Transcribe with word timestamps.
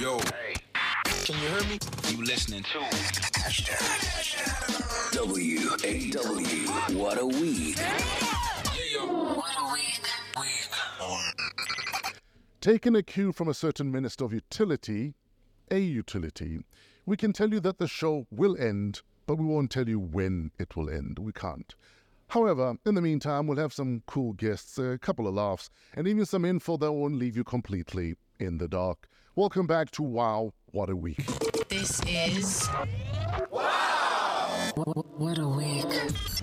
Yo. 0.00 0.18
Hey. 0.18 0.54
Can 1.24 1.34
you 1.34 1.48
hear 1.48 1.68
me? 1.68 1.78
You 2.08 2.24
listening 2.24 2.62
to 2.62 2.78
W 5.12 5.60
A 5.84 6.10
W. 6.10 6.98
What 6.98 7.20
a 7.20 7.26
week. 7.26 7.78
What 9.36 9.54
a 9.58 9.72
week. 9.74 10.00
Taking 12.62 12.96
a 12.96 13.02
cue 13.02 13.32
from 13.32 13.48
a 13.48 13.52
certain 13.52 13.92
minister 13.92 14.24
of 14.24 14.32
utility, 14.32 15.12
a 15.70 15.78
utility, 15.78 16.60
we 17.04 17.18
can 17.18 17.34
tell 17.34 17.50
you 17.50 17.60
that 17.60 17.76
the 17.76 17.86
show 17.86 18.26
will 18.30 18.56
end, 18.56 19.02
but 19.26 19.36
we 19.36 19.44
won't 19.44 19.70
tell 19.70 19.86
you 19.86 20.00
when 20.00 20.50
it 20.58 20.76
will 20.76 20.88
end. 20.88 21.18
We 21.18 21.32
can't. 21.32 21.74
However, 22.28 22.76
in 22.86 22.94
the 22.94 23.02
meantime, 23.02 23.46
we'll 23.46 23.58
have 23.58 23.74
some 23.74 24.02
cool 24.06 24.32
guests, 24.32 24.78
a 24.78 24.96
couple 24.96 25.28
of 25.28 25.34
laughs, 25.34 25.68
and 25.94 26.08
even 26.08 26.24
some 26.24 26.46
info 26.46 26.78
that 26.78 26.90
won't 26.90 27.16
leave 27.16 27.36
you 27.36 27.44
completely 27.44 28.14
in 28.38 28.56
the 28.56 28.68
dark. 28.68 29.06
Welcome 29.40 29.66
back 29.66 29.90
to 29.92 30.02
Wow, 30.02 30.52
What 30.72 30.90
a 30.90 30.96
Week. 30.96 31.24
This 31.70 32.02
is. 32.06 32.68
Wow! 33.50 34.70
What 34.74 35.38
a 35.38 35.48
week. 35.48 35.86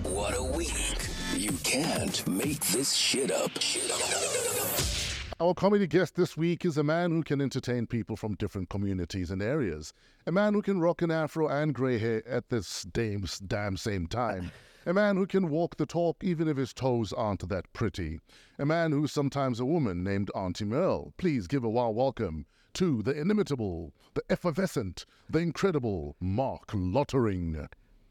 What 0.02 0.36
a 0.36 0.42
week. 0.42 0.98
You 1.32 1.52
can't 1.62 2.26
make 2.26 2.58
this 2.58 2.94
shit 2.94 3.30
up. 3.30 3.52
Shit 3.60 3.88
up. 3.92 5.40
Our 5.40 5.54
comedy 5.54 5.86
guest 5.86 6.16
this 6.16 6.36
week 6.36 6.64
is 6.64 6.76
a 6.76 6.82
man 6.82 7.12
who 7.12 7.22
can 7.22 7.40
entertain 7.40 7.86
people 7.86 8.16
from 8.16 8.34
different 8.34 8.68
communities 8.68 9.30
and 9.30 9.40
areas. 9.40 9.92
A 10.26 10.32
man 10.32 10.52
who 10.52 10.60
can 10.60 10.80
rock 10.80 11.00
an 11.00 11.12
afro 11.12 11.46
and 11.46 11.72
grey 11.72 11.98
hair 11.98 12.26
at 12.26 12.48
this 12.48 12.82
damn, 12.82 13.24
damn 13.46 13.76
same 13.76 14.08
time. 14.08 14.50
A 14.86 14.92
man 14.92 15.16
who 15.16 15.28
can 15.28 15.50
walk 15.50 15.76
the 15.76 15.86
talk 15.86 16.24
even 16.24 16.48
if 16.48 16.56
his 16.56 16.72
toes 16.72 17.12
aren't 17.12 17.48
that 17.48 17.72
pretty. 17.72 18.18
A 18.58 18.66
man 18.66 18.90
who's 18.90 19.12
sometimes 19.12 19.60
a 19.60 19.64
woman 19.64 20.02
named 20.02 20.32
Auntie 20.34 20.64
Merle. 20.64 21.14
Please 21.16 21.46
give 21.46 21.62
a 21.62 21.70
wow 21.70 21.90
welcome 21.90 22.44
to 22.78 23.02
the 23.02 23.10
inimitable, 23.10 23.92
the 24.14 24.22
effervescent, 24.30 25.04
the 25.28 25.40
incredible 25.40 26.14
Marc 26.20 26.70
Lottering. 26.72 27.66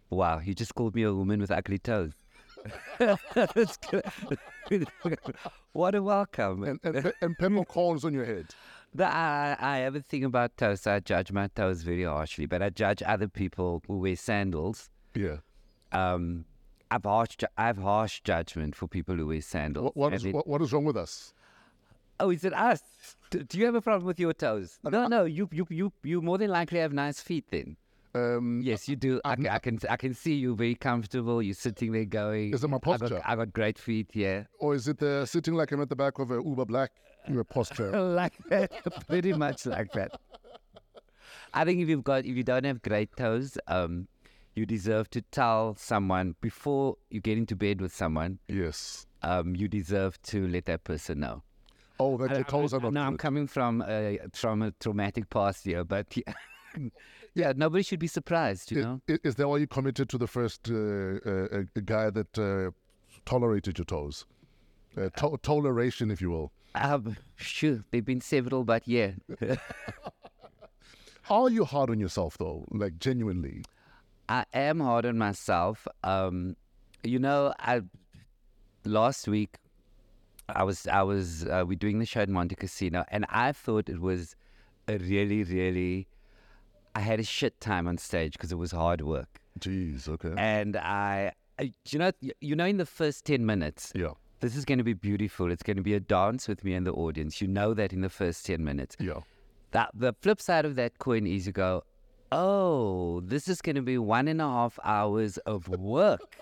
Wow, 0.09 0.39
you 0.39 0.53
just 0.53 0.75
called 0.75 0.93
me 0.93 1.03
a 1.03 1.13
woman 1.13 1.39
with 1.39 1.51
ugly 1.51 1.79
toes. 1.79 2.11
That's 2.99 3.77
good. 3.77 4.03
what 5.71 5.95
a 5.95 6.03
welcome. 6.03 6.65
And, 6.65 6.81
and, 6.83 7.13
and 7.21 7.37
peppercorns 7.37 8.03
on 8.05 8.13
your 8.13 8.25
head. 8.25 8.47
The, 8.93 9.05
I, 9.05 9.55
I 9.57 9.77
have 9.77 9.95
a 9.95 10.01
thing 10.01 10.25
about 10.25 10.57
toes. 10.57 10.85
I 10.85 10.99
judge 10.99 11.31
my 11.31 11.47
toes 11.55 11.83
very 11.83 12.03
harshly, 12.03 12.45
but 12.45 12.61
I 12.61 12.69
judge 12.69 13.01
other 13.05 13.29
people 13.29 13.81
who 13.87 13.99
wear 13.99 14.17
sandals. 14.17 14.89
Yeah. 15.15 15.37
Um, 15.93 16.43
I've 16.91 17.05
harsh, 17.05 17.37
I 17.57 17.67
have 17.67 17.77
harsh 17.77 18.19
judgment 18.25 18.75
for 18.75 18.89
people 18.89 19.15
who 19.15 19.27
wear 19.27 19.39
sandals. 19.39 19.85
What, 19.85 19.95
what, 19.95 20.13
is, 20.13 20.27
what, 20.27 20.45
what 20.45 20.61
is 20.61 20.73
wrong 20.73 20.83
with 20.83 20.97
us? 20.97 21.33
Oh, 22.19 22.29
is 22.31 22.43
it 22.43 22.53
us? 22.53 22.81
Do, 23.29 23.43
do 23.43 23.57
you 23.59 23.65
have 23.65 23.75
a 23.75 23.81
problem 23.81 24.05
with 24.05 24.19
your 24.19 24.33
toes? 24.33 24.79
No, 24.83 25.07
no. 25.07 25.25
You, 25.25 25.47
you, 25.51 25.67
you, 25.69 25.93
you 26.03 26.21
more 26.21 26.37
than 26.37 26.49
likely 26.49 26.79
have 26.79 26.93
nice 26.93 27.19
feet. 27.19 27.45
Then 27.51 27.77
Um, 28.15 28.61
yes, 28.63 28.87
you 28.89 28.95
do. 28.95 29.21
I, 29.25 29.35
can- 29.35 29.47
I 29.47 29.59
can, 29.59 29.79
I 29.89 29.97
can 29.97 30.13
see 30.13 30.33
you 30.33 30.55
very 30.55 30.75
comfortable. 30.75 31.41
You're 31.41 31.53
sitting 31.53 31.91
there 31.91 32.05
going. 32.05 32.53
Is 32.53 32.63
it 32.63 32.69
my 32.69 32.77
I 32.77 32.79
posture? 32.79 33.09
got, 33.09 33.21
I 33.25 33.35
got 33.35 33.53
great 33.53 33.77
feet. 33.77 34.09
Yeah, 34.13 34.43
Or 34.59 34.73
is 34.75 34.87
it 34.87 35.01
uh, 35.03 35.25
sitting 35.25 35.53
like 35.53 35.71
I'm 35.71 35.81
at 35.81 35.89
the 35.89 35.95
back 35.95 36.17
of 36.19 36.31
a 36.31 36.35
Uber 36.35 36.65
Black 36.65 36.91
uh, 37.29 37.43
posture? 37.43 37.91
like 38.21 38.33
that. 38.49 38.71
Pretty 39.07 39.33
much 39.33 39.65
like 39.65 39.91
that. 39.93 40.11
I 41.53 41.65
think 41.65 41.79
if 41.81 41.87
you've 41.89 42.03
got, 42.03 42.25
if 42.25 42.35
you 42.35 42.43
don't 42.43 42.63
have 42.65 42.81
great 42.81 43.15
toes, 43.15 43.57
um, 43.67 44.07
you 44.55 44.65
deserve 44.65 45.09
to 45.11 45.21
tell 45.21 45.75
someone 45.77 46.35
before 46.41 46.97
you 47.09 47.19
get 47.21 47.37
into 47.37 47.55
bed 47.55 47.81
with 47.81 47.93
someone. 47.93 48.39
yes. 48.47 49.05
Um, 49.23 49.55
you 49.55 49.67
deserve 49.67 50.21
to 50.23 50.47
let 50.47 50.65
that 50.65 50.83
person 50.83 51.19
know. 51.21 51.41
Oh, 51.99 52.17
that 52.17 52.31
your 52.31 52.43
toes 52.43 52.73
are 52.73 52.79
not 52.79 52.93
now 52.93 53.07
I'm 53.07 53.17
coming 53.17 53.47
from 53.47 53.83
a 53.87 54.19
from 54.33 54.61
a 54.61 54.71
traumatic 54.79 55.29
past 55.29 55.65
here, 55.65 55.83
but 55.83 56.15
yeah, 56.17 56.33
yeah, 57.33 57.53
nobody 57.55 57.83
should 57.83 57.99
be 57.99 58.07
surprised, 58.07 58.71
you 58.71 58.79
I- 58.79 58.83
know. 58.83 59.01
Is 59.07 59.35
that 59.35 59.47
why 59.47 59.57
you 59.57 59.67
committed 59.67 60.09
to 60.09 60.17
the 60.17 60.27
first 60.27 60.69
uh, 60.69 60.75
uh, 60.75 61.63
guy 61.85 62.09
that 62.11 62.37
uh, 62.37 62.71
tolerated 63.25 63.77
your 63.77 63.85
toes? 63.85 64.25
Uh, 64.95 65.09
to- 65.17 65.37
toleration, 65.43 66.09
if 66.11 66.21
you 66.21 66.29
will. 66.31 66.51
Um, 66.75 67.17
sure, 67.35 67.83
there've 67.91 68.05
been 68.05 68.21
several, 68.21 68.63
but 68.63 68.87
yeah, 68.87 69.11
How 71.23 71.43
Are 71.45 71.49
you 71.49 71.65
hard 71.65 71.89
on 71.89 71.99
yourself, 71.99 72.37
though? 72.37 72.65
Like, 72.71 72.99
genuinely? 72.99 73.63
I 74.29 74.45
am 74.53 74.79
hard 74.79 75.05
on 75.05 75.17
myself. 75.17 75.87
Um, 76.03 76.55
you 77.03 77.19
know, 77.19 77.53
I 77.59 77.81
last 78.85 79.27
week 79.27 79.57
I 80.49 80.63
was 80.63 80.87
I 80.87 81.03
was 81.03 81.45
uh, 81.45 81.65
we 81.67 81.75
doing 81.75 81.99
the 81.99 82.05
show 82.05 82.21
at 82.21 82.29
Montecasino, 82.29 83.05
and 83.09 83.25
I 83.29 83.51
thought 83.51 83.89
it 83.89 83.99
was 83.99 84.35
a 84.87 84.97
really 84.97 85.43
really. 85.43 86.07
I 86.95 87.01
had 87.01 87.19
a 87.19 87.23
shit 87.23 87.59
time 87.59 87.87
on 87.87 87.97
stage 87.97 88.33
because 88.33 88.51
it 88.51 88.57
was 88.57 88.71
hard 88.71 89.01
work, 89.01 89.39
Jeez, 89.59 90.07
okay. 90.07 90.33
and 90.35 90.75
I, 90.77 91.31
I 91.59 91.73
you 91.89 91.99
know, 91.99 92.11
you 92.41 92.55
know, 92.55 92.65
in 92.65 92.77
the 92.77 92.85
first 92.87 93.25
ten 93.25 93.45
minutes, 93.45 93.91
yeah, 93.93 94.13
this 94.39 94.55
is 94.55 94.65
going 94.65 94.79
to 94.79 94.83
be 94.83 94.93
beautiful. 94.93 95.51
It's 95.51 95.63
going 95.63 95.77
to 95.77 95.83
be 95.83 95.93
a 95.93 95.99
dance 95.99 96.47
with 96.47 96.63
me 96.63 96.73
and 96.73 96.87
the 96.87 96.93
audience. 96.93 97.39
You 97.41 97.47
know 97.47 97.73
that 97.73 97.93
in 97.93 98.01
the 98.01 98.09
first 98.09 98.45
ten 98.45 98.63
minutes. 98.63 98.95
yeah. 98.99 99.19
That 99.71 99.91
the 99.93 100.15
flip 100.21 100.41
side 100.41 100.63
of 100.65 100.75
that 100.77 100.97
coin 100.97 101.27
is 101.27 101.45
you 101.45 101.51
go, 101.51 101.83
oh, 102.31 103.19
this 103.19 103.49
is 103.49 103.61
going 103.61 103.75
to 103.75 103.81
be 103.81 103.97
one 103.97 104.29
and 104.29 104.41
a 104.41 104.45
half 104.45 104.79
hours 104.83 105.37
of 105.39 105.67
work. 105.67 106.37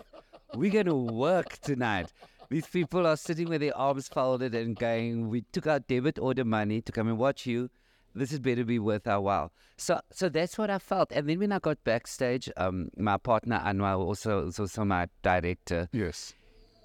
We're 0.53 0.71
going 0.71 0.85
to 0.85 0.95
work 0.95 1.57
tonight. 1.63 2.13
These 2.49 2.67
people 2.67 3.05
are 3.07 3.17
sitting 3.17 3.49
with 3.49 3.61
their 3.61 3.75
arms 3.75 4.07
folded 4.07 4.53
and 4.55 4.75
going, 4.75 5.29
we 5.29 5.41
took 5.51 5.67
our 5.67 5.79
debit 5.79 6.19
order 6.19 6.45
money 6.45 6.81
to 6.81 6.91
come 6.91 7.07
and 7.07 7.17
watch 7.17 7.45
you. 7.45 7.69
This 8.13 8.31
is 8.31 8.39
better 8.39 8.63
be 8.63 8.79
worth 8.79 9.07
our 9.07 9.19
while. 9.19 9.51
So, 9.77 9.99
so 10.11 10.29
that's 10.29 10.57
what 10.57 10.69
I 10.69 10.79
felt. 10.79 11.11
And 11.11 11.27
then 11.27 11.39
when 11.39 11.51
I 11.51 11.59
got 11.59 11.83
backstage, 11.83 12.49
um, 12.55 12.89
my 12.97 13.17
partner 13.17 13.61
Anwar, 13.65 13.97
also 13.97 14.47
is 14.47 14.59
also 14.59 14.85
my 14.85 15.07
director, 15.21 15.89
Yes. 15.91 16.33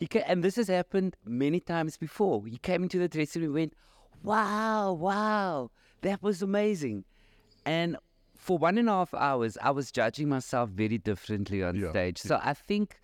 he 0.01 0.07
ca- 0.09 0.25
and 0.27 0.43
this 0.43 0.57
has 0.57 0.67
happened 0.69 1.17
many 1.25 1.61
times 1.61 1.97
before. 1.97 2.45
He 2.47 2.59
came 2.59 2.83
into 2.83 2.99
the 2.99 3.07
dressing 3.09 3.43
room 3.43 3.51
and 3.51 3.55
went, 3.55 3.75
Wow, 4.25 4.93
wow, 4.95 5.71
that 6.03 6.21
was 6.23 6.43
amazing. 6.43 7.05
And 7.65 7.97
for 8.37 8.59
one 8.59 8.77
and 8.77 8.89
a 8.89 8.93
half 8.93 9.15
hours, 9.15 9.57
I 9.63 9.71
was 9.71 9.93
judging 9.93 10.29
myself 10.29 10.71
very 10.71 10.99
differently 10.99 11.63
on 11.63 11.77
Yeah. 11.77 11.91
stage. 11.91 12.19
So 12.19 12.41
I 12.43 12.55
think 12.55 12.99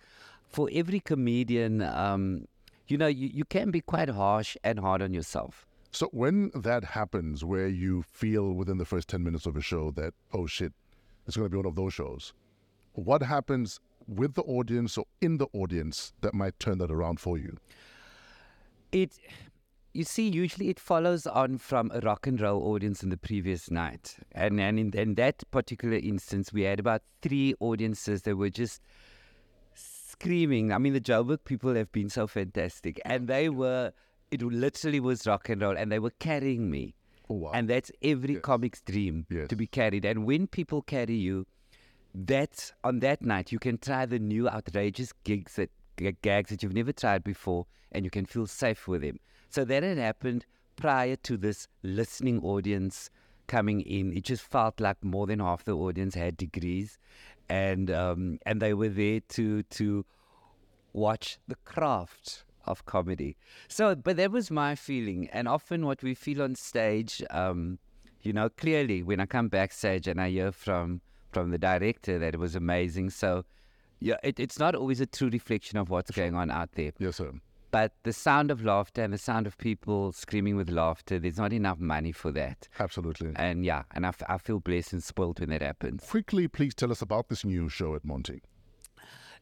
for 0.47 0.69
every 0.71 0.99
comedian, 0.99 1.81
um, 1.81 2.45
you 2.87 2.97
know, 2.97 3.07
you, 3.07 3.29
you 3.33 3.45
can 3.45 3.71
be 3.71 3.81
quite 3.81 4.09
harsh 4.09 4.55
and 4.63 4.79
hard 4.79 5.01
on 5.01 5.13
yourself. 5.13 5.65
So 5.91 6.09
when 6.11 6.51
that 6.53 6.83
happens, 6.83 7.43
where 7.43 7.67
you 7.67 8.03
feel 8.03 8.53
within 8.53 8.77
the 8.77 8.85
first 8.85 9.07
10 9.09 9.23
minutes 9.23 9.45
of 9.45 9.55
a 9.55 9.61
show 9.61 9.91
that, 9.91 10.13
oh 10.33 10.47
shit, 10.47 10.73
it's 11.25 11.35
going 11.35 11.47
to 11.47 11.51
be 11.51 11.57
one 11.57 11.65
of 11.65 11.75
those 11.75 11.93
shows, 11.93 12.33
what 12.93 13.21
happens 13.21 13.79
with 14.07 14.35
the 14.35 14.43
audience 14.43 14.97
or 14.97 15.05
in 15.21 15.37
the 15.37 15.47
audience 15.53 16.13
that 16.21 16.33
might 16.33 16.59
turn 16.59 16.77
that 16.79 16.91
around 16.91 17.19
for 17.19 17.37
you? 17.37 17.57
It, 18.91 19.17
you 19.93 20.03
see, 20.03 20.29
usually 20.29 20.69
it 20.69 20.79
follows 20.79 21.27
on 21.27 21.57
from 21.57 21.91
a 21.93 21.99
rock 21.99 22.27
and 22.27 22.39
roll 22.39 22.63
audience 22.73 23.03
in 23.03 23.09
the 23.09 23.17
previous 23.17 23.69
night, 23.69 24.15
and 24.31 24.61
and 24.61 24.79
in, 24.79 24.93
in 24.93 25.15
that 25.15 25.43
particular 25.51 25.97
instance, 25.97 26.53
we 26.53 26.61
had 26.61 26.79
about 26.79 27.01
three 27.21 27.53
audiences 27.59 28.21
that 28.21 28.37
were 28.37 28.49
just 28.49 28.81
screaming. 30.21 30.71
I 30.71 30.77
mean, 30.77 30.93
the 30.93 31.01
Joburg 31.01 31.39
people 31.45 31.73
have 31.75 31.91
been 31.91 32.09
so 32.09 32.27
fantastic, 32.27 32.99
and 33.05 33.27
they 33.27 33.49
were. 33.49 33.91
It 34.29 34.41
literally 34.41 34.99
was 34.99 35.25
rock 35.25 35.47
and 35.49 35.61
roll, 35.61 35.77
and 35.77 35.89
they 35.91 35.99
were 35.99 36.11
carrying 36.19 36.69
me. 36.69 36.95
Oh, 37.29 37.35
wow. 37.35 37.51
And 37.53 37.69
that's 37.69 37.91
every 38.01 38.33
Yes. 38.35 38.41
comic's 38.41 38.81
dream 38.81 39.25
Yes. 39.29 39.47
to 39.47 39.55
be 39.55 39.67
carried. 39.67 40.03
And 40.05 40.25
when 40.25 40.47
people 40.47 40.81
carry 40.81 41.15
you, 41.15 41.45
that 42.13 42.73
on 42.83 42.99
that 42.99 43.21
night 43.21 43.51
you 43.51 43.59
can 43.59 43.77
try 43.77 44.05
the 44.05 44.19
new 44.19 44.49
outrageous 44.49 45.13
gigs 45.23 45.55
that 45.55 45.69
g- 45.97 46.15
gags 46.21 46.49
that 46.49 46.61
you've 46.63 46.73
never 46.73 46.91
tried 46.91 47.23
before, 47.23 47.67
and 47.91 48.03
you 48.03 48.11
can 48.11 48.25
feel 48.25 48.47
safe 48.47 48.87
with 48.87 49.01
them. 49.01 49.19
So 49.49 49.63
that 49.65 49.83
had 49.83 49.97
happened 49.97 50.45
prior 50.75 51.15
to 51.17 51.37
this 51.37 51.67
listening 51.83 52.41
audience 52.43 53.09
coming 53.47 53.79
in. 53.81 54.11
It 54.11 54.25
just 54.25 54.43
felt 54.43 54.79
like 54.81 55.01
more 55.03 55.25
than 55.25 55.39
half 55.39 55.63
the 55.63 55.75
audience 55.77 56.15
had 56.15 56.35
degrees, 56.35 56.97
and 57.47 57.89
um, 57.91 58.39
and 58.45 58.61
they 58.61 58.73
were 58.73 58.89
there 58.89 59.21
to 59.21 59.63
to 59.63 60.05
watch 60.93 61.39
the 61.47 61.55
craft 61.55 62.43
of 62.65 62.85
comedy. 62.85 63.37
So, 63.67 63.95
but 63.95 64.17
that 64.17 64.31
was 64.31 64.51
my 64.51 64.75
feeling, 64.75 65.29
and 65.31 65.47
often 65.47 65.85
what 65.85 66.03
we 66.03 66.13
feel 66.13 66.41
on 66.41 66.55
stage, 66.55 67.23
um, 67.29 67.79
you 68.21 68.33
know, 68.33 68.49
clearly 68.49 69.03
when 69.03 69.19
I 69.19 69.25
come 69.25 69.47
backstage 69.47 70.07
and 70.07 70.19
I 70.19 70.29
hear 70.29 70.51
from 70.51 71.01
from 71.31 71.51
the 71.51 71.57
director 71.57 72.17
that 72.19 72.33
it 72.33 72.39
was 72.39 72.55
amazing. 72.55 73.09
So, 73.09 73.45
yeah, 73.99 74.15
it, 74.23 74.39
it's 74.39 74.59
not 74.59 74.75
always 74.75 75.01
a 75.01 75.05
true 75.05 75.29
reflection 75.29 75.77
of 75.77 75.89
what's 75.89 76.11
going 76.11 76.35
on 76.35 76.49
out 76.49 76.71
there. 76.73 76.91
Yes, 76.99 77.17
sir. 77.17 77.31
But 77.69 77.91
the 78.03 78.13
sound 78.13 78.49
of 78.49 78.63
laughter 78.63 79.03
and 79.03 79.13
the 79.13 79.17
sound 79.17 79.45
of 79.45 79.57
people 79.57 80.13
screaming 80.13 80.55
with 80.55 80.69
laughter, 80.69 81.19
there's 81.19 81.37
not 81.37 81.51
enough 81.51 81.79
money 81.79 82.13
for 82.13 82.31
that. 82.31 82.67
Absolutely. 82.79 83.33
And 83.35 83.65
yeah, 83.65 83.83
and 83.93 84.05
I, 84.05 84.09
f- 84.09 84.23
I 84.29 84.37
feel 84.37 84.59
blessed 84.61 84.93
and 84.93 85.03
spoiled 85.03 85.41
when 85.41 85.49
that 85.49 85.61
happens. 85.61 86.05
Quickly, 86.09 86.47
please 86.47 86.73
tell 86.73 86.91
us 86.91 87.01
about 87.01 87.27
this 87.27 87.43
new 87.43 87.67
show 87.67 87.93
at 87.93 88.05
Monty. 88.05 88.41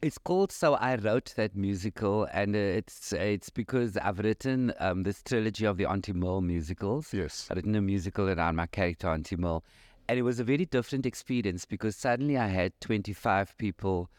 It's 0.06 0.20
called 0.20 0.52
So 0.52 0.76
I 0.76 0.98
Wrote 0.98 1.34
That 1.36 1.56
Musical, 1.56 2.28
and 2.32 2.56
it's 2.56 3.12
it's 3.12 3.50
because 3.50 3.98
I've 3.98 4.20
written 4.20 4.72
um, 4.80 5.02
this 5.02 5.24
trilogy 5.24 5.66
of 5.66 5.78
the 5.78 5.88
Auntie 5.88 6.14
musicals. 6.14 7.12
Yes. 7.12 7.48
I've 7.50 7.58
written 7.58 7.74
a 7.74 7.82
musical 7.82 8.30
around 8.30 8.56
my 8.56 8.68
character 8.68 9.10
Auntie 9.10 9.36
and 9.36 9.64
it 10.08 10.22
was 10.22 10.40
a 10.40 10.44
very 10.44 10.66
different 10.66 11.08
experience 11.08 11.66
because 11.66 11.96
suddenly 11.96 12.38
I 12.38 12.46
had 12.46 12.80
25 12.82 13.58
people 13.58 14.12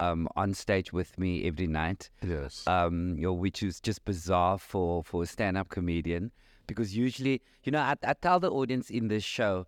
um, 0.00 0.26
on 0.36 0.54
stage 0.54 0.94
with 0.94 1.18
me 1.18 1.46
every 1.46 1.66
night. 1.66 2.08
Yes. 2.26 2.66
um, 2.66 3.16
you 3.18 3.24
know, 3.24 3.34
which 3.34 3.62
is 3.62 3.78
just 3.78 4.06
bizarre 4.06 4.56
for, 4.56 5.04
for 5.04 5.24
a 5.24 5.26
stand 5.26 5.58
up 5.58 5.68
comedian. 5.68 6.32
Because 6.66 6.96
usually, 6.96 7.42
you 7.62 7.72
know, 7.72 7.80
I, 7.80 7.96
I 8.06 8.14
tell 8.14 8.40
the 8.40 8.50
audience 8.50 8.88
in 8.88 9.08
this 9.08 9.22
show, 9.22 9.66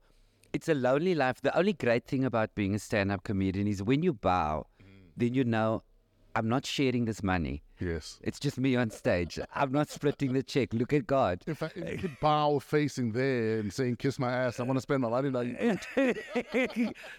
it's 0.55 0.71
a 0.71 0.75
lonely 0.75 1.15
life. 1.15 1.43
The 1.43 1.55
only 1.55 1.75
great 1.75 2.07
thing 2.07 2.25
about 2.25 2.55
being 2.55 2.75
a 2.75 2.79
stand 2.79 3.13
up 3.13 3.23
comedian 3.23 3.69
is 3.69 3.83
when 3.83 4.03
you 4.03 4.15
bow, 4.15 4.65
then 5.19 5.35
you 5.35 5.45
know, 5.45 5.83
I'm 6.35 6.49
not 6.49 6.65
sharing 6.65 7.05
this 7.05 7.23
money. 7.23 7.63
Yes. 7.81 8.19
It's 8.23 8.39
just 8.39 8.59
me 8.59 8.77
on 8.77 8.91
stage. 8.91 9.39
I'm 9.55 9.73
not 9.73 9.89
splitting 9.89 10.33
the 10.33 10.43
check. 10.43 10.73
Look 10.73 10.93
at 10.93 11.07
God. 11.07 11.43
In 11.47 11.55
fact, 11.55 11.77
you 11.77 11.99
could 11.99 12.19
bow 12.21 12.59
facing 12.59 13.13
there 13.13 13.59
and 13.59 13.73
saying, 13.73 13.97
kiss 13.97 14.19
my 14.19 14.31
ass, 14.31 14.61
I 14.61 14.65
want 14.65 14.77
to 14.77 14.81
spend 14.83 15.03
my 15.03 15.09
money. 15.09 15.31
Like, 15.31 15.85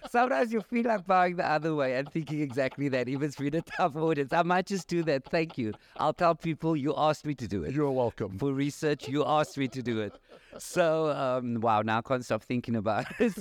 Sometimes 0.09 0.51
you 0.53 0.61
feel 0.61 0.85
like 0.85 1.05
bowing 1.05 1.35
the 1.35 1.49
other 1.49 1.75
way 1.75 1.95
and 1.95 2.11
thinking 2.11 2.41
exactly 2.41 2.89
that. 2.89 3.07
Even 3.07 3.23
if 3.23 3.29
it's 3.29 3.37
been 3.37 3.55
a 3.55 3.61
tough 3.61 3.95
audience, 3.95 4.33
I 4.33 4.43
might 4.43 4.65
just 4.65 4.87
do 4.87 5.03
that. 5.03 5.25
Thank 5.25 5.57
you. 5.57 5.73
I'll 5.97 6.13
tell 6.13 6.35
people 6.35 6.75
you 6.75 6.93
asked 6.97 7.25
me 7.25 7.35
to 7.35 7.47
do 7.47 7.63
it. 7.63 7.73
You're 7.73 7.91
welcome. 7.91 8.37
For 8.37 8.53
research, 8.53 9.07
you 9.07 9.25
asked 9.25 9.57
me 9.57 9.67
to 9.69 9.81
do 9.81 9.99
it. 10.01 10.13
So, 10.57 11.09
um, 11.11 11.61
wow, 11.61 11.81
now 11.83 11.99
I 11.99 12.01
can't 12.01 12.25
stop 12.25 12.43
thinking 12.43 12.75
about 12.75 13.05
it. 13.19 13.33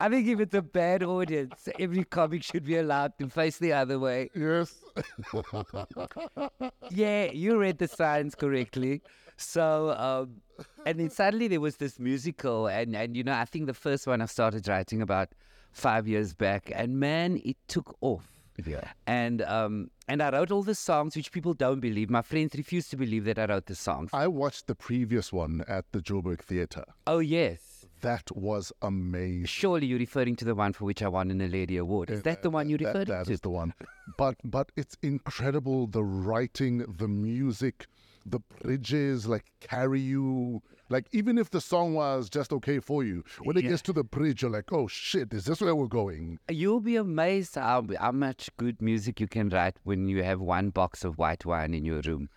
I 0.00 0.08
think 0.08 0.28
if 0.28 0.40
it's 0.40 0.54
a 0.54 0.62
bad 0.62 1.02
audience, 1.02 1.68
every 1.78 2.04
comic 2.04 2.42
should 2.42 2.64
be 2.64 2.76
allowed 2.76 3.18
to 3.18 3.28
face 3.28 3.58
the 3.58 3.72
other 3.74 3.98
way. 3.98 4.30
Yes. 4.34 4.71
Yeah, 6.90 7.30
you 7.32 7.58
read 7.58 7.78
the 7.78 7.88
signs 7.88 8.34
correctly. 8.34 9.00
So, 9.36 9.92
um, 9.98 10.42
and 10.86 11.00
then 11.00 11.10
suddenly 11.10 11.48
there 11.48 11.60
was 11.60 11.76
this 11.76 11.98
musical, 11.98 12.66
and, 12.66 12.94
and 12.94 13.16
you 13.16 13.24
know, 13.24 13.32
I 13.32 13.44
think 13.46 13.66
the 13.66 13.74
first 13.74 14.06
one 14.06 14.20
I 14.20 14.26
started 14.26 14.68
writing 14.68 15.02
about 15.02 15.30
five 15.72 16.06
years 16.06 16.34
back, 16.34 16.70
and 16.74 17.00
man, 17.00 17.40
it 17.44 17.56
took 17.68 17.96
off. 18.00 18.28
Yeah. 18.64 18.84
And 19.06 19.40
um, 19.42 19.90
and 20.08 20.22
I 20.22 20.30
wrote 20.30 20.50
all 20.50 20.62
the 20.62 20.74
songs, 20.74 21.16
which 21.16 21.32
people 21.32 21.54
don't 21.54 21.80
believe. 21.80 22.10
My 22.10 22.20
friends 22.22 22.54
refuse 22.54 22.88
to 22.90 22.96
believe 22.96 23.24
that 23.24 23.38
I 23.38 23.46
wrote 23.46 23.66
the 23.66 23.74
songs. 23.74 24.10
I 24.12 24.26
watched 24.28 24.66
the 24.66 24.74
previous 24.74 25.32
one 25.32 25.64
at 25.66 25.90
the 25.92 26.00
Joburg 26.00 26.40
Theatre. 26.40 26.84
oh 27.06 27.20
yes, 27.20 27.60
That 28.02 28.30
was 28.36 28.72
amazing. 28.82 29.46
surely 29.46 29.86
you're 29.86 29.98
referring 29.98 30.36
to 30.36 30.44
the 30.44 30.54
one 30.54 30.72
for 30.72 30.84
which 30.84 31.02
I 31.02 31.08
won 31.08 31.30
a 31.30 31.34
Naledi 31.34 31.78
Award. 31.80 32.10
Is 32.10 32.22
that 32.22 32.42
the 32.42 32.50
one 32.50 32.68
you 32.68 32.76
referred 32.76 33.06
to? 33.06 33.32
is 33.32 33.40
the 33.40 33.50
one. 33.50 33.74
But 34.18 34.36
but 34.44 34.70
it's 34.76 34.96
incredible 35.02 35.86
the 35.86 36.02
writing, 36.04 36.78
the 36.98 37.08
music, 37.08 37.86
the 38.26 38.40
bridges 38.60 39.26
like 39.26 39.46
carry 39.60 40.00
you. 40.00 40.62
Like 40.88 41.06
even 41.12 41.38
if 41.38 41.48
the 41.50 41.60
song 41.60 41.94
was 41.94 42.28
just 42.28 42.52
okay 42.52 42.78
for 42.80 43.02
you, 43.04 43.24
when 43.44 43.56
it 43.56 43.62
Yeah. 43.64 43.70
gets 43.70 43.82
to 43.82 43.92
the 43.94 44.04
bridge, 44.04 44.42
you're 44.42 44.50
like, 44.50 44.72
oh 44.72 44.88
shit, 44.88 45.32
is 45.32 45.44
this 45.46 45.60
where 45.60 45.74
we're 45.74 45.86
going? 45.86 46.38
You'll 46.50 46.80
be 46.80 46.96
amazed 46.96 47.54
how, 47.54 47.86
how 47.98 48.12
much 48.12 48.50
good 48.58 48.82
music 48.82 49.18
you 49.20 49.26
can 49.28 49.48
write 49.48 49.76
when 49.84 50.08
you 50.08 50.22
have 50.22 50.40
one 50.40 50.68
box 50.70 51.02
of 51.04 51.16
white 51.18 51.46
wine 51.46 51.72
in 51.72 51.84
your 51.84 52.00
room. 52.02 52.28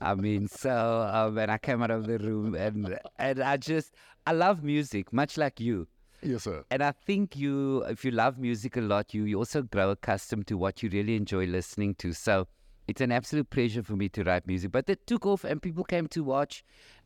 I 0.00 0.14
mean, 0.16 0.48
so 0.48 1.08
um, 1.14 1.38
and 1.38 1.50
I 1.50 1.56
came 1.56 1.80
out 1.82 1.92
of 1.92 2.06
the 2.06 2.18
room 2.18 2.54
and 2.56 2.98
and 3.16 3.40
I 3.40 3.56
just 3.56 3.94
I 4.26 4.32
love 4.32 4.62
music, 4.62 5.12
much 5.12 5.36
like 5.36 5.60
you. 5.60 5.86
Yes, 6.22 6.44
sir. 6.44 6.64
And 6.70 6.82
I 6.82 6.92
think 6.92 7.36
you, 7.36 7.82
if 7.82 8.04
you 8.04 8.10
love 8.10 8.38
music 8.38 8.76
a 8.76 8.80
lot, 8.80 9.12
you, 9.12 9.24
you 9.24 9.38
also 9.38 9.62
grow 9.62 9.90
accustomed 9.90 10.46
to 10.46 10.56
what 10.56 10.82
you 10.82 10.88
really 10.88 11.16
enjoy 11.16 11.46
listening 11.46 11.94
to. 11.96 12.14
So 12.14 12.48
it's 12.88 13.02
an 13.02 13.12
absolute 13.12 13.50
pleasure 13.50 13.82
for 13.82 13.94
me 13.96 14.08
to 14.10 14.24
write 14.24 14.46
music. 14.46 14.72
But 14.72 14.88
it 14.88 15.06
took 15.06 15.26
off 15.26 15.44
and 15.44 15.60
people 15.60 15.84
came 15.84 16.08
to 16.08 16.24
watch 16.24 16.64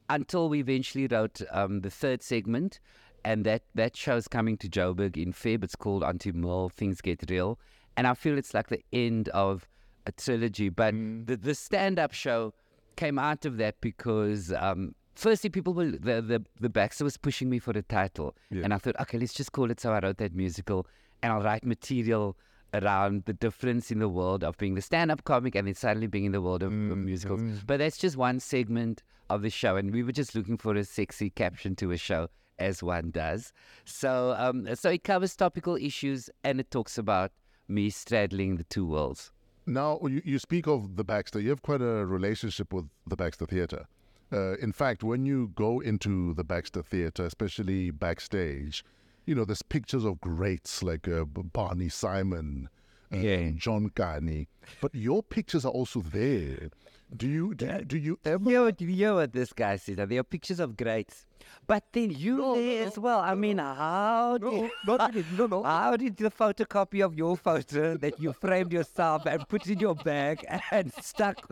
until 0.09 0.49
we 0.49 0.61
eventually 0.61 1.09
wrote 1.09 1.41
um, 1.51 1.81
the 1.81 1.91
third 1.91 2.23
segment. 2.23 2.79
And 3.25 3.45
that, 3.45 3.63
that 3.75 3.97
show 3.97 4.17
is 4.17 4.29
coming 4.29 4.57
to 4.59 4.69
Joburg 4.69 5.17
in 5.17 5.33
Feb. 5.33 5.65
It's 5.65 5.75
called 5.75 6.05
Auntie 6.05 6.31
Merle, 6.31 6.69
Things 6.69 7.01
Get 7.01 7.25
Real. 7.29 7.59
And 7.97 8.07
I 8.07 8.15
feel 8.15 8.39
it's 8.39 8.55
like 8.55 8.69
the 8.69 8.85
end 8.93 9.29
of 9.31 9.67
a 10.07 10.13
trilogy. 10.13 10.69
But 10.69 10.95
the, 10.95 11.37
the 11.37 11.57
stand 11.57 11.99
up 11.99 12.13
show 12.13 12.55
came 12.95 13.19
out 13.19 13.45
of 13.45 13.57
that 13.57 13.81
because 13.81 14.53
um, 14.53 14.95
firstly, 15.19 15.51
people 15.51 15.75
were 15.75 15.91
the, 15.91 16.23
the 16.23 16.45
the 16.61 16.69
Baxter 16.69 17.05
was 17.05 17.17
pushing 17.17 17.51
me 17.51 17.59
for 17.59 17.73
the 17.73 17.83
title, 17.83 18.35
and 18.65 18.73
I 18.73 18.79
thought, 18.79 18.99
okay, 19.01 19.19
let's 19.19 19.35
just 19.35 19.53
call 19.53 19.71
it. 19.71 19.81
So 19.81 19.93
I 19.93 20.01
wrote 20.01 20.19
that 20.19 20.35
musical, 20.35 20.87
and 21.23 21.33
I'll 21.33 21.43
write 21.43 21.65
material 21.65 22.37
around 22.75 23.25
the 23.25 23.33
difference 23.33 23.91
in 23.91 23.99
the 23.99 24.09
world 24.09 24.45
of 24.45 24.57
being 24.59 24.75
the 24.75 24.83
stand-up 24.83 25.25
comic 25.25 25.55
and 25.55 25.67
then 25.67 25.75
suddenly 25.75 26.07
being 26.07 26.27
in 26.27 26.33
the 26.33 26.43
world 26.43 26.63
of, 26.63 26.71
of 26.71 26.99
musicals. 26.99 27.41
But 27.67 27.79
that's 27.79 27.97
just 27.97 28.17
one 28.17 28.41
segment 28.41 29.03
of 29.31 29.43
the 29.43 29.51
show, 29.51 29.77
and 29.77 29.93
we 29.93 30.03
were 30.03 30.13
just 30.13 30.35
looking 30.35 30.59
for 30.59 30.75
a 30.75 30.85
sexy 30.85 31.31
caption 31.31 31.75
to 31.77 31.91
a 31.91 31.97
show. 31.97 32.29
As 32.61 32.83
one 32.83 33.13
does, 33.13 33.53
so 33.85 34.35
um, 34.37 34.75
so 34.75 34.91
it 34.91 35.05
covers 35.05 35.37
topical 35.37 35.77
issues 35.77 36.29
and 36.43 36.59
it 36.59 36.73
talks 36.73 36.99
about 36.99 37.31
me 37.69 37.89
straddling 37.89 38.57
the 38.57 38.65
two 38.65 38.85
worlds. 38.85 39.31
Now, 39.65 40.01
you, 40.03 40.21
you 40.25 40.41
speak 40.41 40.67
of 40.67 40.97
the 40.97 41.05
Baxter. 41.05 41.39
You 41.39 41.51
have 41.51 41.63
quite 41.63 41.83
a 41.83 42.05
relationship 42.05 42.73
with 42.73 42.87
the 43.07 43.15
Baxter 43.15 43.47
Theatre. 43.47 43.87
Uh, 44.33 44.57
in 44.59 44.73
fact, 44.73 45.03
when 45.03 45.25
you 45.25 45.53
go 45.55 45.81
into 45.81 46.35
the 46.35 46.45
Baxter 46.45 46.83
Theatre, 46.83 47.25
especially 47.25 47.91
backstage, 47.91 48.85
you 49.27 49.35
know, 49.35 49.45
there's 49.45 49.63
pictures 49.63 50.05
of 50.05 50.21
greats 50.21 50.83
like 50.83 51.09
uh, 51.09 51.25
Barney 51.25 51.89
Simon, 51.89 52.69
uh, 53.13 53.17
Yeah. 53.17 53.51
John 53.57 53.91
Kani. 53.91 54.47
But 54.81 54.95
your 54.95 55.23
pictures 55.23 55.65
are 55.65 55.73
also 55.73 56.01
there. 56.01 56.71
Do 57.17 57.27
you 57.27 57.55
do, 57.55 57.67
you- 57.67 57.85
do 57.85 57.99
you 57.99 58.19
ever? 58.25 58.51
You 58.51 58.63
what- 58.65 58.81
you 58.81 59.15
what 59.15 59.33
this 59.33 59.53
guy 59.53 59.77
says? 59.77 59.97
There 59.97 60.19
are 60.21 60.23
pictures 60.23 60.61
of 60.61 60.77
greats, 60.77 61.25
but 61.67 61.85
then 61.93 62.11
you 62.11 62.55
there 62.55 62.87
as 62.87 62.99
well. 62.99 63.21
I 63.21 63.35
mean, 63.35 63.59
how 63.59 64.37
did 64.39 64.71
not 64.87 65.15
really, 65.15 65.25
no, 65.37 65.47
no. 65.47 65.63
how 65.75 65.97
did 65.97 66.17
the 66.19 66.31
photocopy 66.31 67.03
of 67.05 67.15
your 67.15 67.37
photo 67.37 67.97
that 67.97 68.21
you 68.21 68.33
framed 68.35 68.73
yourself 68.75 69.25
and 69.27 69.49
put 69.49 69.67
in 69.69 69.79
your 69.79 69.95
bag 69.95 70.45
and 70.71 70.93
stuck 71.03 71.51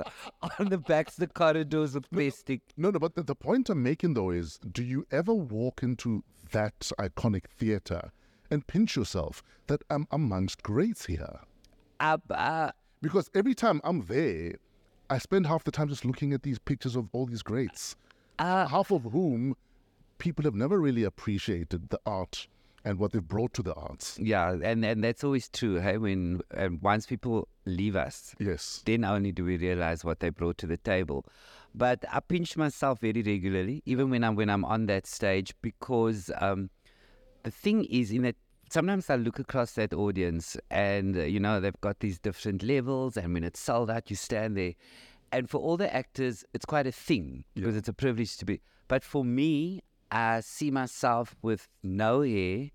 on 0.58 0.68
the 0.68 0.78
backs 0.78 1.14
of 1.14 1.20
the 1.20 1.26
corridors 1.28 1.94
of 1.94 2.04
plastic? 2.10 2.60
No, 2.76 2.90
no, 2.90 2.98
but 2.98 3.14
the, 3.14 3.22
the 3.22 3.34
point 3.34 3.70
I'm 3.70 3.82
making 3.82 4.12
though 4.14 4.30
is 4.30 4.58
do 4.58 4.84
you 4.84 5.06
ever 5.10 5.32
walk 5.34 5.82
into 5.82 6.22
that 6.52 6.78
iconic 6.98 7.44
theatre 7.48 8.12
and 8.50 8.66
pinch 8.66 8.94
yourself 8.94 9.42
that 9.68 9.80
I'm 9.88 10.06
amongst 10.10 10.62
greats 10.62 11.06
here? 11.06 11.40
Uh, 11.98 12.18
uh, 12.30 12.70
Because 13.00 13.30
every 13.34 13.54
time 13.54 13.80
I'm 13.84 14.02
there, 14.02 14.52
I 15.08 15.18
spend 15.18 15.46
half 15.46 15.64
the 15.64 15.70
time 15.70 15.88
just 15.88 16.04
looking 16.04 16.32
at 16.32 16.42
these 16.42 16.58
pictures 16.58 16.96
of 16.96 17.08
all 17.12 17.26
these 17.26 17.42
greats, 17.42 17.96
uh, 18.38 18.66
half 18.66 18.90
of 18.90 19.04
whom 19.04 19.56
people 20.18 20.44
have 20.44 20.54
never 20.54 20.78
really 20.80 21.04
appreciated 21.04 21.90
the 21.90 22.00
art 22.04 22.48
and 22.84 22.98
what 22.98 23.12
they've 23.12 23.26
brought 23.26 23.52
to 23.54 23.62
the 23.62 23.74
arts. 23.74 24.18
yeah, 24.20 24.52
and, 24.62 24.84
and 24.84 25.02
that's 25.02 25.24
always 25.24 25.48
true. 25.48 25.76
Hey, 25.80 25.98
when 25.98 26.40
and 26.52 26.80
once 26.82 27.06
people 27.06 27.48
leave 27.64 27.96
us, 27.96 28.34
Yes. 28.38 28.82
then 28.84 29.04
only 29.04 29.32
do 29.32 29.44
we 29.44 29.56
realize 29.56 30.04
what 30.04 30.20
they 30.20 30.30
brought 30.30 30.58
to 30.58 30.66
the 30.66 30.76
table. 30.76 31.24
But 31.74 32.04
I 32.10 32.20
pinch 32.20 32.56
myself 32.56 33.00
very 33.00 33.22
regularly, 33.22 33.82
even 33.86 34.08
when 34.10 34.22
I'm 34.24 34.34
when 34.36 34.48
I'm 34.48 34.64
on 34.64 34.86
that 34.86 35.06
stage, 35.06 35.52
because 35.62 36.30
um, 36.40 36.70
the 37.42 37.50
thing 37.50 37.84
is, 37.84 38.10
in 38.12 38.22
that 38.22 38.36
sometimes 38.68 39.10
I 39.10 39.16
look 39.16 39.38
across 39.38 39.72
that 39.72 39.92
audience, 39.92 40.56
and 40.70 41.16
uh, 41.16 41.22
you 41.22 41.40
know 41.40 41.60
they've 41.60 41.80
got 41.80 42.00
these 42.00 42.18
different 42.18 42.62
levels, 42.62 43.16
and 43.16 43.32
when 43.34 43.44
it's 43.44 43.60
sold 43.60 43.90
out, 43.90 44.10
you 44.10 44.16
stand 44.16 44.56
there, 44.56 44.74
and 45.32 45.48
for 45.48 45.58
all 45.58 45.76
the 45.76 45.92
actors, 45.94 46.44
it's 46.54 46.64
quite 46.64 46.86
a 46.86 46.92
thing 46.92 47.44
because 47.54 47.76
it's 47.76 47.88
a 47.88 47.92
privilege 47.92 48.36
to 48.38 48.44
be. 48.44 48.60
But 48.88 49.02
for 49.02 49.24
me, 49.24 49.82
I 50.10 50.40
see 50.40 50.70
myself 50.70 51.34
with 51.42 51.68
no 51.82 52.22
hair, 52.22 52.70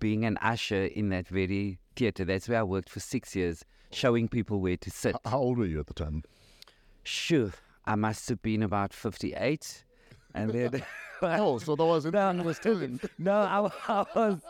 being 0.00 0.24
an 0.24 0.38
usher 0.42 0.84
in 0.86 1.08
that 1.10 1.28
very 1.28 1.78
theatre. 1.94 2.24
That's 2.24 2.48
where 2.48 2.60
I 2.60 2.64
worked 2.64 2.90
for 2.90 3.00
six 3.00 3.36
years, 3.36 3.64
showing 3.92 4.28
people 4.28 4.60
where 4.60 4.76
to 4.76 4.90
sit. 4.90 5.16
How 5.24 5.38
old 5.38 5.58
were 5.58 5.66
you 5.66 5.80
at 5.80 5.86
the 5.86 5.94
time? 5.94 6.22
Sure, 7.04 7.52
I 7.84 7.94
must 7.94 8.28
have 8.28 8.42
been 8.42 8.62
about 8.62 8.92
58. 8.92 9.84
And 10.34 10.50
then. 10.50 10.82
Oh, 11.22 11.56
so 11.58 11.74
that 11.76 11.84
was 11.84 12.04
in 12.04 12.12
no, 12.12 12.42
were 12.42 12.52
still 12.52 12.82
in. 12.82 13.00
no, 13.18 13.32
I, 13.32 13.70
I 13.88 14.04
was, 14.14 14.40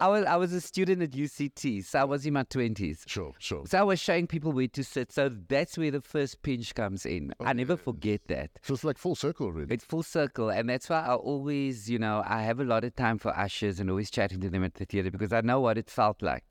I 0.00 0.08
was, 0.08 0.24
I 0.24 0.36
was 0.36 0.52
a 0.52 0.60
student 0.60 1.02
at 1.02 1.10
UCT, 1.10 1.84
so 1.84 1.98
I 1.98 2.04
was 2.04 2.24
in 2.26 2.34
my 2.34 2.44
twenties. 2.44 3.04
Sure, 3.06 3.32
sure. 3.38 3.64
So 3.66 3.78
I 3.78 3.82
was 3.82 3.98
showing 3.98 4.26
people 4.26 4.52
where 4.52 4.68
to 4.68 4.84
sit. 4.84 5.12
So 5.12 5.28
that's 5.48 5.76
where 5.76 5.90
the 5.90 6.00
first 6.00 6.42
pinch 6.42 6.74
comes 6.74 7.04
in. 7.04 7.32
I 7.40 7.52
never 7.52 7.76
forget 7.76 8.20
that. 8.28 8.50
So 8.62 8.74
it's 8.74 8.84
like 8.84 8.98
full 8.98 9.14
circle, 9.14 9.52
really. 9.52 9.74
It's 9.74 9.84
full 9.84 10.02
circle, 10.02 10.50
and 10.50 10.68
that's 10.68 10.88
why 10.88 11.00
I 11.00 11.14
always, 11.14 11.90
you 11.90 11.98
know, 11.98 12.22
I 12.26 12.42
have 12.42 12.60
a 12.60 12.64
lot 12.64 12.84
of 12.84 12.94
time 12.94 13.18
for 13.18 13.36
ushers 13.36 13.80
and 13.80 13.90
always 13.90 14.10
chatting 14.10 14.40
to 14.40 14.50
them 14.50 14.64
at 14.64 14.74
the 14.74 14.84
theater 14.84 15.10
because 15.10 15.32
I 15.32 15.40
know 15.40 15.60
what 15.60 15.78
it 15.78 15.90
felt 15.90 16.22
like. 16.22 16.44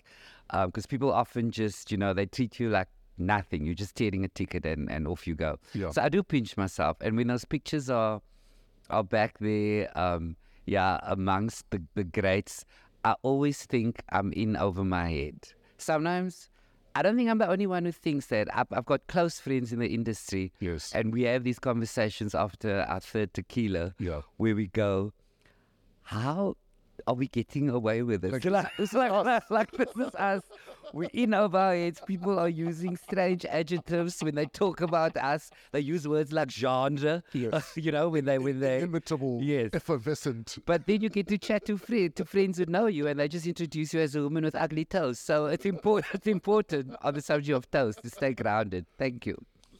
Because 0.51 0.85
people 0.85 1.11
often 1.11 1.51
just, 1.51 1.91
you 1.91 1.97
know, 1.97 2.13
they 2.13 2.25
treat 2.25 2.59
you 2.59 2.69
like 2.69 2.87
nothing. 3.17 3.65
You're 3.65 3.75
just 3.75 3.95
tearing 3.95 4.23
a 4.23 4.29
ticket 4.29 4.65
and, 4.65 4.89
and 4.89 5.07
off 5.07 5.27
you 5.27 5.35
go. 5.35 5.57
Yeah. 5.73 5.91
So 5.91 6.01
I 6.01 6.09
do 6.09 6.23
pinch 6.23 6.55
myself, 6.57 6.97
and 7.01 7.15
when 7.15 7.27
those 7.27 7.45
pictures 7.45 7.89
are 7.89 8.21
are 8.89 9.03
back 9.03 9.37
there, 9.39 9.97
um, 9.97 10.37
yeah, 10.65 10.99
amongst 11.03 11.69
the 11.71 11.81
the 11.95 12.03
greats, 12.03 12.63
I 13.07 13.15
always 13.21 13.65
think 13.65 14.03
I'm 14.09 14.33
in 14.33 14.57
over 14.57 14.83
my 14.83 15.09
head. 15.09 15.53
sometimes 15.77 16.49
I 16.93 17.03
don't 17.03 17.15
think 17.15 17.29
I'm 17.29 17.37
the 17.37 17.47
only 17.47 17.65
one 17.65 17.85
who 17.85 17.93
thinks 17.93 18.25
that. 18.25 18.49
I've, 18.53 18.67
I've 18.73 18.85
got 18.85 19.07
close 19.07 19.39
friends 19.39 19.71
in 19.71 19.79
the 19.79 19.87
industry. 19.87 20.51
Yes. 20.59 20.91
And 20.93 21.13
we 21.13 21.21
have 21.23 21.45
these 21.45 21.57
conversations 21.59 22.35
after 22.35 22.81
our 22.81 22.99
third 22.99 23.33
tequila. 23.33 23.93
Yeah. 23.97 24.23
Where 24.35 24.55
we 24.55 24.67
go, 24.67 25.13
how 26.01 26.57
are 27.05 27.13
we 27.13 27.29
getting 27.29 27.69
away 27.69 28.01
with 28.01 28.25
it? 28.25 28.33
It's 28.33 28.45
like, 28.45 28.71
it's 28.77 28.93
like, 28.93 29.11
like, 29.11 29.49
like 29.49 29.71
this 29.71 29.95
is 29.95 30.13
us. 30.15 30.41
We're 30.93 31.09
in 31.13 31.33
over 31.33 31.57
our 31.57 31.75
heads. 31.75 32.01
People 32.07 32.39
are 32.39 32.49
using 32.49 32.95
strange 32.97 33.45
adjectives 33.45 34.21
when 34.23 34.35
they 34.35 34.45
talk 34.45 34.81
about 34.81 35.15
us. 35.17 35.49
They 35.71 35.81
use 35.81 36.07
words 36.07 36.31
like 36.31 36.49
genre. 36.51 37.23
Yes. 37.33 37.71
you 37.75 37.91
know, 37.91 38.09
when 38.09 38.25
they 38.25 38.39
when 38.39 38.59
they 38.59 38.81
Imitable, 38.81 39.39
Yes. 39.41 39.69
effervescent. 39.73 40.57
but 40.65 40.85
then 40.87 41.01
you 41.01 41.09
get 41.09 41.27
to 41.27 41.37
chat 41.37 41.65
to 41.65 41.77
friend, 41.77 42.15
to 42.15 42.25
friends 42.25 42.57
who 42.57 42.65
know 42.65 42.87
you, 42.87 43.07
and 43.07 43.19
they 43.19 43.27
just 43.27 43.45
introduce 43.45 43.93
you 43.93 43.99
as 43.99 44.15
a 44.15 44.21
woman 44.21 44.43
with 44.43 44.55
ugly 44.55 44.85
toes. 44.85 45.19
So 45.19 45.45
it's 45.47 45.65
important. 45.65 46.13
It's 46.15 46.27
important 46.27 46.95
on 47.01 47.13
the 47.13 47.21
subject 47.21 47.55
of 47.55 47.69
toes 47.69 47.95
to 47.97 48.09
stay 48.09 48.33
grounded. 48.33 48.85
Thank 48.97 49.25
you. 49.25 49.37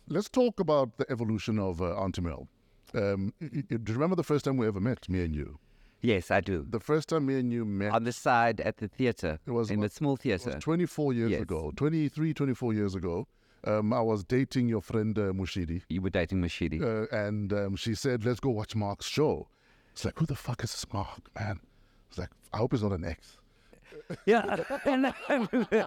Let's 0.09 0.29
talk 0.29 0.59
about 0.59 0.97
the 0.97 1.05
evolution 1.11 1.59
of 1.59 1.81
uh, 1.81 1.95
Auntie 1.95 2.21
Merle. 2.21 2.47
Um, 2.93 3.33
do 3.41 3.49
you 3.69 3.79
remember 3.93 4.15
the 4.15 4.23
first 4.23 4.45
time 4.45 4.55
we 4.57 4.67
ever 4.67 4.79
met, 4.79 5.09
me 5.09 5.21
and 5.23 5.35
you? 5.35 5.59
Yes, 6.01 6.29
I 6.31 6.41
do. 6.41 6.65
The 6.69 6.79
first 6.79 7.09
time 7.09 7.25
me 7.25 7.39
and 7.39 7.51
you 7.51 7.65
met 7.65 7.91
On 7.91 8.03
the 8.03 8.11
side 8.11 8.61
at 8.61 8.77
the 8.77 8.87
theatre, 8.87 9.39
It 9.45 9.51
was 9.51 9.71
in 9.71 9.79
the 9.81 9.89
small 9.89 10.11
was 10.11 10.19
theatre. 10.21 10.59
24 10.59 11.13
years 11.13 11.31
Yes. 11.31 11.41
ago, 11.41 11.71
23, 11.75 12.33
24 12.33 12.73
years 12.73 12.95
ago. 12.95 13.27
Um, 13.63 13.91
I 13.91 14.01
was 14.01 14.23
dating 14.23 14.69
your 14.69 14.81
friend 14.81 15.17
uh, 15.17 15.31
Mushidi, 15.33 15.81
You 15.89 16.01
were 16.01 16.11
dating 16.11 16.41
Mashidi. 16.41 16.79
uh, 16.81 17.07
and 17.15 17.51
um, 17.51 17.75
she 17.75 17.95
said, 17.95 18.23
"Let's 18.23 18.39
go 18.39 18.51
watch 18.51 18.75
Marc's 18.75 19.07
show." 19.07 19.47
It's 19.93 20.05
like, 20.05 20.17
who 20.19 20.27
the 20.27 20.35
fuck 20.35 20.63
is 20.63 20.71
this 20.71 20.85
Mark, 20.93 21.21
man? 21.37 21.59
It's 22.09 22.19
like, 22.19 22.29
I 22.53 22.57
hope 22.57 22.71
he's 22.73 22.83
not 22.83 22.91
an 22.93 23.03
ex. 23.03 23.36
Yeah. 24.25 24.63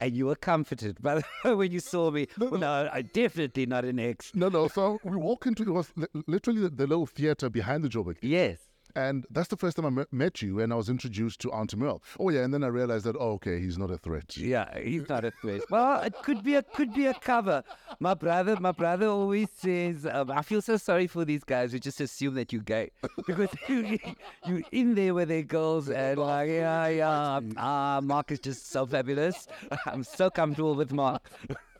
and 0.00 0.16
you 0.16 0.26
were 0.26 0.34
comforted 0.34 1.00
by 1.02 1.22
the, 1.42 1.56
when 1.56 1.72
you 1.72 1.80
saw 1.80 2.10
me. 2.10 2.28
Well, 2.38 2.58
no, 2.58 2.88
I 2.92 3.02
definitely 3.02 3.66
not 3.66 3.84
an 3.84 3.98
ex. 3.98 4.32
No, 4.34 4.48
no. 4.48 4.68
So 4.68 4.98
we 5.04 5.16
walk 5.16 5.46
into 5.46 5.62
it 5.62 5.70
was 5.70 5.92
literally 6.26 6.62
the, 6.62 6.70
the 6.70 6.86
little 6.86 7.06
theater 7.06 7.48
behind 7.50 7.84
the 7.84 7.88
Joburg, 7.88 8.16
Yes. 8.22 8.58
And 8.96 9.26
that's 9.28 9.48
the 9.48 9.58
first 9.58 9.76
time 9.76 9.98
I 9.98 10.06
met, 10.10 10.40
you, 10.40 10.58
and 10.58 10.72
I 10.72 10.76
was 10.76 10.88
introduced 10.88 11.40
to 11.42 11.52
Auntie 11.52 11.76
Merle. 11.76 12.02
Oh 12.18 12.30
yeah, 12.30 12.44
and 12.44 12.54
then 12.54 12.64
I 12.64 12.68
realized 12.68 13.04
that 13.04 13.14
oh, 13.14 13.32
okay, 13.32 13.60
he's 13.60 13.76
not 13.76 13.90
a 13.90 13.98
threat. 13.98 14.38
Yeah, 14.38 14.78
he's 14.78 15.06
not 15.06 15.22
a 15.22 15.32
threat. 15.42 15.60
Well, 15.70 16.00
it 16.00 16.14
could 16.22 16.42
be 16.42 16.54
a 16.54 16.62
could 16.62 16.94
be 16.94 17.04
a 17.04 17.12
cover. 17.12 17.62
My 18.00 18.14
brother, 18.14 18.56
my 18.58 18.72
brother 18.72 19.08
always 19.08 19.50
says, 19.54 20.06
um, 20.10 20.30
I 20.30 20.40
feel 20.40 20.62
so 20.62 20.78
sorry 20.78 21.08
for 21.08 21.26
these 21.26 21.44
guys 21.44 21.72
who 21.72 21.78
just 21.78 22.00
assume 22.00 22.36
that 22.36 22.54
you're 22.54 22.62
gay 22.62 22.90
because 23.26 23.50
you 23.68 23.98
you 24.46 24.64
in 24.72 24.94
there 24.94 25.12
with 25.12 25.28
their 25.28 25.42
girls 25.42 25.90
and 25.90 26.18
like 26.18 26.48
yeah 26.48 26.86
yeah 26.88 27.40
ah 27.58 28.00
Marc 28.02 28.32
is 28.32 28.40
just 28.40 28.70
so 28.70 28.86
fabulous. 28.86 29.46
I'm 29.86 30.04
so 30.04 30.30
comfortable 30.30 30.74
with 30.74 30.90
Marc. 30.90 31.30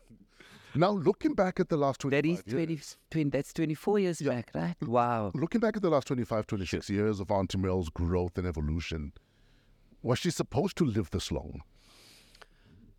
Now 0.77 0.91
looking 0.91 1.35
back 1.35 1.59
at 1.61 1.69
the 1.69 1.77
last 1.77 2.01
25 2.01 2.13
That 2.23 2.29
is 2.29 2.43
years, 2.53 2.97
20, 3.11 3.25
20 3.25 3.31
that's 3.31 3.53
24 3.53 3.99
years 3.99 4.21
back, 4.21 4.51
right? 4.55 4.75
Wow. 4.83 5.33
looking 5.35 5.61
back 5.61 5.77
at 5.77 5.83
the 5.83 5.89
last 5.91 6.07
25, 6.09 6.47
26 6.47 6.91
years 6.91 7.21
of 7.21 7.31
Auntie 7.31 7.57
Merle's 7.59 7.89
growth 7.89 8.37
and 8.37 8.47
evolution, 8.47 9.13
was 10.03 10.19
she 10.19 10.31
supposed 10.31 10.77
to 10.79 10.85
live 10.85 11.11
this 11.11 11.33
long? 11.33 11.63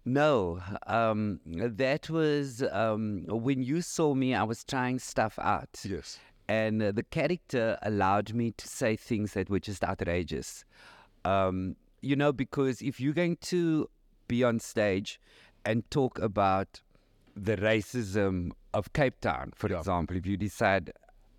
No, 0.06 0.62
um, 0.88 1.42
that 1.46 2.10
was 2.10 2.64
um, 2.72 3.26
when 3.28 3.62
you 3.62 3.82
saw 3.82 4.14
me. 4.14 4.34
I 4.34 4.44
was 4.44 4.64
trying 4.64 5.00
stuff 5.00 5.38
out. 5.42 5.70
Yes. 5.84 6.18
and 6.48 6.82
uh, 6.82 6.92
the 6.94 7.04
character 7.04 7.78
allowed 7.82 8.34
me 8.34 8.52
to 8.52 8.68
say 8.70 8.96
things 8.96 9.34
that 9.34 9.50
were 9.50 9.60
just 9.60 9.84
outrageous. 9.84 10.64
Um, 11.26 11.76
you 12.02 12.16
know, 12.16 12.32
because 12.32 12.82
if 12.82 13.02
you're 13.02 13.14
going 13.14 13.36
to 13.42 13.90
be 14.30 14.46
on 14.46 14.60
stage 14.60 15.20
and 15.66 15.90
talk 15.92 16.18
about 16.20 16.80
the 17.44 17.58
racism 17.58 18.52
of 18.74 18.92
Cape 18.94 19.20
Town, 19.22 19.52
for 19.56 19.70
Yeah. 19.70 19.80
example, 19.80 20.18
if 20.18 20.26
you 20.26 20.38
decide 20.38 20.92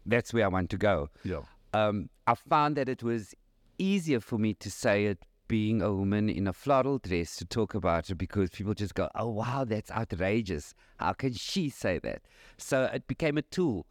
that's 0.06 0.32
where 0.32 0.44
I 0.44 0.48
want 0.48 0.70
to 0.70 0.78
go, 0.78 1.10
Yeah. 1.24 1.42
um, 1.74 2.08
I 2.26 2.34
found 2.34 2.76
that 2.76 2.88
it 2.88 3.02
was 3.02 3.34
easier 3.78 4.20
for 4.20 4.38
me 4.38 4.54
to 4.54 4.70
say 4.70 5.06
it 5.06 5.18
being 5.48 5.80
a 5.80 5.92
woman 5.92 6.28
in 6.28 6.46
a 6.46 6.52
floral 6.52 6.98
dress 6.98 7.36
to 7.36 7.44
talk 7.44 7.74
about 7.74 8.10
it 8.10 8.16
because 8.16 8.50
people 8.50 8.74
just 8.74 8.94
go, 8.94 9.08
oh, 9.14 9.28
wow, 9.28 9.64
that's 9.64 9.90
outrageous. 9.90 10.74
How 10.98 11.14
can 11.14 11.32
she 11.32 11.70
say 11.70 11.98
that? 12.00 12.22
So 12.58 12.84
it 12.92 13.06
became 13.06 13.38
a 13.38 13.42
tool. 13.42 13.86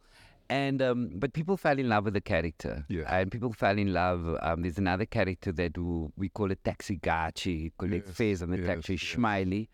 And 0.50 0.80
um, 0.80 1.10
but 1.16 1.34
people 1.34 1.58
fell 1.58 1.78
in 1.78 1.90
love 1.90 2.06
with 2.06 2.14
the 2.14 2.22
character, 2.22 2.86
Yeah. 2.88 3.02
and 3.14 3.30
people 3.30 3.52
fell 3.52 3.76
in 3.76 3.92
love. 3.92 4.38
Um, 4.40 4.62
there's 4.62 4.78
another 4.78 5.04
character 5.04 5.52
that 5.52 5.76
we, 5.76 6.08
we 6.16 6.28
call 6.30 6.50
it 6.50 6.64
Taxi 6.64 6.96
Gaatjie, 6.96 7.72
collect 7.76 8.06
Yes, 8.06 8.16
fares 8.16 8.42
on 8.42 8.50
the 8.50 8.56
yes, 8.58 8.66
taxi, 8.66 8.94
yes. 8.94 9.02
Smiley. 9.02 9.68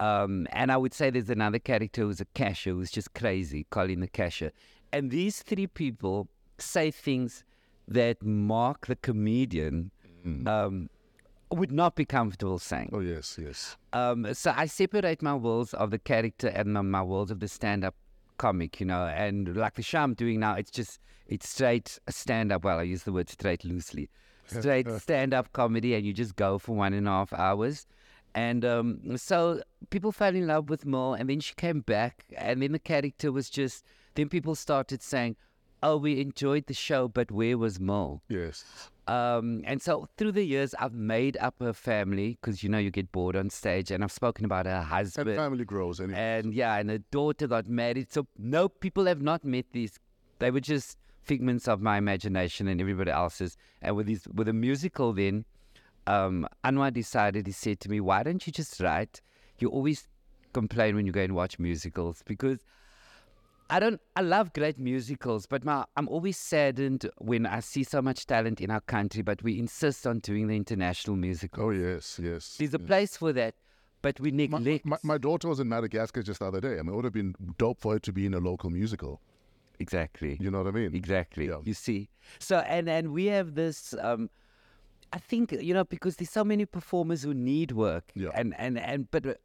Um, 0.00 0.46
and 0.50 0.72
I 0.72 0.78
would 0.78 0.94
say 0.94 1.10
there's 1.10 1.30
another 1.30 1.58
character 1.58 2.02
who's 2.02 2.20
a 2.20 2.24
cashier 2.34 2.74
who's 2.74 2.90
just 2.90 3.12
crazy, 3.12 3.66
Colin 3.70 4.00
the 4.00 4.08
cashier. 4.08 4.50
And 4.92 5.10
these 5.10 5.42
three 5.42 5.66
people 5.66 6.28
say 6.58 6.90
things 6.90 7.44
that 7.86 8.22
Marc 8.22 8.86
the 8.86 8.96
comedian 8.96 9.90
um, 10.46 10.88
would 11.50 11.70
not 11.70 11.96
be 11.96 12.04
comfortable 12.04 12.58
saying. 12.58 12.90
Oh 12.92 13.00
yes, 13.00 13.38
yes. 13.40 13.76
Um, 13.92 14.32
so 14.34 14.54
I 14.56 14.66
separate 14.66 15.22
my 15.22 15.34
worlds 15.34 15.74
of 15.74 15.90
the 15.90 15.98
character 15.98 16.48
and 16.48 16.72
my, 16.72 16.80
my 16.80 17.02
worlds 17.02 17.30
of 17.30 17.40
the 17.40 17.48
stand-up 17.48 17.94
comic, 18.38 18.80
you 18.80 18.86
know. 18.86 19.06
And 19.06 19.56
like 19.56 19.74
the 19.74 19.82
show 19.82 20.00
I'm 20.00 20.14
doing 20.14 20.40
now, 20.40 20.54
it's 20.54 20.70
just 20.70 21.00
it's 21.26 21.48
straight 21.48 21.98
stand-up. 22.08 22.64
Well, 22.64 22.78
I 22.78 22.82
use 22.84 23.02
the 23.02 23.12
word 23.12 23.28
straight 23.28 23.64
loosely. 23.64 24.08
Straight 24.50 24.90
stand-up 24.98 25.52
comedy, 25.52 25.94
and 25.94 26.04
you 26.04 26.12
just 26.12 26.34
go 26.34 26.58
for 26.58 26.74
one 26.74 26.92
and 26.92 27.06
a 27.06 27.10
half 27.10 27.32
hours. 27.32 27.86
And 28.34 28.64
um, 28.64 29.16
so 29.16 29.60
people 29.90 30.12
fell 30.12 30.34
in 30.34 30.46
love 30.46 30.68
with 30.70 30.86
Mo, 30.86 31.14
and 31.14 31.28
then 31.28 31.40
she 31.40 31.54
came 31.54 31.80
back, 31.80 32.24
and 32.36 32.62
then 32.62 32.72
the 32.72 32.78
character 32.78 33.32
was 33.32 33.50
just. 33.50 33.84
Then 34.14 34.28
people 34.28 34.54
started 34.54 35.02
saying, 35.02 35.36
"Oh, 35.82 35.96
we 35.96 36.20
enjoyed 36.20 36.66
the 36.66 36.74
show, 36.74 37.08
but 37.08 37.30
where 37.30 37.58
was 37.58 37.80
Mo?" 37.80 38.22
Yes. 38.28 38.64
Um, 39.08 39.62
and 39.64 39.82
so 39.82 40.08
through 40.16 40.32
the 40.32 40.44
years, 40.44 40.72
I've 40.78 40.92
made 40.94 41.36
up 41.40 41.56
her 41.60 41.72
family 41.72 42.38
because 42.40 42.62
you 42.62 42.68
know 42.68 42.78
you 42.78 42.92
get 42.92 43.10
bored 43.10 43.34
on 43.34 43.50
stage, 43.50 43.90
and 43.90 44.04
I've 44.04 44.12
spoken 44.12 44.44
about 44.44 44.66
her 44.66 44.72
And 44.72 44.84
husband, 44.84 45.34
family 45.36 45.64
grows 45.64 46.00
anyway. 46.00 46.18
and 46.38 46.54
yeah, 46.54 46.76
and 46.76 46.88
her 46.90 46.98
daughter 47.10 47.48
got 47.48 47.68
married. 47.68 48.12
So 48.12 48.26
no, 48.38 48.68
people 48.68 49.06
have 49.06 49.20
not 49.22 49.44
met 49.44 49.66
these. 49.72 49.98
They 50.38 50.52
were 50.52 50.60
just 50.60 50.96
figments 51.22 51.66
of 51.68 51.80
my 51.82 51.98
imagination 51.98 52.68
and 52.68 52.80
everybody 52.80 53.10
else's. 53.10 53.56
And 53.82 53.96
with 53.96 54.06
these, 54.06 54.26
with 54.32 54.48
a 54.48 54.52
musical, 54.52 55.12
then 55.12 55.44
um, 56.06 56.46
Anwar 56.64 56.92
decided. 56.92 57.46
He 57.46 57.52
said 57.52 57.80
to 57.80 57.88
me, 57.90 58.00
"Why 58.00 58.22
don't 58.22 58.46
you 58.46 58.52
just 58.52 58.80
write? 58.80 59.20
You 59.58 59.68
always 59.68 60.06
complain 60.52 60.96
when 60.96 61.06
you 61.06 61.12
go 61.12 61.22
and 61.22 61.34
watch 61.34 61.58
musicals 61.58 62.22
because." 62.26 62.60
I 63.72 63.78
don't. 63.78 64.00
I 64.16 64.22
love 64.22 64.52
great 64.52 64.80
musicals, 64.80 65.46
but 65.46 65.64
my, 65.64 65.84
I'm 65.96 66.08
always 66.08 66.36
saddened 66.36 67.08
when 67.18 67.46
I 67.46 67.60
see 67.60 67.84
so 67.84 68.02
much 68.02 68.26
talent 68.26 68.60
in 68.60 68.68
our 68.68 68.80
country, 68.80 69.22
but 69.22 69.44
we 69.44 69.60
insist 69.60 70.08
on 70.08 70.18
doing 70.18 70.48
the 70.48 70.56
international 70.56 71.14
musical. 71.16 71.66
oh 71.66 71.70
yes, 71.70 72.18
yes. 72.20 72.56
There's 72.58 72.74
a 72.74 72.80
place 72.80 73.16
for 73.16 73.32
that, 73.32 73.54
but 74.02 74.18
we 74.18 74.32
My, 74.32 74.58
neglect. 74.58 74.84
my, 74.86 74.96
my 75.04 75.18
daughter 75.18 75.46
was 75.46 75.60
in 75.60 75.68
Madagascar 75.68 76.20
just 76.24 76.40
the 76.40 76.46
other 76.46 76.60
day. 76.60 76.80
I 76.80 76.82
mean, 76.82 76.88
it 76.88 76.96
would 76.96 77.04
have 77.04 77.12
been 77.14 77.36
dope 77.58 77.80
for 77.80 77.92
her 77.92 77.98
to 78.00 78.12
be 78.12 78.26
in 78.26 78.34
a 78.34 78.38
local 78.40 78.70
musical. 78.70 79.20
exactly. 79.78 80.36
You 80.40 80.50
know 80.50 80.58
what 80.64 80.66
I 80.66 80.72
mean? 80.72 80.92
Exactly. 80.92 81.46
Yeah. 81.46 81.58
You 81.62 81.74
see. 81.74 82.08
So 82.40 82.58
and 82.58 82.88
and 82.88 83.12
we 83.12 83.26
have 83.26 83.54
this. 83.54 83.94
Um, 84.00 84.30
I 85.12 85.18
think 85.18 85.52
you 85.52 85.74
know 85.74 85.84
because 85.84 86.16
there's 86.16 86.30
so 86.30 86.44
many 86.44 86.66
performers 86.66 87.22
who 87.22 87.34
need 87.34 87.72
work. 87.72 88.04
Yeah. 88.14 88.30
And 88.34 88.54
and 88.58 88.78
and 88.78 89.10
but. 89.10 89.38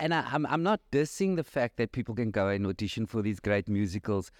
And 0.00 0.12
I, 0.12 0.28
I'm 0.32 0.44
I'm 0.46 0.64
not 0.64 0.80
dissing 0.90 1.36
the 1.36 1.44
fact 1.44 1.76
that 1.76 1.92
people 1.92 2.16
can 2.16 2.32
go 2.32 2.48
and 2.48 2.66
audition 2.66 3.06
for 3.06 3.22
these 3.22 3.38
great 3.38 3.68
musicals, 3.68 4.32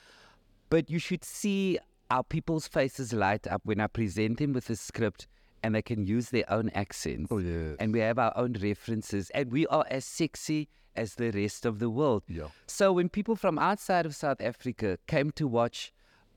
but 0.68 0.90
you 0.90 0.98
should 0.98 1.22
see 1.22 1.78
our 2.10 2.24
people's 2.24 2.66
faces 2.66 3.12
light 3.12 3.46
up 3.46 3.62
when 3.64 3.80
I 3.80 3.86
present 3.86 4.38
them 4.38 4.52
with 4.52 4.68
a 4.68 4.74
script 4.74 5.28
and 5.62 5.74
they 5.74 5.80
can 5.80 6.06
use 6.06 6.28
their 6.30 6.44
own 6.52 6.70
accents. 6.74 7.32
Oh, 7.32 7.38
yes. 7.38 7.76
And 7.80 7.92
we 7.92 8.00
have 8.00 8.18
our 8.18 8.32
own 8.36 8.54
references, 8.60 9.30
and 9.30 9.50
we 9.50 9.66
are 9.68 9.86
as 9.90 10.04
sexy 10.04 10.68
as 10.94 11.14
the 11.14 11.30
rest 11.30 11.64
of 11.64 11.78
the 11.78 11.88
world. 11.88 12.22
Yeah. 12.28 12.48
So 12.66 12.92
when 12.92 13.08
people 13.08 13.34
from 13.34 13.58
outside 13.58 14.04
of 14.04 14.14
South 14.14 14.40
Africa 14.40 14.98
came 15.06 15.30
to 15.32 15.48
watch, 15.48 15.92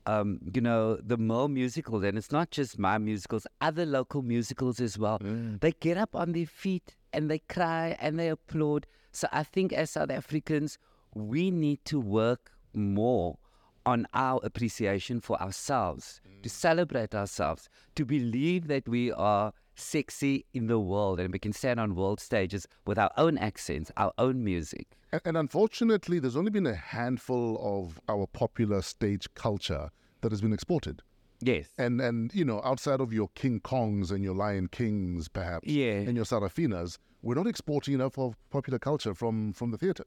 um, 0.08 0.40
you 0.54 0.62
know, 0.62 0.96
the 0.96 1.18
Mo 1.18 1.48
musical, 1.48 2.02
and 2.02 2.16
it's 2.16 2.32
not 2.32 2.50
just 2.50 2.78
my 2.78 2.96
musicals, 2.96 3.46
other 3.60 3.84
local 3.84 4.22
musicals 4.22 4.80
as 4.80 4.98
well, 4.98 5.18
they 5.20 5.72
get 5.72 5.98
up 5.98 6.16
on 6.16 6.32
their 6.32 6.46
feet 6.46 6.96
and 7.12 7.30
they 7.30 7.40
cry 7.40 7.94
and 8.00 8.18
they 8.18 8.28
applaud. 8.28 8.86
So 9.12 9.28
I 9.32 9.42
think 9.42 9.72
as 9.74 9.90
South 9.90 10.10
Africans, 10.10 10.78
we 11.14 11.50
need 11.50 11.84
to 11.84 12.00
work 12.00 12.52
more 12.72 13.36
on 13.84 14.06
our 14.14 14.40
appreciation 14.42 15.20
for 15.20 15.40
ourselves, 15.42 16.22
to 16.42 16.48
celebrate 16.48 17.14
ourselves, 17.14 17.68
to 17.94 18.06
believe 18.06 18.66
that 18.68 18.88
we 18.88 19.12
are 19.12 19.52
sexy 19.78 20.44
in 20.52 20.66
the 20.66 20.78
world 20.78 21.20
and 21.20 21.32
we 21.32 21.38
can 21.38 21.52
stand 21.52 21.78
on 21.80 21.94
world 21.94 22.20
stages 22.20 22.66
with 22.86 22.98
our 22.98 23.10
own 23.16 23.38
accents, 23.38 23.90
our 23.96 24.12
own 24.18 24.44
music. 24.44 24.88
And, 25.12 25.22
and 25.24 25.36
unfortunately, 25.36 26.18
there's 26.18 26.36
only 26.36 26.50
been 26.50 26.66
a 26.66 26.74
handful 26.74 27.58
of 27.62 28.00
our 28.08 28.26
popular 28.26 28.82
stage 28.82 29.26
culture 29.34 29.90
that 30.20 30.32
has 30.32 30.40
been 30.40 30.52
exported. 30.52 31.02
Yes. 31.40 31.68
And 31.78 32.00
and 32.00 32.34
you 32.34 32.44
know, 32.44 32.60
outside 32.64 33.00
of 33.00 33.12
your 33.12 33.28
King 33.36 33.60
Kongs 33.60 34.10
and 34.10 34.24
your 34.24 34.34
Lion 34.34 34.66
Kings, 34.68 35.28
perhaps, 35.28 35.68
Yeah. 35.68 35.92
and 35.92 36.16
your 36.16 36.24
Sarafinas, 36.24 36.98
we're 37.22 37.36
not 37.36 37.46
exporting 37.46 37.94
enough 37.94 38.18
of 38.18 38.34
popular 38.50 38.78
culture 38.80 39.14
from 39.14 39.52
from 39.52 39.70
the 39.70 39.78
theatre. 39.78 40.04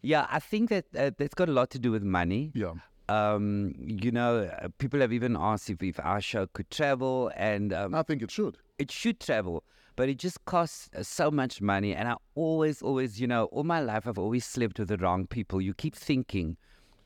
Yeah, 0.00 0.26
I 0.30 0.40
think 0.40 0.70
that 0.70 0.86
uh, 0.96 1.10
that's 1.16 1.34
got 1.34 1.48
a 1.48 1.52
lot 1.52 1.70
to 1.70 1.78
do 1.78 1.92
with 1.92 2.02
money. 2.02 2.52
Yeah. 2.54 2.72
Um, 3.08 3.74
you 3.78 4.10
know, 4.10 4.44
uh, 4.44 4.68
people 4.78 5.00
have 5.00 5.12
even 5.12 5.36
asked 5.38 5.68
if, 5.70 5.82
if 5.82 5.98
our 6.00 6.20
show 6.20 6.46
could 6.46 6.70
travel, 6.70 7.30
and 7.36 7.72
um, 7.72 7.94
I 7.94 8.02
think 8.02 8.22
it 8.22 8.30
should. 8.30 8.56
it 8.78 8.90
should 8.90 9.20
travel, 9.20 9.64
but 9.96 10.08
it 10.08 10.18
just 10.18 10.44
costs 10.44 10.88
uh, 10.96 11.02
so 11.02 11.30
much 11.30 11.60
money. 11.60 11.94
And 11.94 12.08
I 12.08 12.16
always, 12.34 12.80
always, 12.82 13.20
you 13.20 13.26
know, 13.26 13.44
all 13.46 13.64
my 13.64 13.80
life 13.80 14.06
I've 14.06 14.18
always 14.18 14.44
slept 14.44 14.78
with 14.78 14.88
the 14.88 14.96
wrong 14.96 15.26
people. 15.26 15.60
You 15.60 15.74
keep 15.74 15.94
thinking 15.96 16.56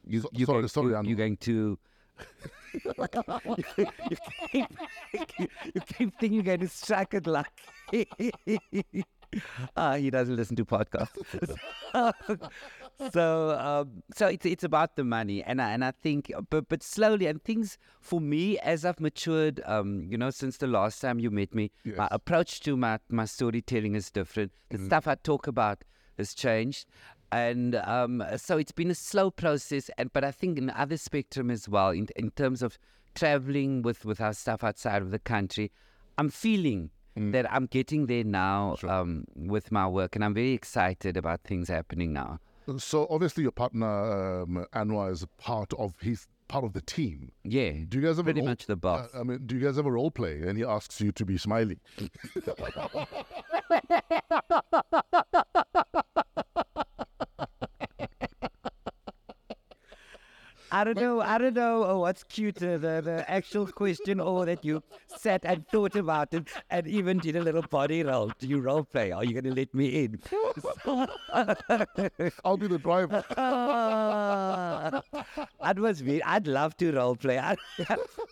you, 0.07 0.21
So- 0.21 0.31
you're, 0.33 0.47
sorry, 0.47 0.59
going, 0.63 0.69
sorry, 0.69 0.89
you, 0.93 1.03
you're 1.09 1.17
going 1.17 1.37
to. 1.39 1.79
you, 2.73 2.93
keep, 4.53 4.67
you 5.75 5.81
keep 5.81 6.19
thinking 6.19 6.33
you're 6.35 6.43
going 6.45 6.61
to 6.61 6.69
strike 6.69 7.15
it 7.15 7.27
luck. 7.27 7.51
Ah, 9.77 9.97
he 9.97 10.09
doesn't 10.09 10.37
listen 10.37 10.57
to 10.57 10.65
podcasts. 10.65 11.19
so, 13.13 13.51
um, 13.59 14.03
so 14.15 14.27
it's 14.27 14.47
it's 14.47 14.65
about 14.65 14.97
the 14.97 15.05
money, 15.05 15.43
and 15.43 15.61
I, 15.61 15.73
and 15.73 15.85
I 15.85 15.91
think, 15.91 16.33
but 16.51 16.69
but 16.69 16.83
slowly, 16.83 17.27
and 17.27 17.43
things 17.43 17.79
for 18.01 18.21
me 18.21 18.59
as 18.59 18.85
I've 18.85 19.01
matured, 19.01 19.61
um, 19.67 20.07
you 20.11 20.17
know, 20.19 20.31
since 20.31 20.57
the 20.59 20.67
last 20.67 21.01
time 21.01 21.19
you 21.19 21.31
met 21.31 21.55
me, 21.55 21.71
my 21.97 22.09
approach 22.11 22.61
to 22.61 22.77
my 22.77 22.99
my 23.09 23.25
storytelling 23.27 23.95
is 23.95 24.11
different. 24.11 24.53
The 24.71 24.79
stuff 24.87 25.07
I 25.07 25.15
talk 25.17 25.47
about 25.47 25.85
has 26.19 26.35
changed. 26.35 26.87
And 27.33 27.75
um, 27.75 28.23
so 28.37 28.57
it's 28.57 28.73
been 28.73 28.91
a 28.91 28.95
slow 28.95 29.31
process, 29.31 29.91
and 29.99 30.13
but 30.13 30.25
I 30.25 30.31
think 30.31 30.59
in 30.59 30.71
other 30.71 30.97
spectrum 30.97 31.51
as 31.51 31.69
well, 31.69 31.91
in 31.91 32.07
in 32.17 32.31
terms 32.31 32.63
of 32.63 32.79
traveling 33.15 33.83
with 33.83 34.05
with 34.05 34.21
our 34.21 34.33
stuff 34.33 34.63
outside 34.63 35.03
of 35.03 35.11
the 35.11 35.19
country, 35.19 35.73
I'm 36.19 36.31
feeling 36.31 36.91
that 37.33 37.53
I'm 37.53 37.67
getting 37.67 38.07
there 38.07 38.25
now 38.25 38.77
um, 38.87 39.25
with 39.35 39.73
my 39.73 39.89
work, 39.89 40.15
and 40.15 40.25
I'm 40.25 40.35
very 40.35 40.53
excited 40.53 41.17
about 41.17 41.43
things 41.43 41.69
happening 41.69 42.13
now. 42.13 42.39
So 42.79 43.07
obviously, 43.11 43.43
your 43.45 43.53
partner 43.53 44.43
um, 44.43 44.67
Anwar 44.75 45.13
is 45.13 45.25
part 45.39 45.73
of 45.75 45.95
he's 46.01 46.27
part 46.49 46.65
of 46.65 46.73
the 46.73 46.81
team. 46.81 47.33
Yeah, 47.45 47.71
Do 47.89 47.99
you 47.99 48.03
guys 48.05 48.19
ever 48.19 48.25
pretty 48.25 48.41
role- 48.41 48.49
much 48.51 48.67
the 48.67 48.77
boss. 48.77 49.09
Uh, 49.15 49.21
I 49.21 49.23
mean, 49.23 49.41
do 49.47 49.57
you 49.57 49.61
guys 49.65 49.79
ever 49.79 49.91
role 49.93 50.11
play? 50.11 50.43
And 50.43 50.57
he 50.59 50.65
asks 50.65 51.01
you 51.01 51.13
to 51.13 51.25
be 51.25 51.39
smiley. 51.39 51.79
I 60.71 60.85
don't 60.85 60.99
know. 60.99 61.21
I 61.21 61.39
don't 61.39 61.55
know 61.55 61.85
oh, 61.85 61.99
what's 62.01 62.25
cuter, 62.25 62.75
uh, 62.75 62.79
the, 62.79 63.01
the 63.03 63.31
actual 63.31 63.67
question 63.67 64.21
or 64.21 64.45
that 64.47 64.65
you 64.65 64.83
sat 65.17 65.43
and 65.45 65.67
thought 65.69 65.97
about 65.97 66.35
it 66.35 66.49
and 66.71 66.87
even 66.87 67.19
did 67.19 67.37
a 67.37 67.41
little 67.41 67.63
body 67.63 68.03
roll. 68.03 68.33
Do 68.39 68.47
you 68.47 68.61
role 68.61 68.85
play? 68.85 69.13
Are 69.13 69.25
you 69.25 69.33
going 69.33 69.45
to 69.45 69.55
let 69.55 69.75
me 69.75 70.05
in? 70.05 70.21
I'll 72.45 72.57
be 72.57 72.67
the 72.69 72.79
driver. 72.79 73.25
That 75.63 75.79
was 75.79 76.01
very, 76.01 76.23
I'd 76.23 76.47
love 76.47 76.77
to 76.79 76.93
role 76.93 77.17
play. 77.17 77.39
I, 77.39 77.57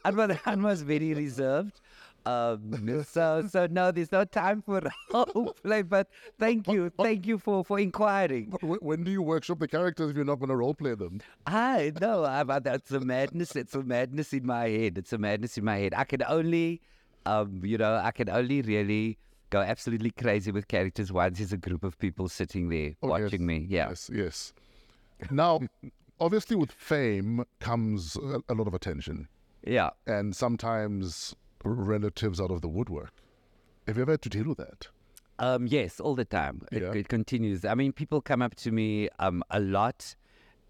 I, 0.05 0.38
I 0.47 0.55
was 0.55 0.83
very 0.83 1.14
reserved. 1.14 1.81
Um, 2.26 3.04
so, 3.09 3.47
so 3.49 3.66
no, 3.71 3.90
there's 3.90 4.11
no 4.12 4.25
time 4.25 4.62
for 4.62 4.81
roleplay. 5.12 5.88
But 5.88 6.09
thank 6.38 6.69
you, 6.69 6.90
thank 6.99 7.26
you 7.26 7.38
for 7.38 7.64
for 7.64 7.78
inquiring. 7.78 8.50
Wh- 8.62 8.83
When 8.83 9.04
do 9.04 9.11
you 9.11 9.23
workshop 9.23 9.59
the 9.59 9.69
characters 9.69 10.11
if 10.11 10.16
you're 10.16 10.25
not 10.25 10.40
going 10.40 10.49
to 10.49 10.54
roleplay 10.57 10.97
them? 10.99 11.21
I 11.47 11.93
know. 12.00 12.25
I, 12.25 12.45
but 12.45 12.64
that's 12.64 12.90
a 12.93 13.00
madness. 13.00 13.54
It's 13.57 13.75
a 13.75 13.83
madness 13.83 14.33
in 14.33 14.47
my 14.47 14.69
head. 14.69 14.99
It's 14.99 15.12
a 15.12 15.19
madness 15.19 15.59
in 15.59 15.64
my 15.64 15.76
head. 15.76 15.95
I 15.95 16.04
can 16.04 16.23
only, 16.26 16.81
um, 17.26 17.61
you 17.64 17.76
know, 17.78 17.97
I 17.97 18.11
can 18.11 18.28
only 18.31 18.62
really 18.62 19.19
go 19.50 19.61
absolutely 19.61 20.11
crazy 20.11 20.50
with 20.50 20.66
characters 20.69 21.12
once 21.12 21.38
there's 21.38 21.52
a 21.52 21.57
group 21.57 21.85
of 21.85 21.97
people 21.99 22.28
sitting 22.28 22.71
there 22.71 22.95
Oh, 23.02 23.09
watching 23.09 23.43
yes, 23.43 23.47
me. 23.47 23.66
Yeah. 23.69 23.88
Yes, 23.90 24.11
yes. 24.12 24.52
Now, 25.31 25.61
obviously, 26.19 26.57
with 26.57 26.73
fame 26.73 27.45
comes 27.61 28.16
a, 28.16 28.40
a 28.49 28.54
lot 28.54 28.66
of 28.66 28.75
attention, 28.75 29.28
Yeah. 29.66 29.90
and 30.07 30.35
sometimes 30.35 31.37
relatives 31.64 32.40
out 32.40 32.50
of 32.50 32.61
the 32.61 32.68
woodwork. 32.68 33.12
Have 33.87 33.97
you 33.97 34.02
ever 34.02 34.12
had 34.12 34.23
to 34.23 34.28
deal 34.28 34.48
with 34.48 34.59
that? 34.59 34.88
Um, 35.38 35.66
yes, 35.66 35.98
all 36.00 36.14
the 36.14 36.24
time. 36.24 36.62
It, 36.70 36.83
Yeah. 36.83 36.92
it 36.92 37.09
continues. 37.09 37.64
I 37.64 37.74
mean, 37.74 37.92
people 37.92 38.20
come 38.20 38.40
up 38.42 38.55
to 38.57 38.70
me 38.70 39.09
um, 39.18 39.42
a 39.50 39.59
lot 39.61 40.14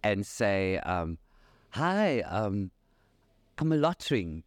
and 0.03 0.25
say, 0.27 0.79
um, 0.79 1.19
"Hi, 1.71 2.21
um, 2.23 2.71
I'm 3.59 3.73
a 3.73 3.77
lottering," 3.77 4.43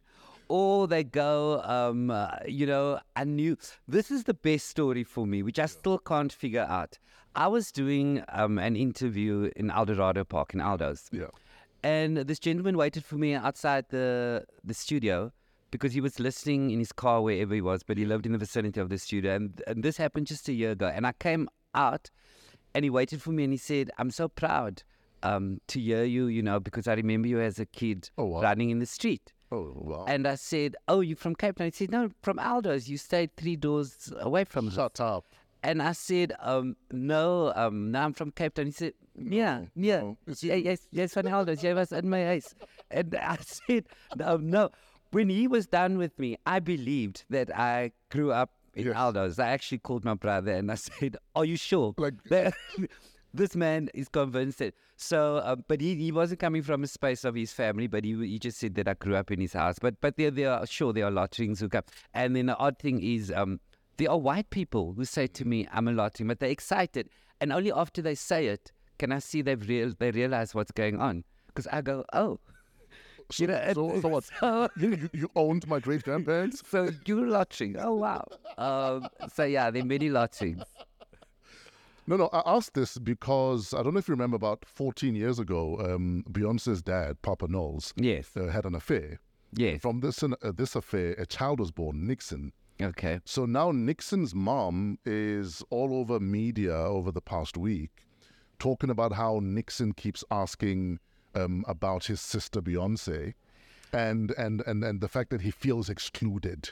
or 0.48 0.88
they 0.88 1.04
go, 1.04 1.62
um, 1.62 2.10
uh, 2.10 2.30
"You 2.48 2.66
know, 2.66 2.98
I 3.14 3.24
knew 3.24 3.56
this 3.86 4.10
is 4.10 4.24
the 4.24 4.34
best 4.34 4.66
story 4.68 5.04
for 5.04 5.26
me, 5.26 5.42
which 5.42 5.58
I 5.58 5.66
still 5.66 5.98
can't 5.98 6.32
figure 6.32 6.66
out." 6.68 6.98
I 7.36 7.46
was 7.46 7.70
doing 7.70 8.24
um, 8.30 8.58
an 8.58 8.74
interview 8.74 9.50
in 9.54 9.70
Eldorado 9.70 10.24
Park 10.24 10.52
in 10.54 10.60
Eldos, 10.60 11.08
Yeah. 11.12 11.28
and 11.84 12.16
this 12.16 12.40
gentleman 12.40 12.76
waited 12.76 13.04
for 13.04 13.16
me 13.16 13.34
outside 13.34 13.84
the 13.90 14.44
the 14.64 14.74
studio 14.74 15.32
because 15.70 15.92
he 15.92 16.00
was 16.00 16.18
listening 16.18 16.70
in 16.70 16.78
his 16.78 16.92
car 16.92 17.20
wherever 17.22 17.54
he 17.54 17.60
was, 17.60 17.82
but 17.82 17.98
he 17.98 18.04
lived 18.04 18.26
in 18.26 18.32
the 18.32 18.38
vicinity 18.38 18.80
of 18.80 18.88
the 18.88 18.98
studio. 18.98 19.34
And, 19.34 19.62
and 19.66 19.82
this 19.82 19.96
happened 19.96 20.26
just 20.26 20.48
a 20.48 20.52
year 20.52 20.72
ago. 20.72 20.86
And 20.92 21.06
I 21.06 21.12
came 21.12 21.48
out 21.74 22.10
and 22.74 22.84
he 22.84 22.90
waited 22.90 23.22
for 23.22 23.30
me 23.30 23.44
and 23.44 23.52
he 23.52 23.56
said, 23.58 23.90
I'm 23.98 24.10
so 24.10 24.28
proud 24.28 24.82
um, 25.22 25.60
to 25.68 25.80
hear 25.80 26.04
you, 26.04 26.26
you 26.26 26.42
know, 26.42 26.60
because 26.60 26.86
I 26.88 26.94
remember 26.94 27.28
you 27.28 27.40
as 27.40 27.58
a 27.58 27.66
kid 27.66 28.10
Oh, 28.18 28.24
wow. 28.26 28.42
running 28.42 28.70
in 28.70 28.78
the 28.78 28.86
street. 28.86 29.32
Oh, 29.50 29.72
wow. 29.74 30.04
And 30.06 30.26
I 30.26 30.34
said, 30.34 30.76
Oh, 30.88 31.00
you 31.00 31.16
from 31.16 31.34
Cape 31.34 31.56
Town? 31.56 31.66
He 31.68 31.70
said, 31.72 31.90
No, 31.90 32.10
from 32.22 32.36
Eldos. 32.38 32.86
You 32.88 32.98
stayed 32.98 33.34
three 33.36 33.56
doors 33.56 34.12
away 34.20 34.44
from 34.44 34.68
us. 34.68 34.74
Shut 34.74 35.00
up. 35.00 35.24
And 35.62 35.82
I 35.82 35.90
said, 35.90 36.34
um, 36.38 36.76
no, 36.92 37.52
um, 37.56 37.90
no, 37.90 38.00
I'm 38.02 38.12
from 38.12 38.30
Cape 38.30 38.54
Town. 38.54 38.66
He 38.66 38.70
said, 38.72 38.92
yeah, 39.18 39.62
yeah, 39.74 40.02
no, 40.02 40.16
yeah, 40.40 40.54
yes, 40.54 40.86
yes, 40.92 41.14
van 41.14 41.26
Helder's. 41.26 41.60
Jij 41.60 41.74
was 41.74 41.90
in 41.90 42.08
my 42.08 42.24
house. 42.24 42.54
And 42.92 43.12
I 43.16 43.38
said, 43.40 43.86
no, 44.14 44.36
no. 44.36 44.70
When 45.10 45.28
he 45.30 45.48
was 45.48 45.66
done 45.66 45.96
with 45.96 46.18
me, 46.18 46.36
I 46.46 46.58
believed 46.60 47.24
that 47.30 47.56
I 47.56 47.92
grew 48.10 48.32
up 48.32 48.50
in 48.74 48.86
Yes. 48.86 48.96
Eldos. 48.96 49.38
I 49.42 49.48
actually 49.48 49.78
called 49.78 50.04
my 50.04 50.14
brother 50.14 50.52
and 50.52 50.70
I 50.70 50.74
said, 50.76 51.16
are 51.34 51.44
you 51.44 51.56
sure? 51.56 51.94
Like- 51.96 52.14
this 53.34 53.56
man 53.56 53.88
is 53.94 54.08
convinced 54.08 54.58
that. 54.58 54.74
So, 54.96 55.36
uh, 55.36 55.56
but 55.56 55.80
he, 55.80 55.94
he 55.94 56.12
wasn't 56.12 56.40
coming 56.40 56.62
from 56.62 56.82
a 56.84 56.86
space 56.86 57.24
of 57.24 57.34
his 57.34 57.52
family, 57.52 57.86
but 57.86 58.04
he 58.04 58.14
he 58.26 58.38
just 58.38 58.58
said 58.58 58.74
that 58.74 58.88
I 58.88 58.94
grew 58.94 59.14
up 59.14 59.30
in 59.30 59.40
his 59.40 59.52
house. 59.52 59.78
But 59.78 60.00
but 60.00 60.16
there 60.16 60.30
there 60.30 60.52
are 60.52 60.66
sure 60.66 60.92
there 60.92 61.06
are 61.06 61.10
lotterings 61.10 61.60
who 61.60 61.68
come. 61.68 61.84
And 62.14 62.34
then 62.34 62.46
the 62.46 62.56
odd 62.56 62.78
thing 62.78 63.00
is, 63.02 63.30
um, 63.30 63.60
there 63.96 64.10
are 64.10 64.18
white 64.18 64.50
people 64.50 64.94
who 64.94 65.04
say 65.04 65.28
to 65.28 65.44
me, 65.44 65.68
"I'm 65.72 65.86
a 65.88 65.92
lottery," 65.92 66.26
but 66.26 66.40
they're 66.40 66.50
excited, 66.50 67.10
and 67.40 67.52
only 67.52 67.70
after 67.70 68.02
they 68.02 68.16
say 68.16 68.48
it 68.48 68.72
can 68.98 69.12
I 69.12 69.20
see 69.20 69.40
they've 69.42 69.68
real 69.68 69.92
they 69.96 70.10
realize 70.10 70.52
what's 70.54 70.72
going 70.72 71.00
on. 71.00 71.22
Because 71.46 71.68
I 71.68 71.80
go, 71.80 72.04
"Oh." 72.12 72.40
So, 73.30 73.42
You 73.42 73.48
know, 73.48 73.72
so, 73.74 74.00
so 74.00 74.08
what? 74.08 74.24
so- 74.40 74.68
You, 74.76 74.90
you, 74.90 75.10
you 75.12 75.30
owned 75.36 75.66
my 75.68 75.80
great 75.80 76.02
grandparents? 76.02 76.62
so 76.68 76.90
you're 77.06 77.26
lottery. 77.26 77.74
Oh 77.78 77.94
wow. 77.94 78.24
Um, 78.56 79.08
so 79.32 79.44
yeah, 79.44 79.70
there 79.70 79.82
are 79.82 79.86
many 79.86 80.08
lotterings. 80.08 80.64
No, 82.06 82.16
no, 82.16 82.30
I 82.32 82.42
asked 82.56 82.72
this 82.72 82.96
because 82.96 83.74
I 83.74 83.82
don't 83.82 83.92
know 83.92 83.98
if 83.98 84.08
you 84.08 84.12
remember 84.14 84.36
about 84.36 84.64
14 84.64 85.14
years 85.14 85.38
ago, 85.38 85.78
um, 85.78 86.24
Beyonce's 86.30 86.80
dad, 86.80 87.20
Papa 87.20 87.46
Knowles, 87.48 87.92
Yes. 87.96 88.30
uh, 88.34 88.46
had 88.46 88.64
an 88.64 88.74
affair. 88.74 89.20
Yes. 89.52 89.82
From 89.82 90.00
this, 90.00 90.22
uh, 90.22 90.28
this 90.54 90.74
affair, 90.74 91.14
a 91.18 91.26
child 91.26 91.60
was 91.60 91.70
born, 91.70 92.06
Nixon. 92.06 92.52
Okay. 92.80 93.20
So 93.26 93.44
now 93.44 93.72
Nixon's 93.72 94.34
mom 94.34 94.98
is 95.04 95.62
all 95.68 95.92
over 95.94 96.18
media 96.18 96.74
over 96.74 97.10
the 97.12 97.20
past 97.20 97.56
week 97.58 97.90
talking 98.58 98.88
about 98.88 99.12
how 99.12 99.40
Nixon 99.42 99.92
keeps 99.92 100.24
asking 100.30 101.00
um, 101.38 101.64
about 101.68 102.06
his 102.06 102.20
sister 102.20 102.60
Beyonce 102.60 103.34
and, 103.92 104.32
and, 104.32 104.62
and, 104.66 104.84
and 104.84 105.00
the 105.00 105.08
fact 105.08 105.30
that 105.30 105.40
he 105.42 105.50
feels 105.50 105.88
excluded. 105.88 106.70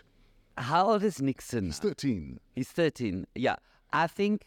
How 0.59 0.91
old 0.91 1.03
is 1.03 1.21
Nixon? 1.21 1.67
He's 1.67 1.79
13. 1.79 2.41
He's 2.55 2.69
13. 2.69 3.27
Yeah. 3.35 3.57
I 3.93 4.07
think 4.07 4.47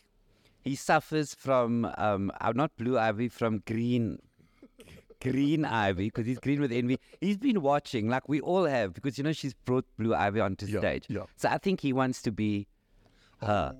he 0.62 0.75
suffers 0.75 1.34
from, 1.34 1.86
um, 1.97 2.32
uh, 2.41 2.51
not 2.55 2.75
blue 2.77 2.97
ivy, 2.97 3.27
from 3.29 3.63
green. 3.65 4.19
Green 5.21 5.65
ivy, 5.65 6.05
because 6.05 6.25
he's 6.25 6.39
green 6.39 6.62
with 6.62 6.71
envy. 6.71 6.97
He's 7.19 7.36
been 7.38 7.62
watching, 7.62 8.08
like 8.08 8.29
we 8.29 8.39
all 8.39 8.63
have, 8.63 8.93
because 8.93 9.17
you 9.17 9.23
know 9.25 9.34
she's 9.34 9.53
brought 9.53 9.86
Blue 9.97 10.15
Ivy 10.15 10.39
onto 10.39 10.65
Yeah, 10.65 10.79
stage. 10.79 11.05
yeah. 11.10 11.23
So 11.36 11.49
I 11.49 11.58
think 11.58 11.82
he 11.82 11.91
wants 11.91 12.21
to 12.21 12.32
be 12.32 12.67
her. 13.41 13.75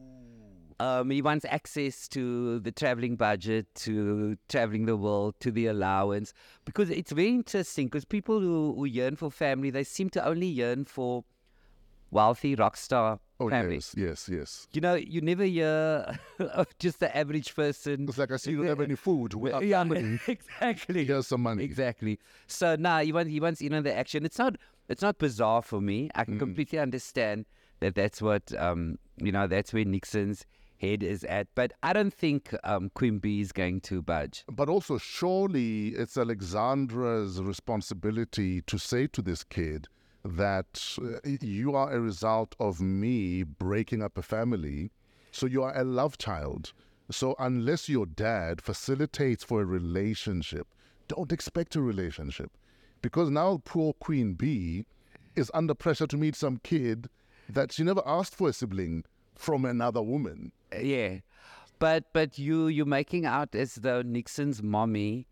Um, 0.79 1.09
he 1.09 1.21
wants 1.21 1.45
access 1.49 2.07
to 2.09 2.59
the 2.59 2.71
traveling 2.71 3.17
budget, 3.17 3.67
to 3.75 4.37
traveling 4.47 4.85
the 4.85 4.95
world, 4.95 5.35
to 5.41 5.51
the 5.51 5.67
allowance, 5.67 6.33
because 6.63 6.89
it's 6.89 7.11
very 7.11 7.29
interesting. 7.29 7.87
Because 7.87 8.05
people 8.05 8.39
who, 8.39 8.73
who 8.75 8.85
yearn 8.85 9.15
for 9.17 9.29
family, 9.29 9.69
they 9.71 9.83
seem 9.83 10.09
to 10.11 10.25
only 10.25 10.47
yearn 10.47 10.85
for 10.85 11.25
wealthy 12.11 12.55
rock 12.55 12.77
star 12.77 13.19
Oh, 13.41 13.49
families. 13.49 13.93
yes, 13.95 14.27
yes, 14.27 14.29
yes. 14.29 14.67
You 14.73 14.81
know, 14.81 14.95
you 14.95 15.21
never 15.21 15.45
hear 15.45 16.17
of 16.39 16.67
just 16.77 16.99
the 16.99 17.15
average 17.15 17.55
person. 17.55 18.05
It's 18.09 18.17
like 18.17 18.31
I 18.31 18.35
see 18.35 18.51
you 18.51 18.57
don't 18.57 18.67
have 18.67 18.81
any 18.81 18.95
food. 19.07 19.33
Without 19.33 19.63
Yeah, 19.65 19.83
money. 19.85 20.19
exactly. 20.27 21.05
Here's 21.05 21.27
some 21.27 21.43
money. 21.43 21.63
Exactly. 21.63 22.19
So 22.47 22.75
now 22.75 22.99
he 22.99 23.13
wants 23.13 23.31
he 23.31 23.39
wants 23.39 23.61
in 23.61 23.73
on 23.73 23.83
the 23.83 23.95
action. 23.95 24.25
It's 24.25 24.37
not 24.37 24.57
it's 24.89 25.01
not 25.01 25.19
bizarre 25.19 25.61
for 25.61 25.79
me. 25.79 26.09
I 26.15 26.25
can 26.25 26.37
completely 26.37 26.79
understand 26.79 27.45
that 27.79 27.95
that's 27.95 28.21
what 28.21 28.51
um, 28.57 28.97
you 29.17 29.31
know. 29.31 29.47
That's 29.47 29.71
where 29.71 29.85
Nixon's 29.85 30.45
head 30.79 31.03
is 31.03 31.23
at. 31.25 31.47
But 31.55 31.73
I 31.83 31.93
don't 31.93 32.13
think 32.13 32.53
um, 32.63 32.89
Queen 32.93 33.19
Bee 33.19 33.41
is 33.41 33.51
going 33.51 33.81
to 33.81 34.01
budge. 34.01 34.43
But 34.47 34.69
also, 34.69 34.97
surely 34.97 35.89
it's 35.89 36.17
Alexandra's 36.17 37.41
responsibility 37.41 38.61
to 38.63 38.77
say 38.77 39.07
to 39.07 39.21
this 39.21 39.43
kid 39.43 39.87
that 40.23 40.97
uh, 41.01 41.19
you 41.41 41.75
are 41.75 41.93
a 41.93 41.99
result 41.99 42.55
of 42.59 42.81
me 42.81 43.43
breaking 43.43 44.01
up 44.01 44.17
a 44.17 44.21
family. 44.21 44.91
So 45.31 45.45
you 45.45 45.63
are 45.63 45.77
a 45.77 45.83
love 45.83 46.17
child. 46.17 46.73
So 47.11 47.35
unless 47.39 47.89
your 47.89 48.05
dad 48.05 48.61
facilitates 48.61 49.43
for 49.43 49.61
a 49.61 49.65
relationship, 49.65 50.67
don't 51.07 51.31
expect 51.31 51.75
a 51.75 51.81
relationship. 51.81 52.51
Because 53.01 53.29
now 53.29 53.61
poor 53.63 53.93
Queen 53.93 54.33
Bee 54.33 54.85
is 55.35 55.49
under 55.53 55.73
pressure 55.73 56.07
to 56.07 56.17
meet 56.17 56.35
some 56.35 56.57
kid 56.63 57.09
that 57.47 57.71
she 57.71 57.83
never 57.83 58.03
asked 58.05 58.35
for 58.35 58.49
a 58.49 58.53
sibling 58.53 59.05
from 59.35 59.65
another 59.65 60.01
woman. 60.01 60.51
Yeah, 60.82 61.17
but 61.79 62.05
but 62.13 62.38
you 62.38 62.67
you're 62.67 62.86
making 62.86 63.25
out 63.25 63.55
as 63.55 63.75
though 63.75 64.01
Nixon's 64.01 64.62
mommy 64.62 65.25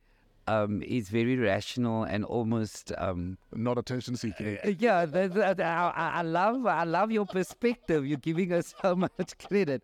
um, 0.47 0.82
is 0.82 1.10
very 1.10 1.36
rational 1.36 2.04
and 2.04 2.23
almost 2.23 2.93
um, 2.97 3.38
Not 3.54 3.78
attention 3.78 4.15
seeking. 4.15 4.58
Uh, 4.63 4.69
Yeah, 4.80 5.06
that, 5.06 5.34
that, 5.34 5.60
I, 5.60 6.12
I 6.15 6.21
love 6.21 6.65
I 6.65 6.86
love 6.86 7.12
your 7.12 7.26
perspective. 7.26 8.08
You're 8.08 8.17
giving 8.19 8.54
us 8.54 8.73
so 8.82 8.95
much 8.95 9.38
credit. 9.38 9.84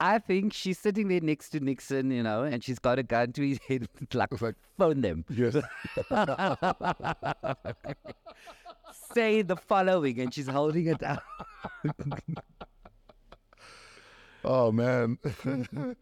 I 0.00 0.18
think 0.18 0.52
she's 0.52 0.78
sitting 0.80 1.06
there 1.08 1.20
next 1.20 1.50
to 1.50 1.60
Nixon, 1.60 2.10
you 2.10 2.24
know, 2.24 2.42
and 2.42 2.62
she's 2.64 2.80
got 2.80 2.98
a 2.98 3.04
gun 3.04 3.30
to 3.32 3.48
his 3.48 3.58
head. 3.68 3.86
Like, 4.14 4.40
like- 4.42 4.56
phone 4.76 5.00
them. 5.00 5.24
Yes. 5.30 5.54
Say 9.14 9.42
the 9.42 9.56
following, 9.56 10.20
and 10.20 10.32
she's 10.34 10.48
holding 10.48 10.86
it 10.86 11.02
up. 11.02 11.22
Oh 14.44 14.72
man. 14.72 15.18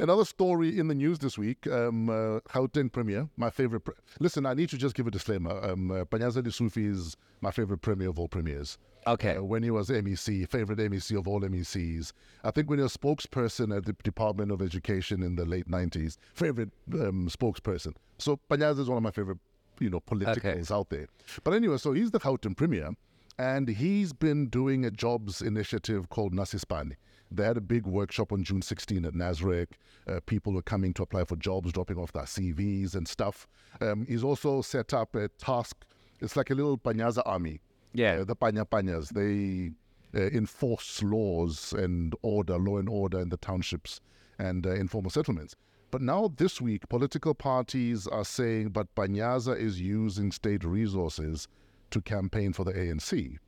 Another 0.00 0.24
story 0.24 0.78
in 0.78 0.86
the 0.86 0.94
news 0.94 1.18
this 1.18 1.36
week, 1.36 1.66
um, 1.66 2.08
uh, 2.08 2.38
Gauteng 2.40 2.92
Premier, 2.92 3.28
my 3.36 3.50
favorite. 3.50 3.80
Pre- 3.80 3.94
Listen, 4.20 4.46
I 4.46 4.54
need 4.54 4.68
to 4.68 4.78
just 4.78 4.94
give 4.94 5.08
a 5.08 5.10
disclaimer. 5.10 5.50
Um, 5.64 5.90
uh, 5.90 6.04
Panyaza 6.04 6.40
Lesufi 6.40 6.88
is 6.88 7.16
my 7.40 7.50
favorite 7.50 7.78
premier 7.78 8.08
of 8.10 8.18
all 8.18 8.28
premiers. 8.28 8.78
Okay. 9.08 9.36
Uh, 9.36 9.42
when 9.42 9.64
he 9.64 9.72
was 9.72 9.88
MEC, 9.88 10.48
favorite 10.48 10.78
MEC 10.78 11.18
of 11.18 11.26
all 11.26 11.40
MECs. 11.40 12.12
I 12.44 12.52
think 12.52 12.70
when 12.70 12.78
he 12.78 12.84
was 12.84 12.96
spokesperson 12.96 13.76
at 13.76 13.86
the 13.86 13.92
Department 14.04 14.52
of 14.52 14.62
Education 14.62 15.20
in 15.20 15.34
the 15.34 15.44
late 15.44 15.68
90s, 15.68 16.16
favorite 16.32 16.70
um, 16.94 17.28
spokesperson. 17.28 17.94
So 18.18 18.38
Panyaza 18.48 18.78
is 18.80 18.88
one 18.88 18.98
of 18.98 19.02
my 19.02 19.10
favorite, 19.10 19.38
you 19.80 19.90
know, 19.90 19.98
politicals 19.98 20.70
out 20.70 20.90
there. 20.90 21.08
But 21.42 21.54
anyway, 21.54 21.76
so 21.78 21.92
he's 21.92 22.12
the 22.12 22.20
Gauteng 22.20 22.56
Premier, 22.56 22.90
and 23.36 23.68
he's 23.68 24.12
been 24.12 24.46
doing 24.46 24.84
a 24.84 24.92
jobs 24.92 25.42
initiative 25.42 26.08
called 26.08 26.34
Nasi 26.34 26.58
iSpani. 26.58 26.94
They 27.30 27.44
had 27.44 27.56
a 27.56 27.62
big 27.62 27.86
workshop 27.86 28.32
on 28.32 28.42
June 28.42 28.62
16 28.62 29.04
at 29.04 29.14
Nasrec. 29.14 29.68
Uh, 30.06 30.20
people 30.26 30.52
were 30.52 30.62
coming 30.62 30.94
to 30.94 31.02
apply 31.02 31.24
for 31.24 31.36
jobs, 31.36 31.72
dropping 31.72 31.98
off 31.98 32.12
their 32.12 32.24
CVs 32.24 32.94
and 32.94 33.06
stuff. 33.06 33.46
Um, 33.80 34.06
he's 34.08 34.24
also 34.24 34.62
set 34.62 34.94
up 34.94 35.14
a 35.14 35.28
task. 35.28 35.84
It's 36.20 36.36
like 36.36 36.50
a 36.50 36.54
little 36.54 36.78
Panyaza 36.78 37.22
army. 37.26 37.60
Yeah. 37.92 38.20
Uh, 38.20 38.24
the 38.24 38.36
Panya 38.36 38.64
Panyas. 38.64 39.10
They 39.10 39.72
uh, 40.18 40.28
enforce 40.28 41.02
laws 41.02 41.72
and 41.72 42.14
order, 42.22 42.58
law 42.58 42.78
and 42.78 42.88
order 42.88 43.20
in 43.20 43.28
the 43.28 43.36
townships 43.36 44.00
and 44.38 44.66
uh, 44.66 44.70
informal 44.70 45.10
settlements. 45.10 45.54
But 45.90 46.02
now 46.02 46.32
this 46.36 46.60
week, 46.60 46.88
political 46.88 47.34
parties 47.34 48.06
are 48.06 48.24
saying, 48.24 48.70
but 48.70 48.94
Panyaza 48.94 49.58
is 49.58 49.80
using 49.80 50.32
state 50.32 50.64
resources 50.64 51.48
to 51.90 52.00
campaign 52.02 52.52
for 52.52 52.64
the 52.64 52.72
ANC. 52.72 53.38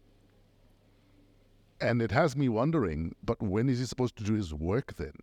And 1.80 2.02
it 2.02 2.10
has 2.10 2.36
me 2.36 2.48
wondering, 2.48 3.14
but 3.24 3.40
when 3.42 3.68
is 3.68 3.78
he 3.78 3.86
supposed 3.86 4.16
to 4.16 4.24
do 4.24 4.34
his 4.34 4.52
work 4.52 4.96
then? 4.96 5.14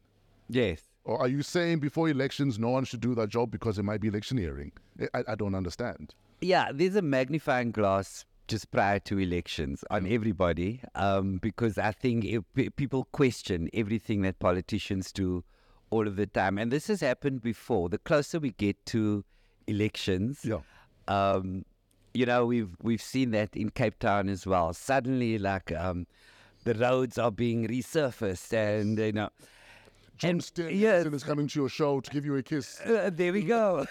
Yes. 0.49 0.81
Or 1.03 1.19
are 1.19 1.27
you 1.27 1.41
saying 1.43 1.79
before 1.79 2.09
elections 2.09 2.57
no 2.59 2.69
one 2.69 2.83
should 2.85 2.99
do 3.01 3.15
that 3.15 3.29
job 3.29 3.51
because 3.51 3.77
it 3.77 3.83
might 3.83 4.01
be 4.01 4.07
electioneering? 4.09 4.71
I, 5.13 5.23
I 5.29 5.35
don't 5.35 5.55
understand. 5.55 6.15
Yeah, 6.41 6.71
there's 6.73 6.95
a 6.95 7.01
magnifying 7.01 7.71
glass 7.71 8.25
just 8.47 8.71
prior 8.71 8.99
to 8.99 9.19
elections 9.19 9.83
on 9.91 10.07
everybody 10.07 10.81
um, 10.95 11.37
because 11.37 11.77
I 11.77 11.91
think 11.91 12.25
people 12.75 13.07
question 13.11 13.69
everything 13.73 14.21
that 14.21 14.39
politicians 14.39 15.11
do 15.11 15.43
all 15.89 16.07
of 16.07 16.15
the 16.15 16.27
time. 16.27 16.57
And 16.57 16.71
this 16.71 16.87
has 16.87 17.01
happened 17.01 17.41
before. 17.41 17.89
The 17.89 17.97
closer 17.97 18.39
we 18.39 18.51
get 18.51 18.83
to 18.87 19.23
elections, 19.67 20.45
Yeah. 20.45 20.59
um, 21.07 21.65
you 22.13 22.25
know, 22.25 22.45
we've 22.45 22.75
we've 22.81 23.01
seen 23.01 23.31
that 23.31 23.55
in 23.55 23.69
Cape 23.69 23.99
Town 23.99 24.27
as 24.29 24.45
well. 24.47 24.73
Suddenly, 24.73 25.37
like 25.37 25.71
um, 25.73 26.07
the 26.67 26.73
roads 26.73 27.17
are 27.17 27.31
being 27.31 27.65
resurfaced, 27.65 28.51
and 28.51 28.99
you 28.99 29.13
know, 29.13 29.29
John 30.17 30.41
and 30.57 31.13
is 31.13 31.23
coming 31.23 31.47
to 31.47 31.59
your 31.59 31.69
show 31.69 32.01
to 32.01 32.11
give 32.11 32.25
you 32.25 32.35
a 32.35 32.43
kiss. 32.43 32.81
uh, 32.81 33.09
there 33.13 33.31
we 33.31 33.43
go. 33.43 33.85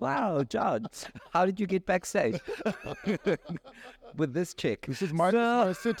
Wow, 0.00 0.42
John, 0.48 0.86
how 1.32 1.44
did 1.44 1.60
you 1.60 1.66
get 1.66 1.84
backstage 1.84 2.40
with 4.16 4.32
this 4.32 4.54
chick? 4.54 4.86
This 4.86 5.02
is 5.02 5.12
my, 5.12 5.30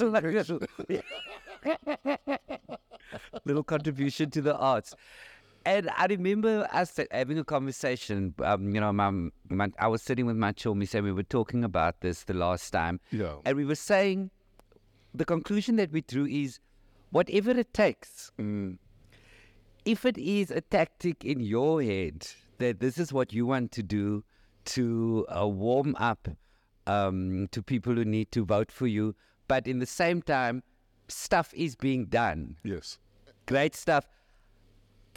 my 0.00 0.20
little 3.44 3.64
contribution 3.64 4.30
to 4.30 4.40
the 4.40 4.56
arts. 4.56 4.94
And 5.68 5.90
I 5.94 6.06
remember 6.06 6.66
us 6.72 6.98
having 7.10 7.38
a 7.38 7.44
conversation. 7.44 8.32
Um, 8.42 8.74
you 8.74 8.80
know, 8.80 8.90
my, 8.90 9.10
my, 9.50 9.68
I 9.78 9.86
was 9.88 10.02
sitting 10.02 10.24
with 10.24 10.36
my 10.36 10.52
children 10.52 10.88
and 10.90 11.04
we 11.04 11.12
were 11.12 11.22
talking 11.22 11.62
about 11.62 12.00
this 12.00 12.24
the 12.24 12.32
last 12.32 12.70
time. 12.70 13.00
Yeah. 13.12 13.34
And 13.44 13.54
we 13.54 13.66
were 13.66 13.74
saying 13.74 14.30
the 15.12 15.26
conclusion 15.26 15.76
that 15.76 15.92
we 15.92 16.00
drew 16.00 16.24
is 16.24 16.58
whatever 17.10 17.50
it 17.50 17.74
takes. 17.74 18.30
If 19.84 20.06
it 20.06 20.16
is 20.16 20.50
a 20.50 20.62
tactic 20.62 21.22
in 21.22 21.40
your 21.40 21.82
head 21.82 22.26
that 22.56 22.80
this 22.80 22.96
is 22.96 23.12
what 23.12 23.34
you 23.34 23.44
want 23.44 23.70
to 23.72 23.82
do 23.82 24.24
to 24.76 25.26
uh, 25.28 25.46
warm 25.46 25.94
up 25.98 26.28
um, 26.86 27.46
to 27.52 27.62
people 27.62 27.94
who 27.94 28.06
need 28.06 28.32
to 28.32 28.42
vote 28.42 28.72
for 28.72 28.86
you, 28.86 29.14
but 29.48 29.66
in 29.66 29.80
the 29.80 29.86
same 29.86 30.22
time, 30.22 30.62
stuff 31.08 31.52
is 31.52 31.76
being 31.76 32.06
done 32.06 32.56
Yes. 32.64 32.98
great 33.44 33.76
stuff. 33.76 34.08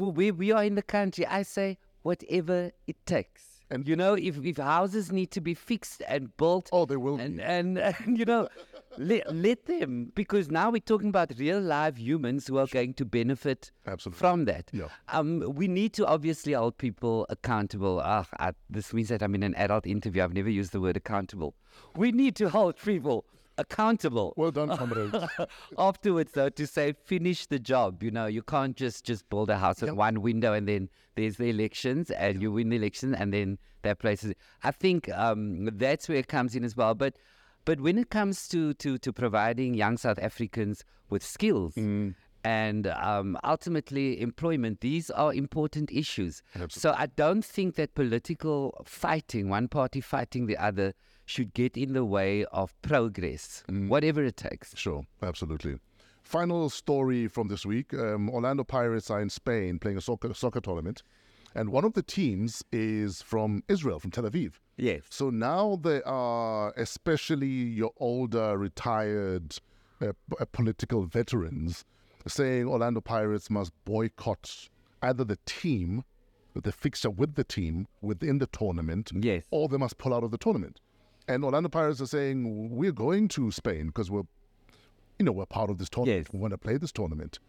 We 0.10 0.32
we 0.32 0.52
are 0.52 0.64
in 0.64 0.76
the 0.76 0.82
country. 0.82 1.26
I 1.28 1.44
say 1.44 1.78
whatever 2.02 2.72
it 2.88 2.98
takes. 3.06 3.44
And- 3.70 3.88
you 3.88 3.96
know, 3.96 4.16
if, 4.16 4.38
if 4.44 4.58
houses 4.58 5.12
need 5.14 5.32
to 5.32 5.40
be 5.42 5.54
fixed 5.54 6.02
and 6.08 6.36
built, 6.36 6.68
Oh, 6.74 6.86
they 6.86 6.98
will 6.98 7.18
and 7.20 7.38
be. 7.38 7.44
and, 7.44 7.78
and 7.80 8.20
you 8.20 8.26
know, 8.26 8.50
let, 8.98 9.34
let 9.34 9.66
them 9.66 10.12
because 10.14 10.52
now 10.52 10.70
we're 10.72 10.82
talking 10.82 11.08
about 11.08 11.32
real 11.38 11.62
live 11.62 11.98
humans 11.98 12.48
who 12.48 12.58
are 12.58 12.68
going 12.68 12.94
to 12.96 13.06
benefit 13.06 13.72
Absolutely. 13.88 14.20
from 14.20 14.44
that. 14.46 14.70
Yeah. 14.74 14.88
Um, 15.08 15.54
we 15.56 15.70
need 15.70 15.94
to 15.94 16.06
obviously 16.06 16.52
hold 16.52 16.78
people 16.80 17.26
accountable. 17.30 18.02
Ah, 18.04 18.26
I, 18.40 18.52
this 18.70 18.92
means 18.94 19.08
that 19.08 19.24
I'm 19.24 19.36
in 19.36 19.44
an 19.44 19.56
adult 19.56 19.88
interview. 19.88 20.22
I've 20.24 20.34
never 20.34 20.50
used 20.50 20.74
the 20.74 20.82
word 20.82 20.98
accountable. 20.98 21.56
We 21.96 22.12
need 22.12 22.36
to 22.38 22.50
hold 22.50 22.76
people 22.76 23.24
accountable. 23.58 24.34
Well 24.38 24.52
done, 24.52 24.76
comrades. 24.76 25.16
afterwards 25.78 26.32
though 26.34 26.50
to 26.50 26.68
say 26.68 26.94
finish 27.06 27.46
the 27.46 27.60
job. 27.60 28.04
You 28.04 28.12
know 28.12 28.26
you 28.26 28.42
can't 28.42 28.76
just 28.76 29.06
just 29.06 29.30
build 29.30 29.50
a 29.50 29.58
house 29.58 29.82
with 29.82 29.92
one 29.92 30.22
window 30.22 30.54
and 30.54 30.68
then 30.68 30.90
there's 31.16 31.38
the 31.38 31.50
elections 31.50 32.12
and 32.12 32.42
you 32.42 32.52
win 32.52 32.70
the 32.70 32.76
election 32.76 33.14
and 33.16 33.34
then 33.34 33.58
that 33.84 34.00
place 34.00 34.24
is 34.24 34.34
i 34.64 34.72
think 34.72 35.10
um, 35.10 35.66
that's 35.78 36.08
where 36.08 36.18
it 36.18 36.28
comes 36.28 36.56
in 36.56 36.64
as 36.64 36.76
well. 36.76 36.96
But 36.96 37.16
but 37.66 37.80
when 37.80 37.98
it 37.98 38.10
comes 38.10 38.48
to 38.50 38.74
to 38.76 38.98
to 38.98 39.14
providing 39.14 39.74
young 39.74 39.98
south 39.98 40.20
africans 40.20 40.84
with 41.10 41.24
skills 41.24 41.76
and 42.44 42.88
um, 42.88 43.38
ultimately 43.44 44.20
employment 44.20 44.82
these 44.82 45.12
are 45.12 45.34
important 45.34 45.92
issues. 45.92 46.42
So 46.70 46.94
i 46.98 47.06
don't 47.06 47.46
think 47.46 47.76
that 47.76 47.94
political 47.96 48.84
fighting 48.86 49.50
one 49.50 49.68
party 49.68 50.02
fighting 50.02 50.48
the 50.48 50.58
other 50.58 50.94
should 51.32 51.52
get 51.54 51.74
in 51.84 51.94
the 51.94 52.06
way 52.18 52.34
of 52.62 52.68
progress 52.82 53.64
whatever 53.94 54.22
it 54.32 54.38
takes 54.38 54.68
Sure, 54.86 55.02
absolutely. 55.32 55.76
Final 56.24 56.70
story 56.70 57.28
from 57.36 57.48
this 57.48 57.64
week 57.66 57.94
um, 57.94 58.30
Orlando 58.30 58.64
Pirates 58.64 59.10
are 59.10 59.22
in 59.26 59.30
Spain 59.30 59.80
playing 59.80 59.98
a 59.98 60.02
soccer, 60.02 60.34
soccer 60.34 60.62
tournament, 60.62 61.04
and 61.56 61.70
one 61.78 61.84
of 61.90 61.94
the 61.94 62.04
teams 62.04 62.64
is 62.72 63.22
from 63.22 63.64
Israel, 63.68 64.00
from 64.00 64.12
Tel 64.12 64.24
Aviv. 64.30 64.52
Yes. 64.78 65.02
So 65.10 65.30
now 65.30 65.80
they 65.88 66.02
are, 66.04 66.74
especially 66.78 67.48
your 67.48 67.92
older, 67.98 68.58
retired 68.58 69.58
uh, 70.02 70.14
uh, 70.40 70.46
political 70.52 71.02
veterans, 71.06 71.84
saying 72.28 72.66
Orlando 72.68 73.02
Pirates 73.02 73.50
must 73.50 73.72
boycott 73.84 74.70
either 75.02 75.24
the 75.26 75.40
team, 75.46 76.04
the 76.56 76.72
fixture 76.72 77.10
with 77.10 77.36
the 77.36 77.44
team 77.44 77.88
within 78.02 78.38
the 78.38 78.48
tournament, 78.48 79.12
Yes. 79.14 79.44
or 79.52 79.68
they 79.68 79.78
must 79.78 79.98
pull 79.98 80.14
out 80.14 80.24
of 80.24 80.32
the 80.32 80.38
tournament. 80.38 80.80
And 81.28 81.44
Orlando 81.44 81.70
Pirates 81.70 82.02
are 82.02 82.08
saying 82.08 82.70
we're 82.76 82.92
going 82.92 83.28
to 83.30 83.52
Spain 83.52 83.88
because 83.88 84.10
we're, 84.10 84.24
you 85.20 85.26
know, 85.26 85.32
we're 85.32 85.46
part 85.46 85.70
of 85.70 85.78
this 85.78 85.90
tournament. 85.90 86.26
Yes. 86.28 86.34
We 86.34 86.40
want 86.40 86.52
to 86.52 86.58
play 86.58 86.78
this 86.78 86.92
tournament. 86.92 87.40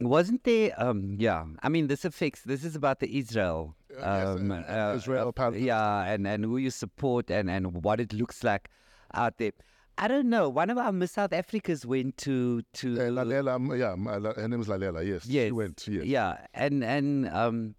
Wasn't 0.00 0.42
there? 0.42 0.72
Um, 0.76 1.16
yeah. 1.18 1.44
I 1.62 1.68
mean, 1.68 1.86
this 1.86 2.04
affects. 2.04 2.42
This 2.42 2.64
is 2.64 2.74
about 2.74 2.98
the 2.98 3.16
Israel 3.16 3.76
um, 4.02 4.50
and 4.50 4.96
Israel, 4.96 5.32
Palestine. 5.32 5.64
yeah, 5.64 6.02
and, 6.04 6.26
and 6.26 6.44
who 6.44 6.56
you 6.56 6.70
support 6.70 7.30
and, 7.30 7.48
and 7.48 7.84
what 7.84 8.00
it 8.00 8.12
looks 8.12 8.42
like 8.42 8.70
out 9.14 9.38
there. 9.38 9.52
I 9.96 10.08
don't 10.08 10.28
know. 10.28 10.48
One 10.48 10.70
of 10.70 10.78
our 10.78 10.92
Miss 10.92 11.12
South 11.12 11.32
Africans 11.32 11.84
went 11.86 12.16
to 12.18 12.62
to 12.74 12.94
Uh, 12.94 13.10
Lalela, 13.10 13.78
yeah, 13.78 14.10
uh, 14.10 14.32
her 14.34 14.48
name 14.48 14.60
is 14.60 14.68
Lalela. 14.68 15.04
Yes, 15.06 15.26
yes, 15.26 15.46
she 15.46 15.52
went. 15.52 15.86
Yes. 15.88 16.04
yeah, 16.04 16.46
and 16.54 16.84
and 16.84 17.28
um, 17.30 17.74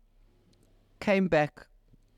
came 0.99 1.27
back 1.27 1.67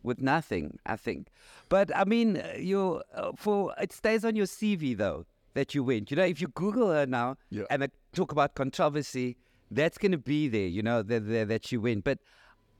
with 0.03 0.21
nothing. 0.21 0.79
I 0.85 0.95
think, 0.95 1.27
but 1.69 1.95
I 1.95 2.03
mean, 2.05 2.37
uh, 2.37 2.53
you 2.57 3.01
uh, 3.13 3.31
for 3.35 3.73
it 3.79 3.91
stays 3.93 4.23
on 4.25 4.35
your 4.35 4.45
CV 4.47 4.97
though 4.97 5.25
that 5.53 5.73
you 5.75 5.83
went. 5.83 6.11
You 6.11 6.17
know, 6.17 6.23
if 6.23 6.39
you 6.41 6.47
Google 6.49 6.89
her 6.89 7.05
now 7.05 7.35
Yeah. 7.49 7.63
and 7.69 7.83
uh, 7.83 7.87
talk 8.13 8.31
about 8.31 8.55
controversy, 8.55 9.37
that's 9.69 9.97
going 9.97 10.11
to 10.13 10.17
be 10.17 10.47
there. 10.47 10.67
You 10.67 10.81
know, 10.81 11.01
that 11.03 11.27
that, 11.27 11.47
that 11.49 11.65
she 11.67 11.77
went, 11.77 12.03
but. 12.03 12.19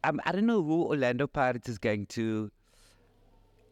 Um, 0.04 0.20
I 0.26 0.32
don't 0.32 0.48
know 0.48 0.64
who 0.64 0.86
Orlando 0.86 1.28
Pirates 1.28 1.70
is 1.70 1.78
going 1.78 2.08
to 2.08 2.50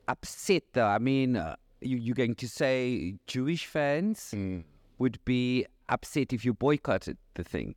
upset 0.08 0.62
though. 0.74 0.86
I 0.86 1.00
mean, 1.00 1.36
uh, 1.36 1.56
you, 1.82 1.98
you're 1.98 2.14
going 2.16 2.36
to 2.36 2.48
say 2.48 3.16
Jewish 3.28 3.66
fans 3.66 4.32
Mm. 4.36 4.64
would 5.00 5.18
be 5.26 5.66
upset 5.88 6.32
if 6.32 6.46
you 6.46 6.54
boycotted 6.54 7.18
the 7.34 7.44
thing. 7.44 7.74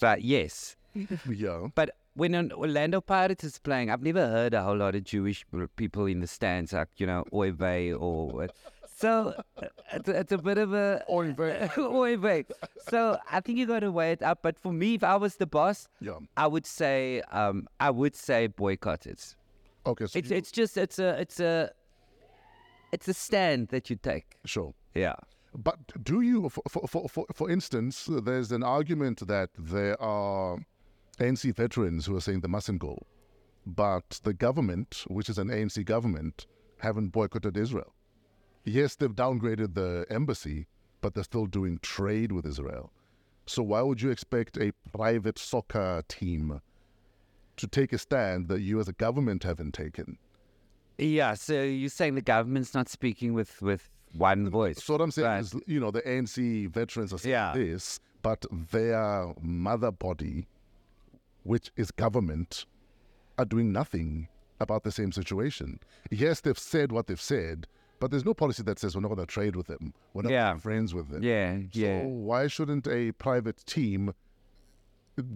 But 0.00 0.22
yes, 0.22 0.76
Yeah. 1.26 1.68
but 1.74 1.96
when 2.14 2.34
an 2.34 2.52
Orlando 2.52 3.00
Pirates 3.00 3.44
is 3.44 3.58
playing, 3.58 3.90
I've 3.90 4.02
never 4.02 4.26
heard 4.26 4.54
a 4.54 4.62
whole 4.62 4.76
lot 4.76 4.94
of 4.94 5.04
Jewish 5.04 5.44
people 5.76 6.06
in 6.06 6.20
the 6.20 6.26
stands, 6.26 6.72
like 6.72 6.88
you 6.96 7.06
know, 7.06 7.24
Oy 7.32 7.52
vey 7.52 7.92
or. 7.92 8.48
So 8.96 9.34
uh, 9.60 9.66
it's, 9.92 10.08
a- 10.08 10.18
it's 10.20 10.32
a 10.32 10.38
bit 10.38 10.56
of 10.56 10.72
a 10.72 11.04
Oy 11.10 11.32
vey. 11.32 11.68
Oy 11.78 12.16
vey. 12.16 12.44
So 12.88 13.18
I 13.30 13.40
think 13.40 13.58
you 13.58 13.66
got 13.66 13.80
to 13.80 13.90
weigh 13.90 14.12
it 14.12 14.22
up. 14.22 14.38
But 14.42 14.58
for 14.58 14.72
me, 14.72 14.94
if 14.94 15.02
I 15.04 15.16
was 15.16 15.36
the 15.36 15.46
boss, 15.46 15.88
Yeah. 16.00 16.18
I 16.36 16.46
would 16.46 16.64
say 16.66 17.20
um, 17.32 17.66
I 17.80 17.90
would 17.90 18.14
say 18.14 18.46
boycott 18.46 19.06
it. 19.06 19.34
Okay. 19.84 20.06
So 20.06 20.18
It's 20.18 20.30
you- 20.30 20.36
it's 20.36 20.52
just 20.52 20.76
it's 20.76 20.98
a 21.00 21.20
it's 21.20 21.40
a 21.40 21.70
it's 22.92 23.08
a 23.08 23.14
stand 23.14 23.68
that 23.68 23.90
you 23.90 23.96
take. 23.96 24.36
sure. 24.44 24.72
Yeah. 24.94 25.16
But 25.56 25.78
do 26.04 26.20
you, 26.20 26.48
for, 26.48 26.62
for, 26.68 27.08
for, 27.08 27.26
for 27.32 27.48
instance, 27.50 28.08
there's 28.10 28.50
an 28.50 28.62
argument 28.64 29.26
that 29.28 29.50
there 29.58 30.00
are 30.02 30.58
ANC 31.16 31.54
veterans 31.54 32.06
who 32.06 32.16
are 32.16 32.20
saying 32.20 32.40
they 32.40 32.48
mustn't 32.48 32.78
go, 32.80 32.98
but 33.66 34.20
the 34.24 34.34
government, 34.34 35.04
which 35.08 35.28
is 35.28 35.38
an 35.38 35.48
ANC 35.48 35.84
government, 35.84 36.46
haven't 36.78 37.08
boycotted 37.08 37.56
Israel. 37.56 37.94
Yes, 38.64 38.96
they've 38.96 39.14
downgraded 39.14 39.74
the 39.74 40.06
embassy, 40.10 40.66
but 41.00 41.14
they're 41.14 41.24
still 41.24 41.46
doing 41.46 41.78
trade 41.82 42.32
with 42.32 42.46
Israel. 42.46 42.92
So 43.46 43.62
why 43.62 43.82
would 43.82 44.00
you 44.00 44.10
expect 44.10 44.56
a 44.56 44.72
private 44.92 45.38
soccer 45.38 46.02
team 46.08 46.60
to 47.56 47.66
take 47.66 47.92
a 47.92 47.98
stand 47.98 48.48
that 48.48 48.60
you 48.60 48.80
as 48.80 48.88
a 48.88 48.92
government 48.94 49.44
haven't 49.44 49.72
taken? 49.74 50.18
Yeah. 50.98 51.34
So 51.34 51.62
you're 51.62 51.90
saying 51.90 52.14
the 52.14 52.22
government's 52.22 52.72
not 52.74 52.88
speaking 52.88 53.34
with 53.34 53.60
with 53.60 53.90
one 54.12 54.48
voice. 54.48 54.82
So 54.82 54.94
what 54.94 55.00
I'm 55.02 55.10
saying 55.10 55.26
Right. 55.26 55.40
is, 55.40 55.54
you 55.66 55.80
know, 55.80 55.90
the 55.90 56.00
ANC 56.02 56.66
veterans 56.68 57.12
are 57.12 57.18
saying 57.18 57.32
Yeah. 57.32 57.52
this, 57.52 57.98
but 58.22 58.46
their 58.70 59.34
mother 59.42 59.90
body, 59.90 60.46
which 61.44 61.70
is 61.76 61.90
government, 61.90 62.66
are 63.38 63.44
doing 63.44 63.72
nothing 63.72 64.28
about 64.60 64.82
the 64.84 64.90
same 64.92 65.12
situation. 65.12 65.78
Yes, 66.10 66.40
they've 66.40 66.58
said 66.58 66.92
what 66.92 67.06
they've 67.06 67.20
said, 67.20 67.66
but 68.00 68.10
there's 68.10 68.24
no 68.24 68.34
policy 68.34 68.62
that 68.64 68.78
says 68.78 68.94
we're 68.94 69.02
not 69.02 69.08
going 69.08 69.26
to 69.26 69.26
trade 69.26 69.56
with 69.56 69.66
them. 69.68 69.94
We're 70.12 70.22
not 70.22 70.32
Yeah. 70.32 70.56
friends 70.56 70.92
with 70.94 71.08
them. 71.10 71.22
Yeah. 71.22 71.58
So 71.58 71.78
Yeah. 71.80 72.04
why 72.06 72.46
shouldn't 72.48 72.86
a 72.88 73.12
private 73.12 73.58
team 73.66 74.12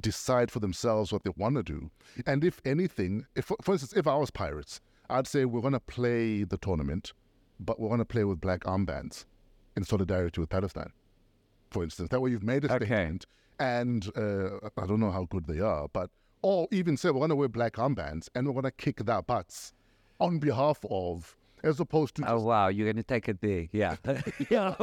decide 0.01 0.51
for 0.51 0.61
themselves 0.61 1.13
what 1.13 1.25
they 1.25 1.31
want 1.37 1.57
to 1.57 1.63
do? 1.63 1.91
And 2.27 2.45
if 2.45 2.61
anything, 2.65 3.27
if 3.37 3.47
for 3.63 3.73
instance, 3.73 3.93
if 3.97 4.07
I 4.07 4.17
was 4.17 4.31
Pirates, 4.31 4.81
I'd 5.11 5.27
say 5.27 5.45
we're 5.45 5.61
going 5.61 5.73
to 5.73 5.81
play 5.81 6.45
the 6.45 6.59
tournament, 6.59 7.13
but 7.61 7.81
we're 7.81 7.89
going 7.89 7.99
to 7.99 8.05
play 8.05 8.25
with 8.25 8.41
black 8.41 8.61
armbands 8.61 9.25
in 9.77 9.85
solidarity 9.85 10.41
with 10.41 10.51
Palestine. 10.51 10.93
For 11.71 11.83
instance, 11.85 12.09
that 12.11 12.21
way 12.21 12.31
you've 12.31 12.43
made 12.43 12.65
a 12.65 12.73
Okay. 12.75 12.87
statement, 12.87 13.27
and 13.59 14.11
uh, 14.17 14.69
I 14.77 14.87
don't 14.87 15.01
know 15.01 15.11
how 15.11 15.27
good 15.31 15.47
they 15.47 15.61
are, 15.61 15.89
but 15.93 16.11
or 16.43 16.69
even 16.71 16.97
say 16.97 17.11
we're 17.11 17.21
going 17.21 17.31
to 17.31 17.37
wear 17.37 17.49
black 17.49 17.75
armbands 17.75 18.29
and 18.35 18.47
we're 18.47 18.53
going 18.53 18.65
to 18.65 18.71
kick 18.71 19.05
their 19.05 19.23
butts 19.23 19.73
on 20.21 20.39
behalf 20.39 20.85
of, 20.91 21.37
as 21.63 21.81
opposed 21.81 22.15
to 22.17 22.31
Oh 22.31 22.41
wow, 22.41 22.69
you're 22.69 22.91
gonna 22.91 23.03
take 23.03 23.29
it 23.29 23.41
there. 23.41 23.67
Yeah. 23.73 23.97
yeah. 24.51 24.75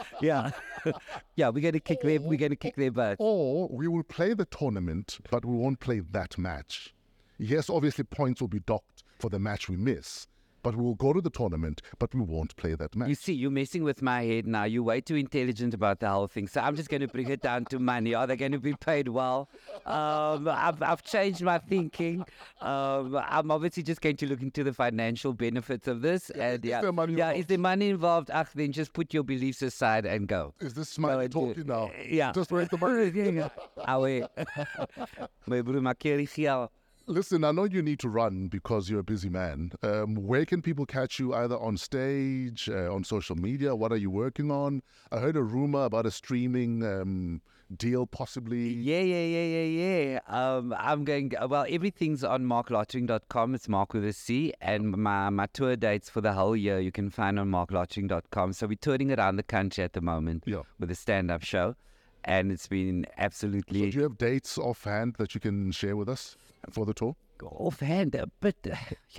yeah. 0.20 0.50
yeah, 1.36 1.48
we're 1.48 1.62
gonna 1.62 1.80
kick 1.80 2.00
their 2.02 2.20
we're 2.20 2.38
gonna 2.38 2.56
kick 2.56 2.76
their 2.76 2.90
butts. 2.90 3.16
Or 3.18 3.68
we 3.68 3.88
will 3.88 4.02
play 4.02 4.34
the 4.34 4.44
tournament, 4.46 5.18
but 5.30 5.44
we 5.44 5.56
won't 5.56 5.80
play 5.80 6.00
that 6.00 6.38
match. 6.38 6.94
Yes, 7.38 7.68
obviously 7.68 8.04
points 8.04 8.40
will 8.40 8.48
be 8.48 8.60
docked 8.60 9.04
for 9.18 9.28
the 9.30 9.38
match 9.38 9.68
we 9.68 9.76
miss, 9.76 10.26
but 10.64 10.74
we 10.74 10.82
will 10.82 10.94
go 10.96 11.12
to 11.12 11.20
the 11.20 11.30
tournament, 11.30 11.82
but 11.98 12.12
we 12.14 12.22
won't 12.22 12.56
play 12.56 12.74
that 12.74 12.96
match. 12.96 13.08
You 13.08 13.14
see, 13.14 13.34
you're 13.34 13.50
messing 13.50 13.84
with 13.84 14.00
my 14.02 14.22
head 14.22 14.46
now. 14.46 14.64
You're 14.64 14.82
way 14.82 15.00
too 15.02 15.14
intelligent 15.14 15.74
about 15.74 16.00
the 16.00 16.08
whole 16.08 16.26
thing. 16.26 16.48
So 16.48 16.60
I'm 16.60 16.74
just 16.74 16.88
going 16.88 17.02
to 17.02 17.06
bring 17.06 17.28
it 17.28 17.42
down 17.42 17.66
to 17.66 17.78
money. 17.78 18.14
Are 18.14 18.26
they 18.26 18.34
going 18.34 18.52
to 18.52 18.58
be 18.58 18.72
paid 18.74 19.08
well? 19.08 19.48
Um, 19.84 20.48
I've, 20.48 20.82
I've 20.82 21.02
changed 21.04 21.42
my 21.42 21.58
thinking. 21.58 22.24
Um, 22.62 23.14
I'm 23.28 23.50
obviously 23.50 23.82
just 23.82 24.00
going 24.00 24.16
to 24.16 24.26
look 24.26 24.40
into 24.40 24.64
the 24.64 24.72
financial 24.72 25.34
benefits 25.34 25.86
of 25.86 26.00
this. 26.00 26.30
And 26.30 26.64
yeah, 26.64 26.80
there 26.80 26.92
money 26.92 27.14
yeah, 27.14 27.32
is 27.32 27.46
there 27.46 27.58
money 27.58 27.90
involved? 27.90 28.30
Ach, 28.32 28.48
then 28.54 28.72
just 28.72 28.94
put 28.94 29.12
your 29.12 29.22
beliefs 29.22 29.60
aside 29.60 30.06
and 30.06 30.26
go. 30.26 30.54
Is 30.60 30.72
this 30.72 30.88
smart 30.88 31.24
it. 31.24 31.32
talking 31.32 31.66
now? 31.66 31.90
Yeah. 32.08 32.32
Just 32.32 32.50
raise 32.50 32.68
the 32.68 32.78
money. 32.78 33.12
yeah, 33.14 33.28
yeah. 33.28 33.48
Awe. 33.86 35.26
My 35.46 35.60
broer, 35.60 35.82
maak 35.84 36.04
jy 36.04 36.16
die 36.16 36.30
geld. 36.34 36.70
Listen, 37.06 37.44
I 37.44 37.52
know 37.52 37.64
you 37.64 37.82
need 37.82 37.98
to 38.00 38.08
run 38.08 38.48
because 38.48 38.88
you're 38.88 39.00
a 39.00 39.04
busy 39.04 39.28
man. 39.28 39.72
Um, 39.82 40.14
where 40.14 40.46
can 40.46 40.62
people 40.62 40.86
catch 40.86 41.18
you 41.18 41.34
either 41.34 41.58
on 41.58 41.76
stage, 41.76 42.66
uh, 42.70 42.90
on 42.92 43.04
social 43.04 43.36
media? 43.36 43.76
What 43.76 43.92
are 43.92 43.96
you 43.98 44.08
working 44.10 44.50
on? 44.50 44.80
I 45.12 45.18
heard 45.18 45.36
a 45.36 45.42
rumor 45.42 45.84
about 45.84 46.06
a 46.06 46.10
streaming 46.10 46.82
um, 46.82 47.42
deal, 47.76 48.06
possibly. 48.06 48.68
Yeah, 48.72 49.00
yeah, 49.00 49.22
yeah, 49.24 49.44
yeah, 49.44 50.00
yeah. 50.12 50.18
Um, 50.28 50.74
I'm 50.78 51.04
going. 51.04 51.32
Well, 51.46 51.66
everything's 51.68 52.24
on 52.24 52.44
marclottering.com. 52.46 53.54
It's 53.54 53.68
Mark 53.68 53.92
with 53.92 54.06
a 54.06 54.14
C, 54.14 54.54
and 54.62 54.92
my 54.96 55.28
my 55.28 55.44
tour 55.52 55.76
dates 55.76 56.08
for 56.08 56.22
the 56.22 56.32
whole 56.32 56.56
year 56.56 56.80
you 56.80 56.90
can 56.90 57.10
find 57.10 57.38
on 57.38 57.50
marclottering.com. 57.50 58.54
So 58.54 58.66
we're 58.66 58.76
touring 58.80 59.12
around 59.12 59.36
the 59.36 59.42
country 59.42 59.84
at 59.84 59.92
the 59.92 60.00
moment 60.00 60.44
Yeah. 60.46 60.62
with 60.78 60.90
a 60.90 60.94
stand-up 60.94 61.42
show, 61.42 61.76
and 62.24 62.50
it's 62.50 62.66
been 62.66 63.04
absolutely. 63.18 63.80
So 63.80 63.90
do 63.90 63.96
you 63.98 64.02
have 64.04 64.16
dates 64.16 64.56
offhand 64.56 65.16
that 65.18 65.34
you 65.34 65.40
can 65.42 65.70
share 65.70 65.96
with 65.96 66.08
us 66.08 66.38
for 66.70 66.84
the 66.86 66.94
tour? 66.94 67.16
offhand. 67.42 68.16
uh, 68.16 68.26
But 68.40 68.56
uh, 68.70 68.76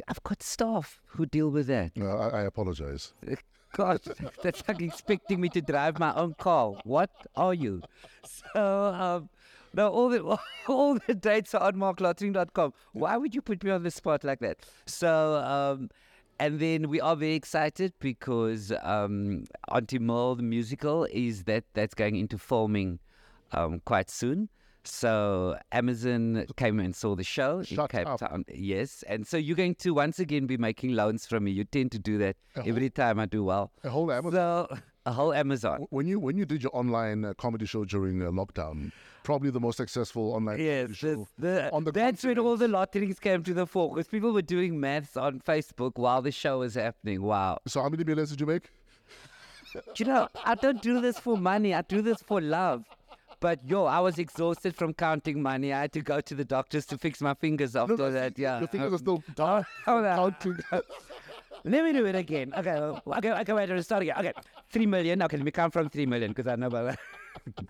I've 0.08 0.24
got 0.24 0.42
staff 0.42 1.00
who 1.08 1.26
deal 1.26 1.50
with 1.50 1.68
that. 1.68 1.92
Uh, 2.00 2.06
I, 2.18 2.40
I 2.40 2.42
apologize. 2.44 3.14
God, 3.74 4.02
that's 4.42 4.64
like 4.68 4.82
expecting 4.82 5.42
me 5.42 5.50
to 5.50 5.62
drive 5.62 6.00
my 6.00 6.14
own 6.16 6.34
car. 6.36 6.74
What 6.86 7.12
are 7.36 7.54
you? 7.54 7.82
So, 8.54 8.86
um, 8.86 9.30
no, 9.74 9.90
all 9.90 10.10
the 10.10 10.38
all 10.68 10.98
the 11.08 11.14
dates 11.14 11.54
are 11.54 11.62
on 11.68 11.76
marclottering.com. 11.76 12.74
Why 12.94 13.18
would 13.18 13.36
you 13.36 13.42
put 13.42 13.64
me 13.64 13.72
on 13.72 13.84
the 13.84 13.92
spot 13.92 14.24
like 14.24 14.40
that? 14.40 14.58
So, 14.86 15.36
um, 15.36 15.90
and 16.40 16.60
then 16.60 16.90
we 16.90 17.00
are 17.02 17.16
very 17.16 17.36
excited 17.36 17.94
because 18.00 18.72
um, 18.82 19.44
Auntie 19.72 20.00
Merle, 20.00 20.36
the 20.36 20.44
musical, 20.44 21.06
is 21.12 21.44
that 21.44 21.66
that's 21.74 21.94
going 21.94 22.16
into 22.16 22.38
filming 22.38 23.00
um, 23.52 23.82
quite 23.86 24.10
soon. 24.10 24.50
So 24.88 25.58
Amazon 25.72 26.46
came 26.58 26.80
and 26.80 26.96
saw 26.96 27.16
the 27.16 27.24
show 27.24 27.60
in 27.60 27.88
Cape 27.88 28.08
up. 28.08 28.20
Town. 28.20 28.46
Yes, 28.54 29.04
and 29.08 29.26
so 29.26 29.38
you're 29.38 29.56
going 29.56 29.76
to 29.76 29.94
once 29.94 30.20
again 30.20 30.46
be 30.46 30.58
making 30.58 30.94
loans 30.94 31.26
from 31.26 31.46
me. 31.46 31.52
You 31.52 31.64
tend 31.64 31.92
to 31.94 32.00
do 32.00 32.18
that 32.20 32.38
every 32.66 32.90
time 32.90 33.20
I 33.20 33.26
do 33.26 33.44
well. 33.44 33.72
A 33.84 33.90
whole 33.90 34.12
Amazon. 34.12 34.68
So 34.70 34.78
a 35.06 35.12
whole 35.12 35.34
Amazon. 35.34 35.86
When 35.90 36.08
you 36.08 36.20
when 36.20 36.38
you 36.38 36.46
did 36.46 36.64
your 36.64 36.76
online 36.76 37.26
uh, 37.26 37.34
comedy 37.38 37.66
show 37.66 37.86
during 37.86 38.22
uh, 38.22 38.32
lockdown, 38.32 38.92
probably 39.24 39.52
the 39.52 39.60
most 39.60 39.78
successful 39.78 40.34
online 40.34 40.60
Yes, 40.60 40.82
comedy 40.82 40.94
show 40.96 41.28
the, 41.38 41.72
on 41.72 41.84
the 41.84 41.92
that's 41.92 42.24
when 42.24 42.40
all 42.40 42.58
the 42.58 42.68
lotteries 42.68 43.20
came 43.20 43.44
to 43.44 43.54
the 43.54 43.68
fore 43.68 43.94
because 43.94 44.08
people 44.08 44.34
were 44.34 44.42
doing 44.42 44.80
maths 44.80 45.16
on 45.16 45.40
Facebook 45.40 45.94
while 45.96 46.22
the 46.22 46.32
show 46.32 46.60
was 46.60 46.76
happening. 46.76 47.22
Wow. 47.22 47.60
So 47.68 47.82
how 47.82 47.90
many 47.90 48.04
millions 48.04 48.32
did 48.32 48.40
you 48.40 48.48
make? 48.48 48.72
you 49.98 50.06
know, 50.06 50.28
I 50.44 50.56
don't 50.56 50.82
do 50.82 51.02
this 51.02 51.20
for 51.20 51.38
money. 51.38 51.74
I 51.74 51.82
do 51.82 52.02
this 52.02 52.22
for 52.22 52.42
love. 52.42 52.86
But 53.40 53.68
yo, 53.68 53.86
I 53.86 54.00
was 54.00 54.18
exhausted 54.18 54.76
from 54.76 54.94
counting 54.94 55.42
money. 55.42 55.74
I 55.74 55.82
had 55.82 55.94
to 55.94 56.02
go 56.02 56.22
to 56.22 56.36
the 56.36 56.46
doctors 56.46 56.86
to 56.88 56.98
fix 56.98 57.22
my 57.22 57.34
fingers 57.34 57.76
after 57.76 57.98
no, 57.98 58.12
that. 58.12 58.38
Yeah. 58.38 58.60
Your 58.60 58.68
fingers 58.68 58.92
are 58.92 58.96
um, 58.96 59.00
still 59.00 59.24
Oh, 59.40 59.64
hold 59.86 60.06
on. 60.06 60.32
counting. 60.32 60.58
Let 61.68 61.84
me 61.84 61.94
do 61.94 62.06
it 62.06 62.16
again. 62.16 62.54
Okay, 62.56 62.72
okay, 62.72 63.32
okay, 63.32 63.54
wait, 63.54 63.70
let's 63.70 63.86
start 63.86 64.04
again. 64.04 64.16
Okay, 64.20 64.34
three 64.70 64.86
million. 64.86 65.20
Okay, 65.24 65.36
let 65.36 65.44
me 65.44 65.50
count 65.50 65.74
from 65.74 65.90
three 65.90 66.06
million 66.06 66.32
because 66.32 66.46
I 66.46 66.56
know 66.56 66.68
about 66.68 66.96
that. 67.48 67.70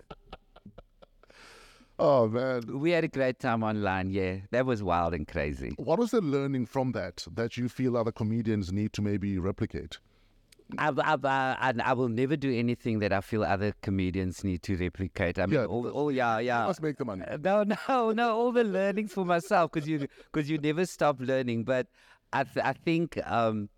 oh 1.98 2.28
man. 2.28 2.78
We 2.78 2.90
had 2.90 3.04
a 3.04 3.08
great 3.08 3.38
time 3.38 3.62
online. 3.62 4.10
Yeah, 4.10 4.40
that 4.50 4.66
was 4.66 4.82
wild 4.82 5.14
and 5.14 5.26
crazy. 5.26 5.72
What 5.78 5.98
was 5.98 6.10
the 6.10 6.20
learning 6.20 6.66
from 6.66 6.92
that 6.92 7.26
that 7.32 7.56
you 7.56 7.70
feel 7.70 7.96
other 7.96 8.12
comedians 8.12 8.70
need 8.70 8.92
to 8.94 9.02
maybe 9.02 9.38
replicate? 9.38 9.98
I, 10.78 10.88
I, 10.88 11.16
I, 11.24 11.72
I 11.84 11.92
will 11.92 12.08
never 12.08 12.36
do 12.36 12.52
anything 12.52 12.98
that 12.98 13.12
I 13.12 13.20
feel 13.20 13.44
other 13.44 13.72
comedians 13.82 14.42
need 14.42 14.62
to 14.64 14.76
replicate. 14.76 15.38
I 15.38 15.46
mean, 15.46 15.60
Yeah, 15.60 15.66
all, 15.66 15.88
all, 15.88 16.10
yeah, 16.10 16.38
yeah. 16.40 16.66
must 16.66 16.82
make 16.82 16.96
the 16.96 17.04
money. 17.04 17.24
Uh, 17.24 17.36
No, 17.36 17.62
no, 17.88 18.10
no. 18.10 18.36
All 18.36 18.52
the 18.52 18.64
learnings 18.64 19.12
for 19.12 19.24
myself 19.24 19.70
because 19.72 19.88
you 19.88 20.08
because 20.32 20.50
you 20.50 20.58
never 20.58 20.84
stop 20.84 21.20
learning. 21.20 21.64
But 21.64 21.86
I 22.32 22.44
th- 22.44 22.64
I 22.64 22.72
think 22.72 23.18
um, 23.24 23.68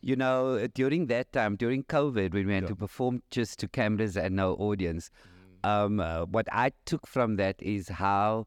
you 0.00 0.16
know 0.16 0.66
during 0.74 1.06
that 1.06 1.32
time 1.32 1.56
during 1.56 1.84
COVID 1.84 2.34
when 2.34 2.46
we 2.48 2.54
had 2.54 2.66
to 2.66 2.76
perform 2.76 3.22
just 3.30 3.58
to 3.60 3.68
cameras 3.68 4.16
and 4.16 4.34
no 4.34 4.54
audience, 4.54 5.10
um, 5.62 6.00
uh, 6.00 6.24
what 6.26 6.48
I 6.50 6.72
took 6.84 7.06
from 7.06 7.36
that 7.36 7.56
is 7.62 7.88
how 7.88 8.46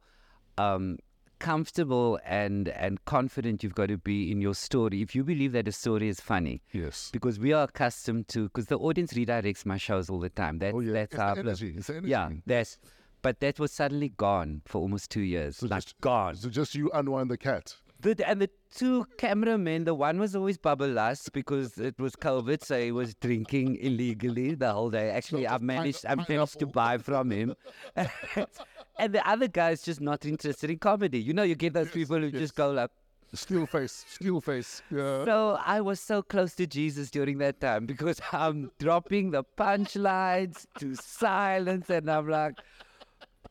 um, 0.58 0.98
comfortable 1.40 2.20
and 2.26 2.70
and 2.70 3.04
confident 3.06 3.64
you've 3.64 3.76
got 3.76 3.88
to 3.90 3.98
be 3.98 4.32
in 4.32 4.42
your 4.42 4.54
story 4.56 5.02
if 5.02 5.16
you 5.16 5.24
believe 5.24 5.52
that 5.54 5.68
a 5.68 5.72
story 5.72 6.08
is 6.10 6.20
funny. 6.20 6.62
Yes. 6.72 7.10
Because 7.12 7.40
we 7.40 7.54
are 7.54 7.64
accustomed 7.64 8.28
to, 8.30 8.44
because 8.44 8.66
the 8.68 8.78
audience 8.78 9.14
redirects 9.14 9.66
my 9.66 9.78
shows 9.78 10.10
all 10.10 10.20
the 10.20 10.30
time. 10.30 10.60
That, 10.60 10.74
Oh, 10.74 10.80
yeah. 10.80 10.94
That's 10.94 11.14
It's 11.14 11.20
our 11.20 11.38
energy, 11.40 11.74
it's 11.78 11.88
the 11.88 12.02
Yeah, 12.04 12.26
energy. 12.26 12.42
that's. 12.46 12.78
But 13.24 13.40
that 13.40 13.60
was 13.60 13.72
suddenly 13.72 14.10
gone 14.10 14.62
for 14.66 14.80
almost 14.80 15.10
two 15.10 15.22
years. 15.22 15.62
like 15.64 15.84
just- 15.84 16.00
gone. 16.02 16.36
So 16.36 16.50
just 16.50 16.76
you 16.76 16.92
unwind 16.94 17.30
the 17.32 17.38
cat. 17.38 17.76
The, 18.02 18.28
and 18.28 18.42
the 18.42 18.50
two 18.74 19.06
cameramen, 19.18 19.86
the 19.86 19.96
one 19.96 20.20
was 20.20 20.36
always 20.36 20.58
bubble 20.58 21.00
us 21.00 21.30
because 21.30 21.78
it 21.78 22.00
was 22.00 22.16
COVID, 22.16 22.64
so 22.64 22.80
he 22.80 22.92
was 22.92 23.16
drinking 23.16 23.78
illegally 23.78 24.54
the 24.54 24.72
whole 24.72 24.92
day. 24.92 25.10
Actually, 25.10 25.48
I 25.48 25.58
managed, 25.58 26.06
I 26.06 26.16
managed 26.16 26.60
to 26.60 26.68
buy 26.68 27.00
from 27.00 27.32
him. 27.32 27.56
and 27.96 29.14
the 29.14 29.28
other 29.28 29.48
guy 29.48 29.72
is 29.72 29.82
just 29.82 30.00
not 30.00 30.26
interested 30.26 30.70
in 30.70 30.78
comedy. 30.78 31.20
You 31.20 31.34
know, 31.34 31.44
you 31.44 31.56
get 31.56 31.74
those 31.74 31.90
people 31.90 32.20
who 32.20 32.30
just 32.32 32.56
go 32.56 32.72
like, 32.72 32.92
Steel 33.34 33.66
face, 33.66 34.06
steel 34.08 34.40
face. 34.40 34.82
Yeah. 34.90 35.26
so 35.26 35.60
I 35.64 35.82
was 35.82 36.00
so 36.00 36.22
close 36.22 36.56
to 36.56 36.66
Jesus 36.66 37.12
during 37.12 37.40
that 37.40 37.60
time 37.60 37.86
because 37.86 38.22
I'm 38.32 38.72
dropping 38.80 39.32
the 39.32 39.44
punchlines 39.58 40.66
to 40.80 40.96
silence, 40.96 41.90
and 41.90 42.10
I'm 42.10 42.30
like, 42.30 42.56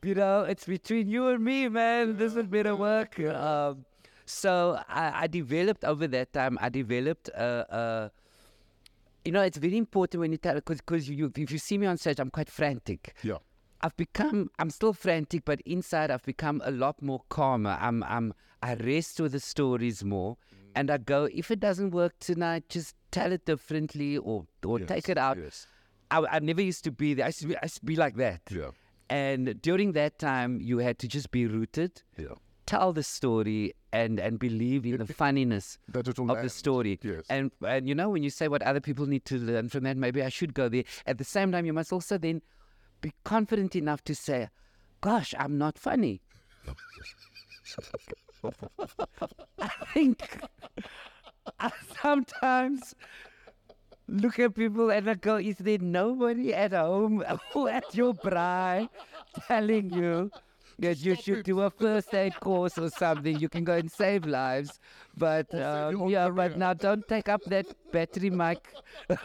you 0.01 0.15
know, 0.15 0.41
it's 0.41 0.65
between 0.65 1.07
you 1.07 1.27
and 1.27 1.43
me, 1.43 1.69
man. 1.69 2.17
This 2.17 2.33
would 2.33 2.49
better 2.49 2.75
work. 2.75 3.19
Um, 3.19 3.85
so 4.27 4.79
I, 4.87 5.23
I 5.23 5.27
developed 5.27 5.83
over 5.83 6.07
that 6.07 6.33
time. 6.33 6.57
I 6.61 6.69
developed 6.69 7.29
a. 7.29 7.65
a 7.75 8.11
you 9.25 9.33
know, 9.33 9.41
it's 9.41 9.57
very 9.57 9.77
important 9.77 10.21
when 10.21 10.31
you 10.31 10.37
tell 10.37 10.55
because 10.55 10.77
because 10.77 11.09
you 11.09 11.31
if 11.35 11.51
you 11.51 11.57
see 11.57 11.77
me 11.77 11.85
on 11.85 11.97
stage, 11.97 12.19
I'm 12.19 12.29
quite 12.29 12.49
frantic. 12.49 13.13
Yeah. 13.23 13.39
I've 13.81 13.95
become 13.97 14.49
I'm 14.57 14.69
still 14.69 14.93
frantic, 14.93 15.43
but 15.45 15.61
inside 15.61 16.11
I've 16.11 16.23
become 16.23 16.61
a 16.63 16.71
lot 16.71 17.01
more 17.01 17.21
calmer. 17.29 17.77
I'm 17.79 18.03
I'm 18.03 18.33
I 18.63 18.75
rest 18.75 19.19
with 19.19 19.33
the 19.33 19.39
stories 19.39 20.03
more 20.03 20.35
mm. 20.35 20.71
and 20.75 20.89
I 20.89 20.97
go, 20.97 21.29
if 21.31 21.51
it 21.51 21.59
doesn't 21.59 21.91
work 21.91 22.13
tonight, 22.19 22.69
just 22.69 22.95
tell 23.11 23.31
it 23.31 23.45
differently 23.45 24.17
or 24.17 24.45
or 24.65 24.79
take 24.79 25.09
it 25.09 25.17
out. 25.17 25.37
yes. 25.37 25.67
I, 26.09 26.25
I 26.31 26.39
never 26.39 26.61
used 26.61 26.85
to 26.85 26.91
be 26.91 27.13
there. 27.13 27.25
I 27.25 27.29
used 27.29 27.41
to 27.41 27.47
be, 27.47 27.57
I 27.57 27.63
used 27.63 27.79
to 27.79 27.85
be 27.85 27.97
like 27.97 28.15
that. 28.15 28.41
Yeah. 28.49 28.71
And 29.09 29.61
during 29.61 29.91
that 29.93 30.19
time 30.19 30.61
you 30.61 30.77
had 30.79 30.99
to 30.99 31.07
just 31.07 31.31
be 31.31 31.45
rooted, 31.47 32.01
Yeah. 32.17 32.35
Tell 32.67 32.93
the 32.93 33.01
story 33.01 33.73
and 33.91 34.19
and 34.19 34.37
believe 34.37 34.85
in 34.85 34.97
the 34.97 35.11
funniness 35.11 35.79
That 35.87 36.07
it 36.07 36.19
will 36.19 36.29
of 36.31 36.43
the 36.43 36.49
story. 36.49 36.99
Yes. 37.01 37.23
And 37.29 37.51
and 37.65 37.87
you 37.89 37.95
know 37.95 38.09
when 38.09 38.21
you 38.21 38.29
say 38.29 38.47
what 38.47 38.61
other 38.61 38.81
people 38.81 39.07
need 39.07 39.25
to 39.25 39.39
learn 39.39 39.69
from 39.69 39.83
that, 39.85 39.97
maybe 39.97 40.21
I 40.21 40.29
should 40.29 40.53
go 40.53 40.69
there. 40.69 40.83
At 41.07 41.17
the 41.17 41.23
same 41.23 41.51
time, 41.51 41.65
you 41.65 41.73
must 41.73 41.91
also 41.91 42.17
then 42.19 42.41
be 43.01 43.13
confident 43.23 43.75
enough 43.75 44.03
to 44.03 44.13
say, 44.13 44.49
"Gosh, 45.01 45.33
I'm 45.39 45.57
not 45.57 45.79
funny." 45.79 46.21
I 49.59 49.69
think 49.93 50.21
I 51.59 51.71
sometimes 52.01 52.93
look 54.07 54.39
at 54.39 54.55
people 54.55 54.89
and 54.91 55.09
I 55.09 55.15
go, 55.15 55.37
"Is 55.37 55.57
there 55.57 55.79
nobody 55.79 56.53
at 56.53 56.73
home 56.73 57.23
or 57.55 57.69
at 57.79 57.95
your 57.95 58.13
braai 58.13 58.89
telling 59.47 59.91
you?" 59.93 60.29
That 60.79 60.99
you 60.99 61.15
should 61.15 61.43
do 61.43 61.61
a 61.61 61.69
first 61.85 62.13
aid 62.13 62.39
course 62.39 62.77
or 62.77 62.89
something. 62.89 63.39
You 63.39 63.49
can 63.49 63.63
go 63.63 63.73
and 63.73 63.91
save 63.91 64.25
lives, 64.25 64.79
but 65.17 65.53
um, 65.55 66.07
yeah, 66.07 66.29
but 66.29 66.57
now 66.57 66.73
don't 66.73 67.07
take 67.07 67.29
up 67.29 67.41
that 67.45 67.65
battery 67.91 68.29
mic. 68.29 68.73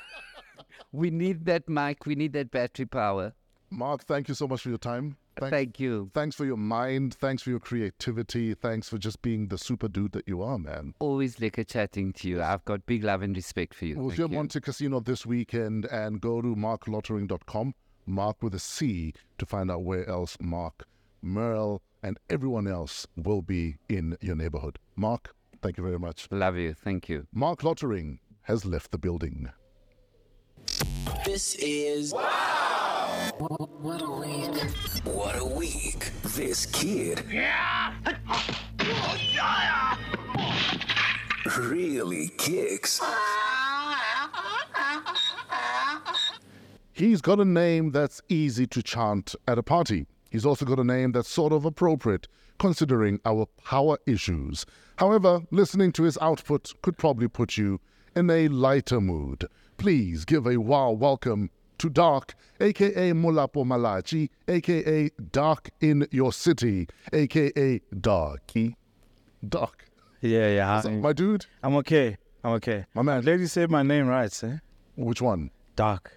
we 0.93 1.11
need 1.11 1.45
that 1.47 1.69
mic. 1.69 2.07
We 2.07 2.15
need 2.15 2.33
that 2.33 2.51
battery 2.51 2.87
power. 2.87 3.35
Marc, 3.71 4.05
thank 4.05 4.29
you 4.29 4.35
so 4.35 4.47
much 4.47 4.62
for 4.62 4.69
your 4.69 4.79
time. 4.79 5.17
Thank, 5.37 5.51
Thank 5.51 5.81
you. 5.81 6.11
thanks 6.12 6.37
for 6.37 6.45
your 6.45 6.59
mind. 6.59 7.15
Thanks 7.15 7.43
for 7.43 7.49
your 7.51 7.59
creativity. 7.59 8.53
Thanks 8.53 8.88
for 8.91 8.99
just 8.99 9.23
being 9.23 9.49
the 9.49 9.57
super 9.57 9.88
dude 9.88 10.12
that 10.12 10.29
you 10.29 10.43
are, 10.43 10.59
man. 10.59 10.95
Always 10.99 11.41
liquor 11.41 11.65
chatting 11.65 12.12
to 12.15 12.29
you. 12.29 12.43
I've 12.43 12.65
got 12.67 12.85
big 12.85 13.03
love 13.03 13.23
and 13.23 13.35
respect 13.35 13.75
for 13.75 13.87
you. 13.87 13.97
Well, 13.97 14.11
if 14.11 14.17
Thank 14.17 14.31
you're 14.31 14.43
you. 14.43 14.47
Montecasino 14.47 15.03
this 15.03 15.25
weekend 15.25 15.87
and 15.87 16.21
go 16.21 16.43
to 16.43 16.55
marclottering.com, 16.55 17.75
Marc 18.05 18.43
with 18.43 18.55
a 18.55 18.59
C, 18.59 19.15
to 19.38 19.47
find 19.47 19.71
out 19.71 19.85
where 19.85 20.07
else 20.07 20.37
Marc, 20.38 20.85
Merle, 21.22 21.82
and 22.02 22.18
everyone 22.28 22.66
else 22.66 23.06
will 23.16 23.42
be 23.42 23.76
in 23.88 24.16
your 24.20 24.37
neighborhood. 24.37 24.78
Marc, 24.96 25.35
thank 25.62 25.76
you 25.76 25.85
very 25.85 25.98
much. 25.98 26.28
Love 26.30 26.56
you. 26.56 26.74
Thank 26.74 27.08
you. 27.08 27.26
Marc 27.32 27.62
Lottering 27.62 28.18
has 28.42 28.64
left 28.64 28.90
the 28.90 28.98
building. 28.98 29.50
This 31.24 31.54
is 31.56 32.12
Wow! 32.12 33.30
What 33.38 34.02
a 34.02 34.11
week. 34.11 34.62
What 35.04 35.38
a 35.38 35.44
Week. 35.44 36.11
This 36.22 36.66
kid 36.66 37.24
really 41.58 42.28
kicks. 42.38 43.00
He's 46.92 47.20
got 47.20 47.40
a 47.40 47.44
name 47.44 47.90
that's 47.90 48.20
easy 48.28 48.66
to 48.68 48.82
chant 48.82 49.35
at 49.48 49.58
a 49.58 49.62
party. 49.62 50.06
He's 50.33 50.47
also 50.47 50.64
got 50.64 50.79
a 50.79 50.85
name 50.85 51.12
that's 51.12 51.29
sort 51.29 51.53
of 51.53 51.66
appropriate 51.66 52.27
considering 52.59 53.21
our 53.27 53.45
power 53.66 53.99
issues. 54.07 54.64
However, 54.97 55.42
listening 55.51 55.92
to 55.92 56.05
his 56.05 56.16
output 56.23 56.73
could 56.81 56.97
probably 56.97 57.29
put 57.29 57.59
you 57.59 57.81
in 58.16 58.31
a 58.31 58.49
lighter 58.49 58.99
mood. 58.99 59.45
Please 59.77 60.25
give 60.25 60.47
a 60.47 60.57
wow 60.57 60.90
welcome 60.90 61.51
to 61.77 61.90
Darque, 61.90 62.33
aka 62.61 63.12
Mulapo 63.12 63.66
Malachi, 63.66 64.31
aka 64.49 65.11
Dark 65.33 65.68
in 65.83 66.09
Your 66.11 66.33
City, 66.33 66.88
aka 67.12 67.83
Darky. 68.01 68.75
Darque. 69.47 69.85
Yeah, 70.23 70.49
yeah. 70.49 70.83
I, 70.83 70.88
my 70.92 71.12
dude? 71.12 71.45
I'm 71.62 71.75
okay. 71.77 72.16
I'm 72.42 72.53
okay. 72.53 72.87
My 72.95 73.03
man. 73.03 73.23
Lady 73.23 73.45
said 73.47 73.71
my 73.71 73.83
name 73.83 74.07
right, 74.07 74.33
eh? 74.45 74.57
Which 74.97 75.21
one? 75.21 75.51
Darque. 75.77 76.09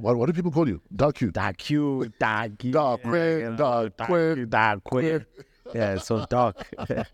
What, 0.00 0.16
what 0.16 0.26
do 0.26 0.32
people 0.32 0.50
call 0.50 0.68
you? 0.68 0.80
Dark 0.94 1.20
you. 1.20 1.30
Dark 1.30 1.56
Q, 1.58 2.10
dark 2.18 2.52
Dark, 2.70 3.02
quick, 3.02 3.56
dark, 3.56 3.96
quick. 3.98 4.48
dark, 4.50 4.84
quick. 4.84 5.26
Yeah, 5.74 5.98
so 5.98 6.24
dark. 6.28 6.66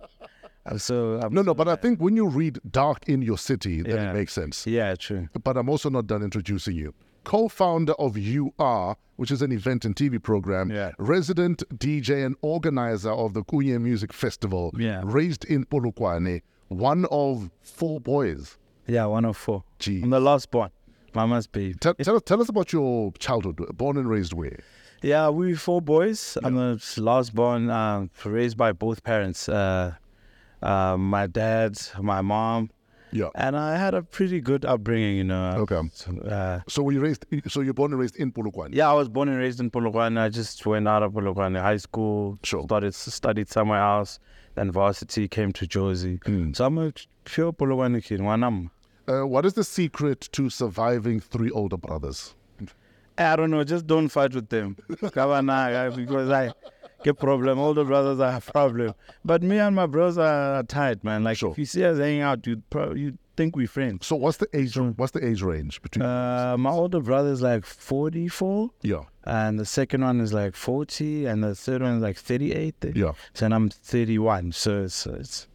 I'm 0.66 0.78
so 0.78 1.18
I'm, 1.22 1.32
No, 1.32 1.42
no, 1.42 1.54
but 1.54 1.68
I 1.68 1.76
think 1.76 2.00
when 2.00 2.16
you 2.16 2.28
read 2.28 2.58
Dark 2.70 3.08
in 3.08 3.22
Your 3.22 3.38
City, 3.38 3.82
then 3.82 3.96
Yeah. 3.96 4.10
it 4.10 4.14
makes 4.14 4.32
sense. 4.32 4.66
yeah, 4.66 4.94
true. 4.94 5.28
But 5.42 5.56
I'm 5.56 5.68
also 5.68 5.88
not 5.90 6.06
done 6.06 6.22
introducing 6.22 6.76
you. 6.76 6.94
Co 7.24 7.48
founder 7.48 7.92
of 7.94 8.16
UR, 8.16 8.96
which 9.16 9.30
is 9.30 9.42
an 9.42 9.52
event 9.52 9.84
and 9.84 9.94
TV 9.96 10.18
program, 10.22 10.70
Yeah. 10.70 10.92
resident 10.98 11.62
DJ 11.78 12.24
and 12.24 12.36
organizer 12.42 13.10
of 13.10 13.32
the 13.34 13.42
Kunye 13.44 13.80
Music 13.80 14.12
Festival, 14.12 14.72
Yeah. 14.76 15.00
raised 15.04 15.44
in 15.46 15.64
Polokwane, 15.64 16.42
one 16.68 17.06
of 17.10 17.50
four 17.62 18.00
boys. 18.00 18.56
Yeah, 18.86 19.06
104. 19.06 19.62
Jeez. 19.78 20.02
I'm 20.02 20.10
the 20.10 20.20
last 20.20 20.50
born. 20.50 20.70
Mama's 21.14 21.46
baby. 21.46 21.74
Tell, 21.80 21.94
tell, 21.94 22.16
us- 22.16 22.22
tell 22.24 22.40
us 22.40 22.48
about 22.48 22.72
your 22.72 23.12
childhood, 23.18 23.56
born 23.76 23.96
and 23.96 24.08
raised 24.08 24.32
where? 24.32 24.58
Yeah, 25.02 25.30
we 25.30 25.54
four 25.54 25.80
boys. 25.80 26.36
I'm 26.44 26.56
the 26.56 26.80
last 26.98 27.34
born, 27.34 27.70
um, 27.70 28.10
raised 28.24 28.56
by 28.58 28.72
both 28.72 29.02
parents. 29.02 29.48
Uh, 29.48 29.94
uh, 30.62 30.96
my 30.98 31.26
dad, 31.26 31.78
my 31.98 32.20
mom, 32.20 32.70
Yeah. 33.10 33.30
and 33.34 33.56
I 33.56 33.76
had 33.78 33.94
a 33.94 34.02
pretty 34.02 34.42
good 34.42 34.66
upbringing. 34.66 35.16
You 35.16 35.24
know. 35.24 35.52
Okay. 35.60 35.80
Uh, 36.28 36.60
So 36.68 36.82
were 36.82 36.92
you 36.92 37.00
raised? 37.00 37.24
So 37.48 37.62
you're 37.62 37.72
born 37.72 37.92
and 37.92 38.00
raised 38.00 38.16
in 38.16 38.30
Polokwane. 38.30 38.74
Yeah, 38.74 38.90
I 38.90 38.92
was 38.92 39.08
born 39.08 39.30
and 39.30 39.38
raised 39.38 39.58
in 39.58 39.70
Polokwane. 39.70 40.18
I 40.20 40.28
just 40.28 40.66
went 40.66 40.86
out 40.86 41.02
of 41.02 41.12
Polokwane 41.12 41.58
high 41.58 41.78
school. 41.78 42.38
Sure. 42.42 42.62
Started 42.64 42.94
studied 42.94 43.48
somewhere 43.48 43.80
else. 43.80 44.18
Then 44.54 44.70
varsity 44.70 45.28
came 45.28 45.50
to 45.52 45.66
Jozi. 45.66 46.18
So 46.56 46.66
I'm 46.66 46.76
a 46.76 46.92
pure 47.24 47.52
Polokwane 47.54 48.04
kid. 48.04 48.20
Wanam. 48.20 48.68
Uh, 49.10 49.26
what 49.26 49.44
is 49.44 49.54
the 49.54 49.64
secret 49.64 50.20
to 50.32 50.48
surviving 50.50 51.20
three 51.20 51.50
older 51.50 51.76
brothers? 51.76 52.34
I 53.18 53.36
don't 53.36 53.50
know. 53.50 53.64
Just 53.64 53.86
don't 53.86 54.08
fight 54.08 54.34
with 54.34 54.48
them. 54.48 54.76
Because 55.00 56.30
I 56.30 56.52
get 57.02 57.18
problem. 57.18 57.58
Older 57.58 57.84
brothers 57.84 58.20
are 58.20 58.36
a 58.36 58.40
problem. 58.40 58.94
But 59.24 59.42
me 59.42 59.58
and 59.58 59.74
my 59.74 59.86
brothers 59.86 60.18
are 60.18 60.62
tight, 60.62 61.02
man. 61.04 61.24
Like 61.24 61.38
Sure. 61.38 61.50
if 61.52 61.58
you 61.58 61.64
see 61.66 61.84
us 61.84 61.98
hanging 61.98 62.22
out, 62.22 62.46
you 62.46 62.62
pro- 62.70 62.94
you 62.94 63.18
think 63.36 63.56
we 63.56 63.66
friends. 63.66 64.06
So 64.06 64.16
what's 64.16 64.36
the 64.38 64.46
age? 64.54 64.76
What's 64.76 65.12
the 65.12 65.26
age 65.26 65.42
range 65.42 65.82
between? 65.82 66.02
Uh, 66.04 66.56
my 66.58 66.70
older 66.70 67.00
brother 67.00 67.30
is 67.30 67.42
like 67.42 67.64
44. 67.66 68.70
yeah. 68.82 69.02
And 69.24 69.58
the 69.58 69.66
second 69.66 70.02
one 70.02 70.18
is 70.20 70.32
like 70.32 70.56
40, 70.56 71.26
and 71.26 71.44
the 71.44 71.54
third 71.54 71.82
one 71.82 71.96
is 71.96 72.02
like 72.02 72.16
38. 72.16 72.74
Yeah. 72.94 73.12
So 73.34 73.44
and 73.46 73.54
I'm 73.54 73.68
31, 73.68 74.52
so 74.52 74.84
it's 74.84 75.06
it's 75.06 75.46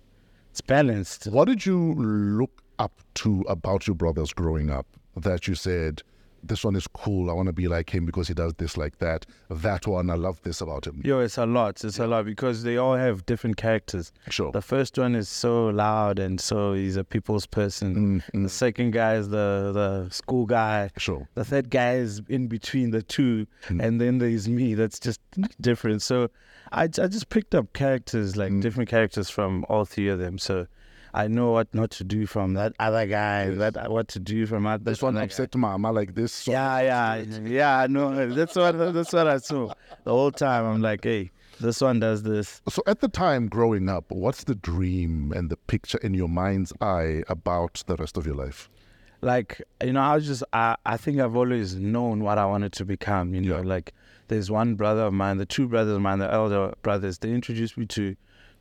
it's 0.51 0.61
balanced. 0.61 1.25
What 1.27 1.45
did 1.47 1.65
you 1.65 1.93
look 1.95 2.51
up 2.80 3.01
to 3.15 3.45
about 3.47 3.88
your 3.88 3.95
brothers 3.95 4.34
growing 4.34 4.69
up? 4.69 4.88
that 5.15 5.47
you 5.47 5.55
said, 5.55 6.01
this 6.43 6.63
one 6.63 6.76
is 6.76 6.86
cool. 6.88 7.32
I 7.32 7.34
want 7.34 7.47
to 7.47 7.53
be 7.53 7.67
like 7.67 7.89
him 7.89 8.05
because 8.05 8.28
he 8.28 8.36
does 8.36 8.53
this 8.55 8.78
like 8.78 8.99
that. 8.99 9.26
That 9.49 9.88
one, 9.88 10.11
I 10.11 10.13
love 10.13 10.39
this 10.43 10.61
about 10.61 10.86
him. 10.86 11.01
Yo, 11.03 11.19
it's 11.19 11.39
a 11.39 11.45
lot. 11.45 11.84
It's 11.84 11.97
a 11.97 12.05
lot 12.05 12.26
because 12.26 12.61
they 12.61 12.78
all 12.78 12.95
have 12.95 13.26
different 13.26 13.57
characters. 13.57 14.11
Sure. 14.30 14.51
The 14.51 14.61
first 14.61 14.97
one 14.99 15.15
is 15.15 15.28
so 15.28 15.67
loud 15.69 16.19
and 16.19 16.39
so 16.39 16.73
he's 16.73 16.97
a 16.97 17.03
people's 17.03 17.47
person. 17.47 18.21
Mm, 18.21 18.32
the 18.32 18.38
mm. 18.38 18.49
second 18.49 18.91
guy 18.91 19.15
is 19.15 19.30
the 19.30 19.71
the 19.73 20.13
school 20.13 20.45
guy. 20.45 20.91
Sure. 20.97 21.28
The 21.34 21.45
third 21.45 21.71
guy 21.71 21.95
is 21.95 22.21
in 22.30 22.47
between 22.47 22.91
the 22.91 23.01
two, 23.01 23.47
mm. 23.67 23.84
and 23.84 23.99
then 23.99 24.19
there's 24.19 24.47
me. 24.47 24.76
That's 24.76 24.99
just 24.99 25.19
different. 25.59 26.03
So 26.03 26.30
I, 26.71 26.84
I 26.84 26.88
just 26.88 27.30
picked 27.30 27.55
up 27.55 27.73
characters 27.73 28.38
like 28.38 28.59
different 28.59 28.89
characters 28.89 29.32
from 29.32 29.65
all 29.67 29.86
three 29.86 30.09
of 30.09 30.19
them. 30.19 30.38
So 30.38 30.67
I 31.16 31.28
know 31.30 31.51
what 31.51 31.74
not 31.74 31.91
to 31.91 32.03
do 32.03 32.26
from 32.26 32.55
that 32.55 32.74
other 32.78 33.05
guy. 33.07 33.49
That 33.49 33.78
uh, 33.78 33.88
what 33.89 34.09
to 34.09 34.20
do 34.20 34.45
from 34.45 34.63
that. 34.66 34.84
This 34.84 35.01
one 35.01 35.16
other 35.16 35.22
guy. 35.22 35.26
upset 35.26 35.55
mama 35.55 35.91
like 35.91 36.13
this. 36.13 36.34
So 36.34 36.51
Yeah, 36.51 36.82
yeah, 36.82 37.24
yeah. 37.43 37.80
I 37.80 37.88
know. 37.88 38.30
That's 38.34 38.55
what 38.55 38.78
that's 38.93 39.13
what 39.13 39.28
I 39.28 39.38
saw 39.38 39.74
the 40.03 40.11
whole 40.11 40.32
time. 40.32 40.66
I'm 40.66 40.82
like, 40.82 41.03
hey, 41.05 41.32
this 41.61 41.80
one 41.80 42.01
does 42.01 42.24
this. 42.24 42.61
So 42.70 42.84
at 42.86 42.99
the 42.99 43.07
time 43.07 43.47
growing 43.47 43.88
up, 43.88 44.05
what's 44.09 44.43
the 44.43 44.55
dream 44.55 45.32
and 45.34 45.49
the 45.49 45.55
picture 45.55 45.99
in 45.99 46.13
your 46.13 46.28
mind's 46.28 46.74
eye 46.82 47.24
about 47.30 47.82
the 47.88 47.95
rest 47.95 48.18
of 48.18 48.26
your 48.26 48.36
life? 48.36 48.70
Like 49.22 49.61
you 49.82 49.93
know, 49.93 50.01
I 50.01 50.16
was 50.16 50.28
just 50.28 50.43
I 50.51 50.76
I 50.86 50.97
think 50.97 51.20
I've 51.20 51.36
always 51.36 51.76
known 51.76 52.24
what 52.24 52.38
I 52.38 52.45
wanted 52.45 52.74
to 52.74 52.86
become. 52.86 53.34
You 53.34 53.41
know, 53.41 53.57
Yeah. 53.61 53.63
like 53.76 53.93
there's 54.28 54.51
one 54.51 54.76
brother 54.76 55.03
of 55.03 55.13
mine, 55.13 55.38
the 55.38 55.45
two 55.45 55.68
brothers 55.68 55.95
of 55.95 56.01
mine, 56.01 56.20
the 56.20 56.32
elder 56.32 56.74
brothers. 56.82 57.20
They 57.20 57.32
introduced 57.32 57.78
me 57.78 57.86
to 57.88 58.16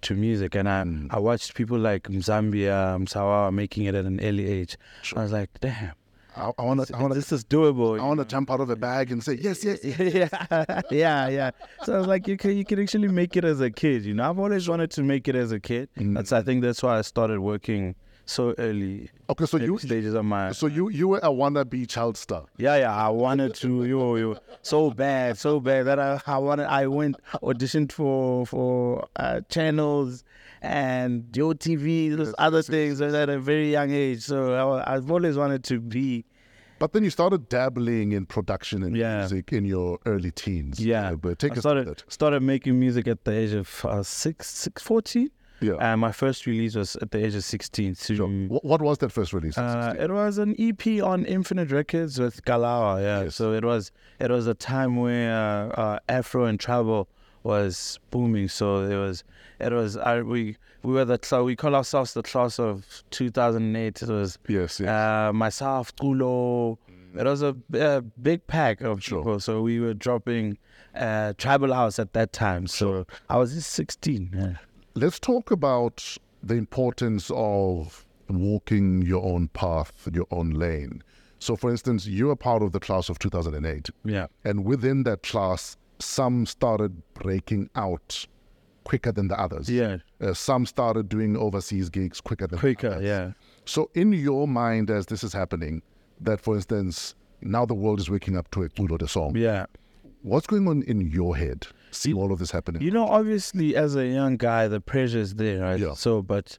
to 0.04 0.14
music, 0.14 0.54
and 0.54 0.68
I 0.68 0.84
mm. 0.84 1.08
I 1.10 1.18
watched 1.18 1.54
people 1.54 1.78
like 1.78 2.04
Zambia, 2.04 2.98
Msawawa 2.98 3.52
making 3.52 3.84
it 3.84 3.94
at 3.94 4.04
an 4.04 4.20
early 4.20 4.46
age. 4.46 4.76
I 5.16 5.22
was 5.22 5.32
like, 5.32 5.50
damn, 5.60 5.92
I, 6.36 6.50
I 6.58 6.62
want 6.62 6.86
to, 6.86 6.96
I 6.96 7.00
want 7.00 7.12
to, 7.12 7.18
this 7.18 7.32
is 7.32 7.44
doable. 7.44 8.00
I 8.00 8.04
want 8.04 8.20
to 8.20 8.26
jump 8.26 8.50
out 8.50 8.60
of 8.60 8.68
the 8.68 8.76
bag 8.76 9.12
and 9.12 9.22
say 9.22 9.34
yes, 9.34 9.64
yes. 9.64 9.84
yeah, 9.84 10.28
yeah, 10.90 11.28
yeah. 11.28 11.50
So 11.84 11.94
I 11.94 11.98
was 11.98 12.06
like, 12.06 12.26
you 12.26 12.36
can 12.36 12.56
you 12.56 12.64
can 12.64 12.80
actually 12.80 13.08
make 13.08 13.36
it 13.36 13.44
as 13.44 13.60
a 13.60 13.70
kid. 13.70 14.04
You 14.04 14.14
know, 14.14 14.28
I've 14.28 14.38
always 14.38 14.68
wanted 14.68 14.90
to 14.92 15.02
make 15.02 15.28
it 15.28 15.36
as 15.36 15.52
a 15.52 15.60
kid. 15.60 15.88
Mm. 15.96 16.14
That's 16.14 16.32
I 16.32 16.42
think 16.42 16.62
that's 16.62 16.82
why 16.82 16.98
I 16.98 17.02
started 17.02 17.40
working 17.40 17.94
so 18.26 18.54
early. 18.58 19.10
Okay, 19.28 19.46
so 19.46 19.56
you, 19.58 19.78
stages 19.78 20.14
of 20.14 20.24
my 20.24 20.52
so 20.52 20.66
you, 20.66 20.88
you 20.90 21.08
were 21.08 21.18
a 21.18 21.28
wannabe 21.28 21.88
child 21.88 22.16
star. 22.16 22.44
yeah, 22.56 22.76
yeah. 22.76 22.94
I 22.94 23.08
wanted 23.08 23.54
to 23.56 23.84
yo 23.84 24.16
yo 24.16 24.36
so 24.62 24.90
bad, 24.90 25.38
so 25.38 25.60
bad 25.60 25.86
that 25.86 25.98
I 25.98 26.20
I 26.26 26.38
wanted 26.38 26.66
I 26.66 26.86
went 26.86 27.16
auditioned 27.42 27.92
for 27.92 28.46
for 28.46 29.06
uh, 29.16 29.40
channels 29.48 30.24
and 30.62 31.24
Yo 31.36 31.52
TV, 31.52 32.16
those 32.16 32.34
other 32.38 32.62
things 32.62 33.00
at 33.00 33.28
a 33.28 33.38
very 33.38 33.70
young 33.70 33.90
age. 33.90 34.22
So 34.22 34.54
I, 34.54 34.94
I've 34.94 35.10
always 35.10 35.36
wanted 35.36 35.62
to 35.64 35.80
be 35.80 36.24
But 36.78 36.92
then 36.92 37.04
you 37.04 37.10
started 37.10 37.48
dabbling 37.48 38.12
in 38.12 38.26
production 38.26 38.82
and 38.82 38.96
Yeah. 38.96 39.18
music 39.18 39.52
in 39.52 39.64
your 39.64 39.98
early 40.06 40.30
teens. 40.32 40.80
Yeah, 40.80 41.10
Uh, 41.10 41.16
but 41.16 41.38
take 41.38 41.52
I 41.52 41.60
started 41.60 42.02
started 42.08 42.42
making 42.42 42.78
music 42.80 43.06
at 43.08 43.24
the 43.24 43.32
age 43.32 43.52
of 43.52 43.84
uh, 43.84 44.02
six, 44.02 44.48
six, 44.48 44.82
14. 44.82 45.30
Yeah. 45.60 45.74
And 45.80 46.00
my 46.00 46.12
first 46.12 46.46
release 46.46 46.74
was 46.74 46.96
at 46.96 47.10
the 47.10 47.24
age 47.24 47.34
of 47.34 47.44
16. 47.44 47.94
So, 47.94 48.14
Sure. 48.14 48.28
What, 48.28 48.64
what 48.64 48.82
was 48.82 48.98
that 48.98 49.10
first 49.12 49.32
release? 49.32 49.56
uh, 49.56 49.94
it 49.98 50.10
was 50.10 50.38
an 50.38 50.54
EP 50.58 51.02
on 51.02 51.24
Infinite 51.24 51.70
Records 51.70 52.18
with 52.18 52.44
Galawa. 52.44 53.00
Yeah. 53.00 53.22
Yes. 53.24 53.36
So 53.36 53.52
it 53.52 53.64
was 53.64 53.90
it 54.20 54.30
was 54.30 54.46
a 54.46 54.54
time 54.54 54.96
where 54.96 55.32
uh, 55.32 55.68
uh, 55.68 55.98
Afro 56.08 56.44
and 56.44 56.58
tribal 56.60 57.08
was 57.44 57.98
booming. 58.10 58.48
So 58.48 58.80
it 58.82 58.96
was 58.96 59.24
it 59.60 59.72
was 59.72 59.96
I, 59.96 60.22
we 60.22 60.56
we 60.82 60.92
were 60.92 61.04
the 61.04 61.18
so 61.22 61.44
we 61.44 61.56
call 61.56 61.74
ourselves 61.74 62.12
the 62.14 62.22
class 62.22 62.58
of 62.58 63.02
2008. 63.10 64.02
It 64.02 64.08
was 64.08 64.38
yes, 64.48 64.80
yes. 64.80 64.88
uh, 64.88 65.32
myself, 65.32 65.94
Culoe. 65.96 66.78
It 67.16 67.24
was 67.24 67.42
a, 67.42 67.54
a 67.74 68.02
big 68.02 68.44
pack 68.48 68.80
of 68.80 69.02
Sure. 69.02 69.20
people. 69.20 69.38
So 69.40 69.62
we 69.62 69.78
were 69.78 69.94
dropping 69.94 70.58
uh, 70.96 71.32
Tribal 71.38 71.72
House 71.72 72.00
at 72.00 72.12
that 72.14 72.32
time. 72.32 72.66
So 72.66 73.06
I 73.30 73.36
was 73.38 73.54
just 73.54 73.70
16. 73.70 74.30
Yeah. 74.34 74.54
Let's 74.94 75.18
talk 75.18 75.50
about 75.50 76.16
the 76.42 76.54
importance 76.54 77.30
of 77.34 78.06
walking 78.28 79.02
your 79.02 79.24
own 79.24 79.48
path, 79.48 80.08
your 80.12 80.26
own 80.30 80.50
lane. 80.50 81.02
So, 81.40 81.56
for 81.56 81.70
instance, 81.70 82.06
you 82.06 82.30
are 82.30 82.36
part 82.36 82.62
of 82.62 82.72
the 82.72 82.80
class 82.80 83.08
of 83.08 83.18
2008. 83.18 83.90
Yeah. 84.04 84.28
And 84.44 84.64
within 84.64 85.02
that 85.02 85.22
class, 85.22 85.76
some 85.98 86.46
started 86.46 87.02
breaking 87.14 87.70
out 87.74 88.26
quicker 88.84 89.12
than 89.12 89.28
the 89.28 89.38
others. 89.38 89.68
Yeah. 89.68 89.98
Uh, 90.20 90.32
some 90.32 90.64
started 90.64 91.08
doing 91.08 91.36
overseas 91.36 91.90
gigs 91.90 92.20
quicker 92.20 92.46
than 92.46 92.56
the 92.56 92.60
Quicker. 92.60 92.88
others. 92.88 93.04
Yeah. 93.04 93.32
So, 93.64 93.90
in 93.94 94.12
your 94.12 94.46
mind, 94.46 94.90
as 94.90 95.06
this 95.06 95.24
is 95.24 95.32
happening, 95.32 95.82
that 96.20 96.40
for 96.40 96.54
instance, 96.54 97.14
now 97.42 97.66
the 97.66 97.74
world 97.74 97.98
is 97.98 98.08
waking 98.08 98.36
up 98.36 98.50
to 98.52 98.62
a 98.62 98.68
Culoe 98.68 98.98
De 98.98 99.08
Song. 99.08 99.36
Yeah. 99.36 99.66
What's 100.24 100.46
going 100.46 100.66
on 100.68 100.82
in 100.84 101.02
your 101.02 101.36
head? 101.36 101.66
See 101.90 102.14
all 102.14 102.32
of 102.32 102.38
this 102.38 102.50
happening. 102.50 102.80
You 102.80 102.90
know, 102.90 103.06
obviously, 103.06 103.76
as 103.76 103.94
a 103.94 104.06
young 104.06 104.38
guy, 104.38 104.68
the 104.68 104.80
pressure 104.80 105.18
is 105.18 105.34
there, 105.34 105.60
right? 105.60 105.78
Yeah. 105.78 105.92
So, 105.92 106.22
but 106.22 106.56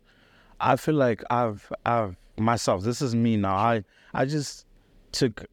I 0.61 0.76
feel 0.76 0.93
like 0.93 1.24
I've, 1.32 1.74
I've 1.84 2.16
myself. 2.38 2.84
This 2.84 3.01
is 3.01 3.16
me 3.16 3.38
now. 3.38 3.55
I, 3.55 3.84
I 4.13 4.26
just 4.26 4.68
took 5.11 5.45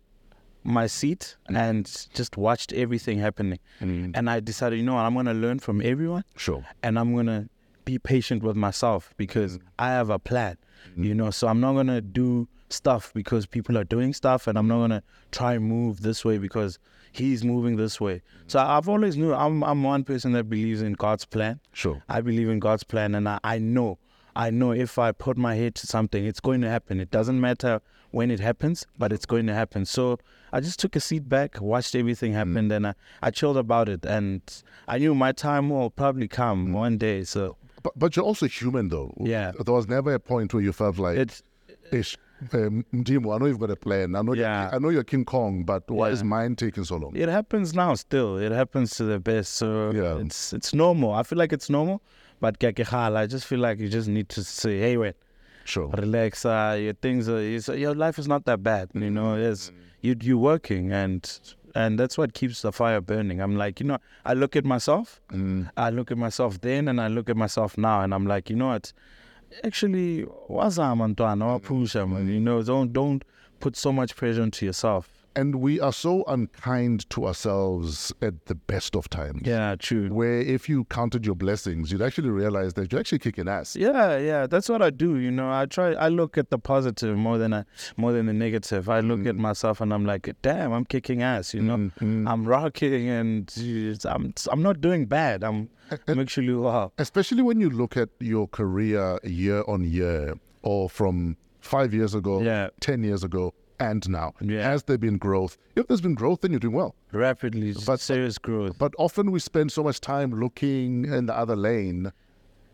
my 0.63 0.87
seat 0.87 1.37
mm. 1.51 1.57
and 1.57 1.87
just 2.13 2.37
watched 2.37 2.75
everything 2.75 3.19
happening, 3.19 3.59
mm. 3.81 4.13
and 4.15 4.29
I 4.29 4.41
decided, 4.41 4.79
you 4.79 4.85
know, 4.85 4.97
what, 4.97 5.07
I'm 5.07 5.15
gonna 5.15 5.33
learn 5.33 5.59
from 5.59 5.81
everyone, 5.81 6.25
Sure. 6.37 6.63
and 6.83 6.99
I'm 6.99 7.17
gonna 7.17 7.49
be 7.87 7.99
patient 7.99 8.43
with 8.43 8.57
myself 8.57 9.15
because 9.17 9.57
mm. 9.57 9.63
I 9.79 9.89
have 9.89 10.11
a 10.11 10.19
plan, 10.19 10.59
you 10.99 11.15
know. 11.15 11.31
So 11.31 11.49
I'm 11.49 11.61
not 11.61 11.73
gonna 11.73 12.03
do 12.03 12.47
stuff 12.69 13.11
because 13.15 13.47
people 13.47 13.79
are 13.79 13.85
doing 13.85 14.13
stuff, 14.13 14.47
and 14.47 14.59
I'm 14.59 14.69
not 14.69 14.81
gonna 14.81 15.03
try 15.31 15.55
and 15.55 15.65
move 15.65 16.03
this 16.03 16.27
way 16.27 16.37
because 16.37 16.79
he's 17.13 17.45
moving 17.45 17.77
this 17.77 18.01
way. 18.01 18.23
So 18.47 18.59
I've 18.59 18.89
always 18.89 19.17
knew 19.17 19.33
I'm 19.35 19.63
I'm 19.63 19.83
one 19.83 20.05
person 20.05 20.33
that 20.33 20.45
believes 20.45 20.83
in 20.83 20.95
God's 20.95 21.25
plan. 21.25 21.61
Sure. 21.73 22.03
I 22.09 22.21
believe 22.21 22.49
in 22.49 22.59
God's 22.59 22.85
plan, 22.85 23.15
and 23.15 23.29
I, 23.29 23.39
I 23.45 23.59
know, 23.59 23.99
I 24.37 24.51
know 24.51 24.73
if 24.73 24.99
I 24.99 25.13
put 25.13 25.37
my 25.37 25.55
head 25.55 25.75
to 25.77 25.87
something, 25.87 26.25
it's 26.25 26.41
going 26.41 26.61
to 26.63 26.69
happen. 26.69 27.01
It 27.01 27.11
doesn't 27.11 27.41
matter 27.41 27.81
when 28.11 28.31
it 28.31 28.41
happens, 28.41 28.87
but 28.99 29.13
it's 29.13 29.25
going 29.25 29.47
to 29.47 29.55
happen. 29.55 29.87
So 29.87 30.19
I 30.53 30.61
just 30.61 30.79
took 30.79 30.97
a 30.97 31.01
seat 31.01 31.29
back, 31.29 31.61
watched 31.61 31.95
everything 31.95 32.33
mm. 32.33 32.37
happen, 32.37 32.69
then 32.69 32.85
I, 32.85 32.95
I 33.23 33.31
chilled 33.31 33.57
about 33.57 33.89
it, 33.89 34.05
and 34.05 34.43
I 34.87 34.99
knew 34.99 35.15
my 35.15 35.33
time 35.33 35.71
will 35.71 35.89
probably 35.89 36.29
come 36.29 36.69
mm. 36.69 36.73
one 36.73 36.99
day. 36.99 37.25
So 37.25 37.57
But, 37.83 37.99
but 37.99 38.15
you're 38.17 38.25
also 38.25 38.47
human, 38.47 38.89
though. 38.89 39.15
Yeah. 39.19 39.53
There 39.65 39.75
was 39.75 39.89
never 39.89 40.13
a 40.13 40.21
point 40.21 40.53
where 40.53 40.63
you 40.63 40.73
felt 40.73 40.99
like, 40.99 41.17
it's 41.17 41.43
Ish, 41.91 42.17
um, 42.53 42.85
I 42.93 42.99
know 43.39 43.47
you've 43.47 43.59
got 43.59 43.71
a 43.71 43.77
plan. 43.77 44.15
I 44.17 44.23
know, 44.23 44.35
Yeah. 44.35 44.71
I 44.73 44.79
know 44.79 44.89
you're 44.89 45.05
King 45.05 45.25
Kong, 45.25 45.65
but 45.65 45.89
why 45.91 46.11
is 46.11 46.23
mine 46.25 46.57
taking 46.57 46.85
so 46.85 46.97
long? 46.97 47.15
it 47.17 47.29
happens 47.29 47.75
now 47.75 47.95
still. 47.95 48.37
It 48.39 48.53
happens 48.53 48.91
to 48.97 49.05
the 49.05 49.19
best. 49.19 49.55
So 49.55 49.91
Yeah. 49.93 50.19
it's 50.25 50.53
it's 50.53 50.75
normal. 50.75 51.13
I 51.13 51.23
feel 51.23 51.39
like 51.39 51.53
it's 51.53 51.71
normal, 51.71 52.03
but 52.41 52.59
kekekhala, 52.59 53.17
I 53.19 53.27
just 53.27 53.47
feel 53.47 53.61
like 53.61 53.79
you 53.79 53.89
just 53.89 54.09
need 54.09 54.29
to 54.31 54.43
say, 54.45 54.79
hey, 54.79 54.97
wait. 54.97 55.15
Sure. 55.65 55.89
relax. 55.91 56.45
Uh, 56.45 56.77
your 56.81 56.95
things, 56.95 57.29
are, 57.29 57.41
your 57.77 57.95
life 57.95 58.19
is 58.19 58.27
not 58.27 58.45
that 58.47 58.65
bad. 58.65 58.91
You 58.95 59.11
know, 59.11 59.37
it's 59.37 59.71
you 60.01 60.17
you 60.21 60.37
working 60.37 60.91
and 60.93 61.23
and 61.77 61.99
that's 62.01 62.19
what 62.19 62.35
keeps 62.35 62.63
the 62.63 62.73
fire 62.73 63.01
burning. 63.01 63.41
I'm 63.41 63.57
like, 63.57 63.79
you 63.81 63.87
know, 63.87 63.99
I 64.27 64.35
look 64.35 64.57
at 64.57 64.65
myself, 64.65 65.21
I 65.77 65.91
look 65.91 66.11
at 66.11 66.19
myself 66.19 66.61
then, 66.61 66.89
and 66.89 67.01
I 67.01 67.07
look 67.09 67.31
at 67.31 67.37
myself 67.37 67.79
now, 67.79 68.03
and 68.03 68.13
I'm 68.13 68.27
like, 68.27 68.51
you 68.51 68.57
know 68.57 68.67
what? 68.75 68.93
Actually, 69.65 70.23
what's 70.23 70.79
wazama 70.79 71.09
ntwana 71.09 71.47
waphusha 71.47 72.01
mm-hmm. 72.01 72.13
man. 72.13 72.23
Mm-hmm. 72.23 72.35
You 72.35 72.41
know, 72.41 72.63
don't 72.63 72.93
don't 72.93 73.25
put 73.61 73.77
so 73.77 73.93
much 73.93 74.17
pressure 74.17 74.43
onto 74.43 74.67
yourself. 74.67 75.22
And 75.35 75.57
we 75.57 75.81
are 75.81 75.93
so 75.93 76.25
unkind 76.27 77.09
to 77.11 77.27
ourselves 77.27 78.13
at 78.21 78.47
the 78.47 78.55
best 78.55 78.95
of 78.97 79.09
times. 79.09 79.43
Yeah, 79.45 79.77
true. 79.79 80.09
Where 80.09 80.41
if 80.41 80.69
you 80.69 80.85
counted 80.85 81.25
your 81.25 81.35
blessings, 81.35 81.91
you'd 81.91 82.03
actually 82.03 82.31
realize 82.31 82.75
that 82.75 82.93
you're 82.93 83.01
actually 83.01 83.21
kicking 83.21 83.49
ass. 83.49 83.77
Yeah, 83.77 84.19
yeah, 84.19 84.47
that's 84.47 84.69
what 84.69 84.83
I 84.83 84.91
do. 84.91 85.19
You 85.19 85.31
know, 85.31 85.51
I 85.51 85.67
try. 85.67 85.93
I 85.93 86.09
look 86.09 86.37
at 86.37 86.51
the 86.51 86.59
positive 86.59 87.17
more 87.17 87.39
than 87.39 87.53
I, 87.55 87.65
more 87.97 88.13
than 88.13 88.27
the 88.27 88.33
negative. 88.33 88.89
I 88.89 89.01
look 89.01 89.27
at 89.27 89.35
mm. 89.35 89.39
myself 89.39 89.81
and 89.81 89.93
I'm 89.93 90.05
like, 90.05 90.29
damn, 90.43 90.73
I'm 90.73 90.85
kicking 90.85 91.23
ass. 91.23 91.55
You 91.55 91.63
know, 91.63 91.77
mm-hmm. 91.77 92.29
I'm 92.29 92.45
rocking 92.45 93.09
and 93.09 93.53
I'm 94.05 94.35
I'm 94.51 94.63
not 94.63 94.81
doing 94.81 95.07
bad. 95.07 95.45
I'm 95.45 95.71
I'm 96.09 96.21
actually 96.21 96.55
wow. 96.55 96.93
Especially 96.99 97.43
when 97.43 97.61
you 97.61 97.71
look 97.71 97.97
at 97.97 98.09
your 98.21 98.49
career 98.49 99.19
year 99.25 99.65
on 99.67 99.85
year 99.85 100.35
or 100.63 100.89
from 100.89 101.37
five 101.61 101.95
years 101.95 102.15
ago, 102.15 102.43
Yeah. 102.43 102.69
10 102.81 103.03
years 103.05 103.25
ago, 103.25 103.55
and 103.91 104.09
now. 104.09 104.33
Yeah. 104.41 104.63
Has 104.71 104.85
there 104.85 104.99
been 104.99 105.19
growth? 105.19 105.57
If 105.77 105.87
there's 105.89 106.01
been 106.01 106.15
growth, 106.15 106.41
then 106.43 106.51
you're 106.53 106.61
doing 106.61 106.75
well. 106.75 106.95
Rapidly, 107.13 107.75
But- 107.87 108.01
serious 108.01 108.39
growth. 108.39 108.79
But 108.79 108.95
often 108.99 109.31
we 109.31 109.39
spend 109.41 109.73
so 109.73 109.83
much 109.83 110.01
time 110.01 110.31
looking 110.33 111.05
in 111.05 111.27
the 111.27 111.37
other 111.37 111.57
lane. 111.57 112.13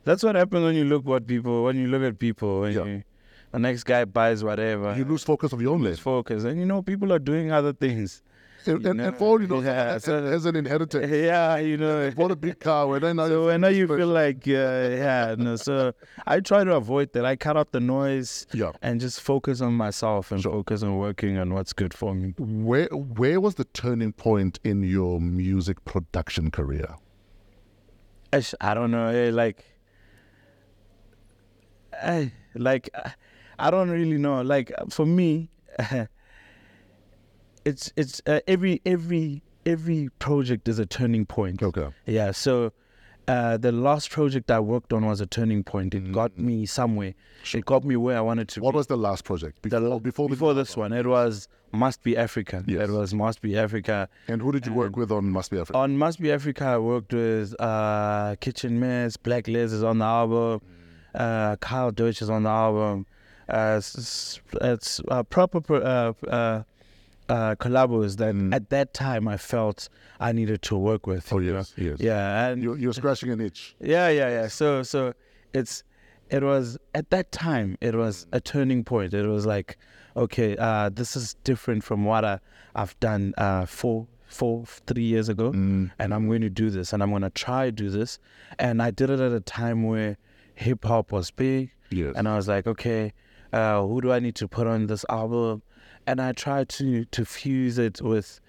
That's 0.04 0.22
what 0.22 0.36
happens 0.36 0.62
when 0.64 0.74
you 0.74 0.84
look 0.84 1.04
what 1.04 1.26
people. 1.26 1.64
When 1.64 1.76
you 1.76 1.88
look 1.88 2.02
at 2.02 2.18
people, 2.18 2.60
when 2.62 2.72
Yeah. 2.72 2.84
you, 2.84 3.02
the 3.52 3.58
next 3.58 3.84
guy 3.84 4.04
buys 4.04 4.42
whatever. 4.44 4.94
You 4.96 5.04
lose 5.04 5.24
focus 5.24 5.52
of 5.52 5.60
your 5.60 5.74
own 5.74 5.80
lane. 5.82 5.90
lose 5.90 5.98
focus, 5.98 6.44
and 6.44 6.58
you 6.58 6.66
know 6.66 6.82
people 6.82 7.12
are 7.12 7.18
doing 7.18 7.50
other 7.52 7.72
things. 7.72 8.22
And, 8.66 8.84
and, 8.86 9.00
and 9.00 9.16
for 9.16 9.40
you 9.40 9.46
know, 9.46 9.60
yeah, 9.60 9.94
as, 9.94 10.04
so- 10.04 10.22
as 10.24 10.44
an 10.44 10.56
inheritance, 10.56 11.10
yeah, 11.10 11.56
you 11.58 11.76
know. 11.76 12.10
bought 12.10 12.30
a 12.32 12.36
big 12.36 12.58
car. 12.60 12.86
When 12.86 13.04
I 13.04 13.12
know 13.12 13.28
So 13.28 13.46
when 13.46 13.62
you 13.74 13.86
feel 13.86 14.08
like, 14.08 14.46
uh, 14.48 14.50
yeah, 14.50 15.34
no. 15.38 15.56
So 15.56 15.92
I 16.26 16.40
try 16.40 16.64
to 16.64 16.74
avoid 16.74 17.12
that. 17.12 17.24
I 17.24 17.36
cut 17.36 17.56
out 17.56 17.72
the 17.72 17.80
noise 17.80 18.46
Yeah. 18.52 18.72
and 18.82 19.00
just 19.00 19.20
focus 19.20 19.60
on 19.60 19.74
myself 19.74 20.32
and 20.32 20.42
focus 20.42 20.82
on 20.82 20.98
working 20.98 21.38
on 21.38 21.54
what's 21.54 21.72
good 21.72 21.94
for 21.94 22.14
me. 22.14 22.34
where 22.38 22.88
where 22.92 23.40
was 23.40 23.54
the 23.54 23.64
turning 23.64 24.12
point 24.12 24.58
in 24.64 24.82
your 24.82 25.20
music 25.20 25.84
production 25.84 26.50
career? 26.50 26.96
I 28.60 28.74
don't 28.74 28.90
know. 28.90 29.06
eh, 29.08 29.30
Like, 29.32 29.64
I 31.92 32.32
like, 32.54 32.90
I 33.58 33.70
don't 33.70 33.90
really 33.90 34.18
know. 34.18 34.42
Like 34.42 34.72
for 34.90 35.06
me, 35.06 35.50
it's 37.68 37.92
it's 37.96 38.20
uh, 38.26 38.40
every 38.46 38.80
every 38.94 39.42
every 39.66 40.08
project 40.18 40.68
is 40.68 40.78
a 40.78 40.86
turning 40.86 41.24
point. 41.26 41.62
Okay. 41.62 41.88
Yeah. 42.06 42.32
So. 42.32 42.72
Uh, 43.28 43.58
the 43.58 43.70
last 43.70 44.08
project 44.10 44.50
I 44.50 44.58
worked 44.58 44.90
on 44.90 45.04
was 45.04 45.20
a 45.20 45.26
turning 45.26 45.62
point. 45.62 45.92
It 45.92 46.12
got 46.12 46.38
me 46.38 46.64
somewhere. 46.64 47.12
It 47.52 47.66
got 47.66 47.84
me 47.84 47.94
where 47.94 48.16
I 48.16 48.22
wanted 48.22 48.48
to. 48.52 48.62
What 48.62 48.72
be. 48.72 48.76
was 48.78 48.86
the 48.86 48.96
last 48.96 49.22
project? 49.26 49.60
the, 49.60 49.68
Before, 49.68 49.80
la- 49.86 49.98
before, 49.98 50.28
before 50.30 50.54
this 50.54 50.78
one? 50.78 50.94
It 50.94 51.04
was 51.04 51.46
Must 51.70 52.02
Be 52.02 52.16
Africa. 52.16 52.64
Yes. 52.66 52.88
It 52.88 52.90
was 52.90 53.12
Must 53.12 53.42
Be 53.42 53.58
Africa. 53.58 54.08
And 54.28 54.40
who 54.40 54.50
did 54.50 54.64
you 54.64 54.72
work 54.72 54.96
with 54.96 55.12
on 55.12 55.26
Must 55.30 55.50
Be 55.50 55.58
Africa? 55.60 55.76
On 55.78 55.98
Must 55.98 56.18
Be 56.18 56.32
Africa, 56.32 56.64
I 56.64 56.78
worked 56.78 57.12
with 57.12 57.54
uh, 57.60 58.36
Kitchen 58.40 58.80
Mess, 58.80 59.18
Black 59.18 59.46
Liz 59.46 59.74
is 59.74 59.82
on 59.82 59.98
the 59.98 60.06
album, 60.06 60.62
uh, 61.14 61.56
Kyle 61.56 61.90
Deutsch 61.90 62.22
is 62.22 62.30
on 62.30 62.44
the 62.44 62.48
album. 62.48 63.04
Uh, 63.46 63.74
it's 63.76 64.40
it's 64.62 65.02
uh, 65.08 65.22
proper 65.24 65.60
pro- 65.60 66.14
uh, 67.28 67.54
collabos 67.56 68.16
that 68.16 68.34
at 68.54 68.70
that 68.70 68.94
time 68.94 69.28
I 69.28 69.36
felt 69.36 69.88
I 70.20 70.32
needed 70.32 70.62
to 70.62 70.76
work 70.76 71.06
with. 71.06 71.32
oh 71.32 71.38
you 71.38 71.52
know? 71.52 71.58
yes, 71.58 71.74
yes. 71.76 71.96
Yeah, 72.00 72.48
and 72.48 72.62
You, 72.62 72.74
you're 72.74 72.92
scratching 72.94 73.30
an 73.30 73.40
itch. 73.40 73.76
yeah, 73.80 74.08
yeah, 74.08 74.28
yeah. 74.30 74.48
So, 74.48 74.82
so 74.82 75.12
it's 75.52 75.82
it 76.30 76.42
was 76.42 76.78
at 76.94 77.10
that 77.10 77.32
time 77.32 77.76
it 77.80 77.94
was 77.94 78.26
a 78.32 78.40
turning 78.40 78.84
point. 78.84 79.14
It 79.14 79.26
was 79.26 79.46
like, 79.46 79.78
okay, 80.16 80.56
uh, 80.56 80.90
this 80.90 81.16
is 81.16 81.34
different 81.44 81.84
from 81.84 82.04
what 82.04 82.24
I, 82.24 82.38
I've 82.74 82.98
done 83.00 83.32
uh, 83.38 83.64
four, 83.66 84.06
four, 84.26 84.64
three 84.86 85.04
years 85.04 85.28
ago, 85.28 85.50
and 85.52 85.90
I'm 85.98 86.26
going 86.28 86.42
to 86.42 86.50
do 86.50 86.68
this, 86.70 86.92
and 86.92 87.02
I'm 87.02 87.10
going 87.10 87.22
to 87.22 87.30
try 87.30 87.66
to 87.66 87.72
do 87.72 87.88
this. 87.88 88.18
And 88.58 88.82
I 88.82 88.90
did 88.90 89.08
it 89.10 89.20
at 89.20 89.32
a 89.32 89.40
time 89.40 89.84
where 89.84 90.18
hip 90.54 90.84
hop 90.84 91.12
was 91.12 91.30
big, 91.30 91.70
Yes. 91.90 92.12
and 92.16 92.28
I 92.28 92.36
was 92.36 92.46
like, 92.48 92.66
okay, 92.66 93.12
uh, 93.52 93.80
who 93.86 94.00
do 94.02 94.12
I 94.12 94.18
need 94.18 94.34
to 94.36 94.48
put 94.48 94.66
on 94.66 94.86
this 94.86 95.04
album? 95.08 95.62
And 96.08 96.22
I 96.22 96.32
tried 96.32 96.68
to 96.70 97.04
to 97.04 97.24
fuse 97.26 97.76
it 97.78 98.00
with 98.00 98.40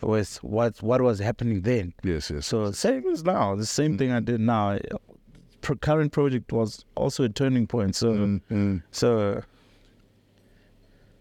with 0.00 0.38
what 0.44 0.80
what 0.82 1.00
was 1.02 1.18
happening 1.18 1.62
then. 1.62 1.92
Yes, 2.04 2.30
yes. 2.30 2.46
So 2.46 2.70
same 2.70 3.04
as 3.08 3.24
now, 3.24 3.56
the 3.56 3.66
same 3.66 3.98
thing 3.98 4.12
I 4.12 4.20
did 4.20 4.40
now. 4.40 4.78
Pro- 5.60 5.74
current 5.76 6.12
project 6.12 6.52
was 6.52 6.84
also 6.94 7.24
a 7.24 7.28
turning 7.28 7.66
point. 7.66 7.96
So 7.96 8.12
Mm. 8.12 8.82
so 8.92 9.42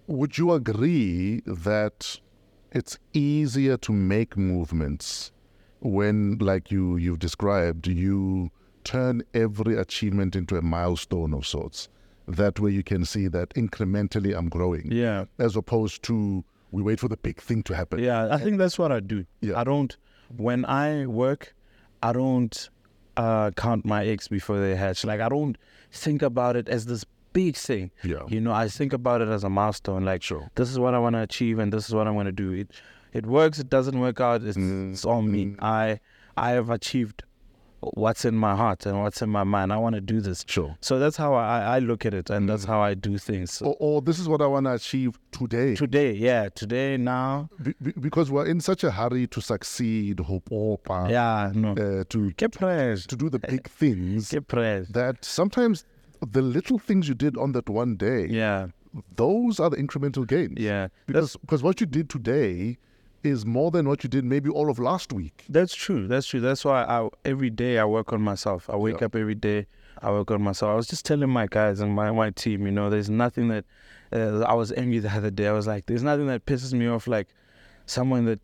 Would 0.05 0.37
you 0.37 0.53
agree 0.53 1.41
that 1.45 2.19
it's 2.71 2.97
easier 3.13 3.75
to 3.77 3.91
make 3.91 4.37
movements 4.37 5.31
when, 5.81 6.37
like 6.39 6.71
you 6.71 6.97
you've 6.97 7.19
described, 7.19 7.87
you 7.87 8.51
turn 8.83 9.23
every 9.33 9.75
achievement 9.77 10.35
into 10.35 10.55
a 10.57 10.61
milestone 10.61 11.33
of 11.33 11.45
sorts? 11.45 11.89
That 12.27 12.59
way, 12.59 12.71
you 12.71 12.83
can 12.83 13.05
see 13.05 13.27
that 13.29 13.49
incrementally 13.51 14.37
I'm 14.37 14.49
growing. 14.49 14.91
yeah, 14.91 15.25
As 15.39 15.55
opposed 15.55 16.03
to 16.03 16.43
we 16.71 16.81
wait 16.81 16.99
for 16.99 17.07
the 17.07 17.15
big 17.17 17.39
thing 17.41 17.63
to 17.63 17.73
happen. 17.75 17.99
yeah. 17.99 18.27
I 18.33 18.37
think 18.37 18.57
that's 18.57 18.77
what 18.77 18.91
I 18.91 18.99
do. 18.99 19.25
Yeah. 19.41 19.59
I 19.59 19.63
don't 19.63 19.95
when 20.35 20.65
I 20.65 21.05
work, 21.05 21.55
I 22.03 22.11
don't 22.11 22.69
uh, 23.15 23.51
count 23.51 23.85
my 23.85 24.05
eggs 24.05 24.27
before 24.27 24.59
they 24.59 24.75
hatch. 24.75 25.05
Like 25.05 25.21
I 25.21 25.29
don't 25.29 25.57
think 25.91 26.21
about 26.21 26.55
it 26.57 26.67
as 26.67 26.85
this 26.85 27.05
big 27.31 27.55
thing. 27.55 27.91
Yeah. 28.03 28.23
You 28.27 28.41
know, 28.41 28.51
I 28.51 28.67
think 28.67 28.91
about 28.93 29.21
it 29.21 29.29
as 29.29 29.43
a 29.45 29.49
milestone. 29.49 30.03
Like 30.03 30.21
Sure. 30.21 30.49
this 30.55 30.69
is 30.69 30.77
what 30.77 30.93
I 30.93 30.99
want 30.99 31.15
to 31.15 31.21
achieve, 31.21 31.59
and 31.59 31.71
this 31.71 31.87
is 31.87 31.95
what 31.95 32.07
I'm 32.07 32.13
going 32.15 32.25
to 32.25 32.31
do. 32.33 32.51
It 32.51 32.71
it 33.13 33.25
works. 33.25 33.57
It 33.57 33.69
doesn't 33.69 33.97
work 33.99 34.19
out. 34.19 34.43
It's, 34.43 34.57
Mm, 34.57 34.91
it's 34.91 35.05
on 35.05 35.31
me. 35.31 35.55
I 35.59 36.01
I 36.35 36.49
have 36.51 36.69
achieved 36.69 37.23
what's 37.79 38.25
in 38.25 38.35
my 38.35 38.55
heart 38.55 38.85
and 38.85 39.01
what's 39.01 39.21
in 39.21 39.29
my 39.29 39.43
mind. 39.43 39.71
I 39.71 39.77
want 39.77 39.95
to 39.95 40.01
do 40.01 40.19
this. 40.21 40.43
Sure. 40.47 40.75
So 40.81 40.99
that's 40.99 41.17
how 41.17 41.33
I, 41.35 41.59
I 41.75 41.79
look 41.79 42.05
at 42.05 42.13
it, 42.13 42.29
and 42.29 42.49
that's 42.49 42.65
how 42.65 42.79
I 42.81 42.93
do 42.93 43.17
things. 43.17 43.51
So 43.53 43.67
Or, 43.67 43.75
or 43.79 44.01
this 44.01 44.19
is 44.19 44.27
what 44.27 44.41
I 44.41 44.47
want 44.47 44.65
to 44.65 44.73
achieve 44.73 45.19
today. 45.31 45.75
today, 45.75 46.11
yeah, 46.13 46.49
today 46.49 46.97
now, 46.97 47.49
Be- 47.61 47.75
be- 47.81 47.93
because 47.99 48.31
we're 48.31 48.45
in 48.47 48.59
such 48.61 48.83
a 48.83 48.91
hurry 48.91 49.27
to 49.27 49.41
succeed, 49.41 50.19
hope, 50.19 50.49
hope, 50.49 50.89
uh, 50.89 51.07
yeah, 51.09 51.51
no, 51.53 51.71
uh, 51.73 52.03
to, 52.09 52.31
get 52.33 52.53
praise, 52.53 53.05
to 53.07 53.15
do 53.15 53.29
the 53.29 53.39
big 53.39 53.67
things. 53.81 54.29
get 54.31 54.47
praise, 54.47 54.87
that 54.89 55.23
sometimes 55.23 55.85
the 56.31 56.41
little 56.41 56.79
things 56.79 57.07
you 57.07 57.13
did 57.13 57.37
on 57.37 57.51
that 57.51 57.69
one 57.69 57.95
day, 57.95 58.25
yeah, 58.27 58.67
those 59.15 59.59
are 59.59 59.69
the 59.69 59.77
incremental 59.77 60.25
gains. 60.25 60.57
yeah. 60.59 60.87
Because 61.05 61.37
because 61.37 61.61
what 61.61 61.79
you 61.79 61.85
did 61.85 62.09
today 62.09 62.77
is 63.29 63.45
more 63.45 63.71
than 63.71 63.87
what 63.87 64.03
you 64.03 64.09
did 64.09 64.25
maybe 64.25 64.49
all 64.49 64.69
of 64.69 64.79
last 64.79 65.13
week. 65.13 65.45
That's 65.49 65.75
true. 65.75 66.07
That's 66.07 66.27
true. 66.27 66.39
That's 66.39 66.63
why 66.65 66.83
I 66.83 67.07
every 67.25 67.49
day 67.49 67.77
I 67.77 67.85
work 67.85 68.13
on 68.13 68.21
myself. 68.21 68.69
I 68.69 68.75
wake 68.75 68.99
Yeah. 69.01 69.05
up 69.07 69.15
every 69.15 69.35
day. 69.35 69.67
I 70.01 70.11
work 70.11 70.29
on 70.31 70.41
myself. 70.41 70.71
I 70.71 70.75
was 70.75 70.87
just 70.87 71.05
telling 71.05 71.29
my 71.29 71.47
guys 71.47 71.79
and 71.79 71.93
my 71.93 72.11
my 72.11 72.29
team, 72.31 72.65
you 72.65 72.71
know, 72.71 72.89
there's 72.89 73.09
nothing 73.09 73.47
that 73.49 73.65
uh, 74.13 74.41
I 74.41 74.53
was 74.53 74.71
angry 74.73 74.99
the 74.99 75.09
other 75.11 75.31
day. 75.31 75.47
I 75.47 75.51
was 75.53 75.67
like, 75.67 75.85
there's 75.87 76.03
nothing 76.03 76.27
that 76.27 76.45
pisses 76.45 76.71
me 76.73 76.87
off 76.87 77.07
like 77.07 77.27
someone 77.85 78.25
that 78.25 78.39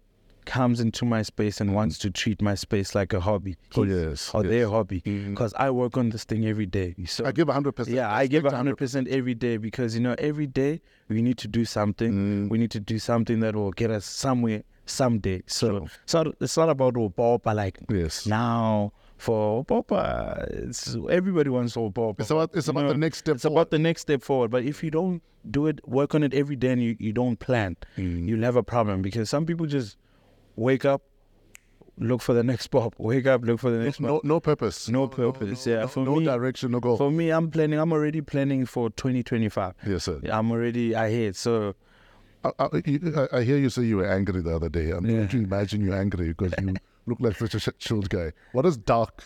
comes 0.46 0.82
into 0.82 1.06
my 1.06 1.22
space 1.22 1.62
and 1.62 1.74
wants 1.74 1.98
to 1.98 2.10
treat 2.10 2.42
my 2.42 2.54
space 2.54 2.94
like 2.94 3.14
a 3.14 3.20
hobby. 3.22 3.56
Oh, 3.78 3.84
yes, 3.84 4.30
or 4.34 4.44
their 4.44 4.64
yes. 4.64 4.70
hobby. 4.70 5.02
Mhm. 5.02 5.30
Because 5.30 5.54
I 5.54 5.70
work 5.70 5.96
on 5.96 6.10
this 6.10 6.26
thing 6.26 6.46
every 6.46 6.66
day. 6.66 6.96
So 7.06 7.24
I 7.26 7.32
give 7.32 7.48
100%. 7.48 7.88
yeah, 7.88 8.14
I 8.14 8.28
give 8.28 8.44
respect 8.44 8.58
hundred 8.58 8.76
percent 8.78 9.08
every 9.08 9.36
day 9.36 9.56
because 9.56 9.96
you 9.96 10.02
know 10.02 10.16
every 10.18 10.48
day 10.48 10.82
we 11.08 11.22
need 11.22 11.38
to 11.38 11.48
do 11.48 11.64
something. 11.64 12.12
Mm. 12.12 12.50
We 12.50 12.58
need 12.58 12.72
to 12.72 12.82
do 12.82 13.00
something 13.00 13.40
that 13.40 13.56
will 13.56 13.72
get 13.72 13.90
us 13.90 14.06
somewhere 14.06 14.64
someday. 14.86 15.44
So 15.48 15.68
Sure. 15.68 15.88
it's 16.04 16.14
not 16.14 16.28
it's 16.42 16.58
not 16.58 16.70
about 16.70 16.94
Opopa 16.96 17.56
like 17.56 17.80
Yes. 17.90 18.26
now 18.28 18.92
for 19.18 19.64
Opopa. 19.64 20.48
It's 20.70 20.96
everybody 21.10 21.50
wants 21.50 21.76
Opopa. 21.76 22.20
It's 22.20 22.30
about 22.32 22.52
it's 22.54 22.68
You 22.68 22.72
about 22.72 22.84
know, 22.86 22.92
the 22.94 22.98
next 22.98 23.20
step. 23.20 23.36
It's 23.36 23.46
about 23.46 23.72
the 23.72 23.80
next 23.80 24.02
step 24.02 24.22
forward. 24.22 24.52
But 24.52 24.64
if 24.64 24.84
you 24.84 24.92
don't 24.92 25.22
do 25.50 25.68
it, 25.68 25.86
work 25.88 26.16
on 26.16 26.24
it 26.24 26.34
every 26.34 26.56
day, 26.56 26.72
and 26.72 26.82
you, 26.82 26.96
you 27.00 27.12
don't 27.12 27.38
plan, 27.38 27.76
Mm. 27.98 28.28
you'll 28.28 28.44
have 28.44 28.56
a 28.56 28.64
problem 28.64 29.02
because 29.02 29.30
some 29.30 29.46
people 29.46 29.66
just 29.66 29.98
wake 30.56 30.86
up, 30.86 31.02
look 31.98 32.22
for 32.22 32.34
the 32.34 32.44
next 32.44 32.68
pop, 32.68 32.96
wake 32.98 33.26
up, 33.28 33.44
look 33.44 33.60
for 33.60 33.70
the 33.70 33.78
next 33.84 34.00
no, 34.00 34.22
no 34.24 34.40
purpose. 34.40 34.88
no 34.90 35.08
purpose. 35.08 35.68
yeah, 35.68 35.82
no, 35.82 35.88
for 35.88 36.06
no 36.06 36.16
me, 36.16 36.24
direction, 36.26 36.72
no 36.72 36.80
goal. 36.80 36.96
for 36.98 37.12
me, 37.12 37.30
I'm 37.30 37.50
planning. 37.52 37.78
I'm 37.80 37.92
already 37.92 38.22
planning 38.22 38.66
for 38.66 38.90
2025. 38.92 39.74
yes, 39.86 40.04
sir. 40.06 40.20
I'm 40.32 40.50
already 40.52 40.94
ahead. 40.94 41.36
So 41.36 41.76
I, 42.44 42.70
I, 43.32 43.42
hear 43.44 43.58
you 43.58 43.70
say 43.70 43.84
you 43.84 43.98
were 43.98 44.10
angry 44.10 44.42
the 44.42 44.56
other 44.56 44.70
day. 44.70 44.92
I'm 44.92 45.06
Yeah. 45.06 45.28
trying 45.28 45.28
to 45.30 45.38
imagine 45.44 45.82
you 45.82 45.94
angry 45.94 46.30
because 46.30 46.54
you 46.62 46.76
look 47.06 47.20
like 47.20 47.38
such 47.38 47.68
a 47.68 47.72
chilled 47.74 48.10
guy. 48.10 48.34
What 48.52 48.64
does 48.64 48.78
dark, 48.78 49.24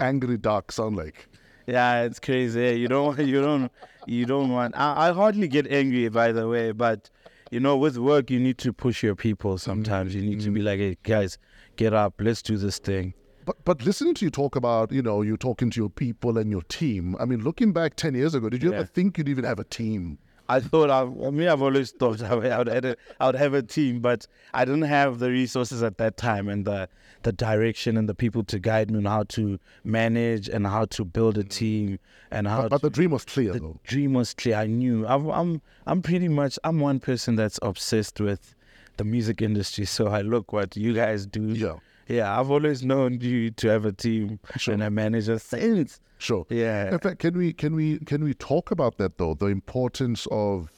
angry 0.00 0.36
dark 0.38 0.72
sound 0.72 0.96
like? 0.96 1.28
yeah, 1.66 2.02
it's 2.02 2.20
crazy. 2.20 2.64
Eh? 2.64 2.72
You 2.72 2.88
don't. 2.88 3.18
You 3.32 3.42
don't. 3.42 3.72
You 4.06 4.24
don't 4.24 4.50
want. 4.50 4.76
I, 4.76 5.08
I 5.08 5.12
hardly 5.12 5.48
get 5.48 5.66
angry, 5.66 6.08
by 6.08 6.30
the 6.32 6.46
way. 6.48 6.70
But 6.72 7.10
you 7.50 7.60
know, 7.60 7.76
with 7.76 7.98
work, 7.98 8.30
you 8.30 8.38
need 8.38 8.58
to 8.58 8.72
push 8.72 9.02
your 9.02 9.16
people. 9.16 9.58
Sometimes 9.58 10.14
you 10.14 10.22
need 10.22 10.40
to 10.40 10.50
be 10.50 10.60
mm. 10.60 10.64
like, 10.64 10.78
hey, 10.78 10.96
guys, 11.02 11.38
get 11.76 11.92
up. 11.92 12.14
Let's 12.20 12.42
do 12.42 12.56
this 12.56 12.78
thing. 12.78 13.14
But 13.44 13.56
but 13.64 13.84
listening 13.84 14.14
to 14.14 14.24
you 14.24 14.30
talk 14.30 14.54
about, 14.54 14.92
you 14.92 15.02
know, 15.02 15.22
you 15.22 15.36
talking 15.36 15.70
to 15.70 15.80
your 15.80 15.90
people 15.90 16.38
and 16.38 16.50
your 16.50 16.62
team. 16.62 17.16
I 17.18 17.24
mean, 17.24 17.42
looking 17.42 17.72
back 17.72 17.96
ten 17.96 18.14
years 18.14 18.34
ago, 18.34 18.48
did 18.48 18.62
you 18.62 18.70
Yeah. 18.70 18.78
ever 18.78 18.86
think 18.86 19.18
you'd 19.18 19.28
even 19.28 19.44
have 19.44 19.58
a 19.58 19.64
team? 19.64 20.18
I 20.48 20.60
thought 20.60 20.90
I, 20.90 21.00
I 21.02 21.30
mean 21.30 21.48
I've 21.48 21.62
always 21.62 21.90
thought 21.92 22.22
I 22.30 22.34
would, 22.34 22.46
I 22.46 22.58
would, 22.58 22.68
have 22.68 22.84
a, 22.84 22.96
I 23.20 23.26
would 23.26 23.34
have 23.34 23.54
a 23.54 23.62
team, 23.62 24.00
but 24.00 24.26
I 24.54 24.64
didn't 24.64 24.82
have 24.82 25.18
the 25.18 25.30
resources 25.30 25.82
at 25.82 25.98
that 25.98 26.16
time 26.16 26.48
and 26.48 26.64
the 26.64 26.88
the 27.22 27.32
direction 27.32 27.96
and 27.96 28.08
the 28.08 28.14
people 28.14 28.44
to 28.44 28.58
guide 28.58 28.90
me 28.90 28.98
on 28.98 29.04
how 29.04 29.24
to 29.24 29.58
manage 29.82 30.48
and 30.48 30.64
how 30.66 30.84
to 30.84 31.04
build 31.04 31.36
a 31.38 31.42
mm. 31.42 31.48
team 31.48 31.98
and 32.30 32.46
how 32.46 32.62
But, 32.62 32.70
but 32.70 32.76
to, 32.78 32.82
the 32.86 32.90
dream 32.90 33.10
was 33.10 33.24
clear, 33.24 33.52
the 33.52 33.58
though. 33.58 33.80
dream 33.84 34.12
was 34.14 34.32
clear. 34.34 34.54
I 34.56 34.66
knew 34.66 35.04
I'm, 35.06 35.28
I'm 35.30 35.62
I'm 35.86 36.02
pretty 36.02 36.28
much 36.28 36.58
I'm 36.62 36.78
one 36.80 37.00
person 37.00 37.34
that's 37.36 37.58
obsessed 37.62 38.20
with 38.20 38.54
the 38.96 39.04
music 39.04 39.42
industry. 39.42 39.84
So 39.86 40.06
I 40.08 40.20
look 40.22 40.52
what 40.52 40.76
you 40.76 40.94
guys 40.94 41.26
do. 41.26 41.48
Yeah. 41.48 41.74
yeah. 42.06 42.38
I've 42.38 42.50
always 42.50 42.84
known 42.84 43.20
you 43.20 43.50
to 43.50 43.68
have 43.68 43.84
a 43.84 43.92
team 43.92 44.38
Sure. 44.56 44.74
and 44.74 44.82
a 44.82 44.90
manager 44.90 45.38
since. 45.38 46.00
Sure. 46.18 46.46
Yeah. 46.48 46.92
In 46.92 46.98
fact, 46.98 47.18
can 47.18 47.36
we 47.36 47.52
can 47.52 47.74
we 47.74 47.98
can 48.00 48.24
we 48.24 48.34
talk 48.34 48.70
about 48.70 48.96
that 48.98 49.18
though? 49.18 49.34
The 49.34 49.46
importance 49.46 50.26
of 50.30 50.70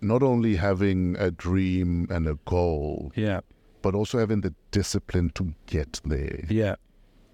not 0.00 0.22
only 0.22 0.56
having 0.56 1.16
a 1.18 1.30
dream 1.30 2.06
and 2.10 2.26
a 2.28 2.34
goal, 2.44 3.12
Yeah. 3.16 3.40
but 3.82 3.94
also 3.94 4.18
having 4.18 4.42
the 4.42 4.54
discipline 4.70 5.30
to 5.34 5.54
get 5.66 6.00
there. 6.04 6.44
Yeah. 6.48 6.76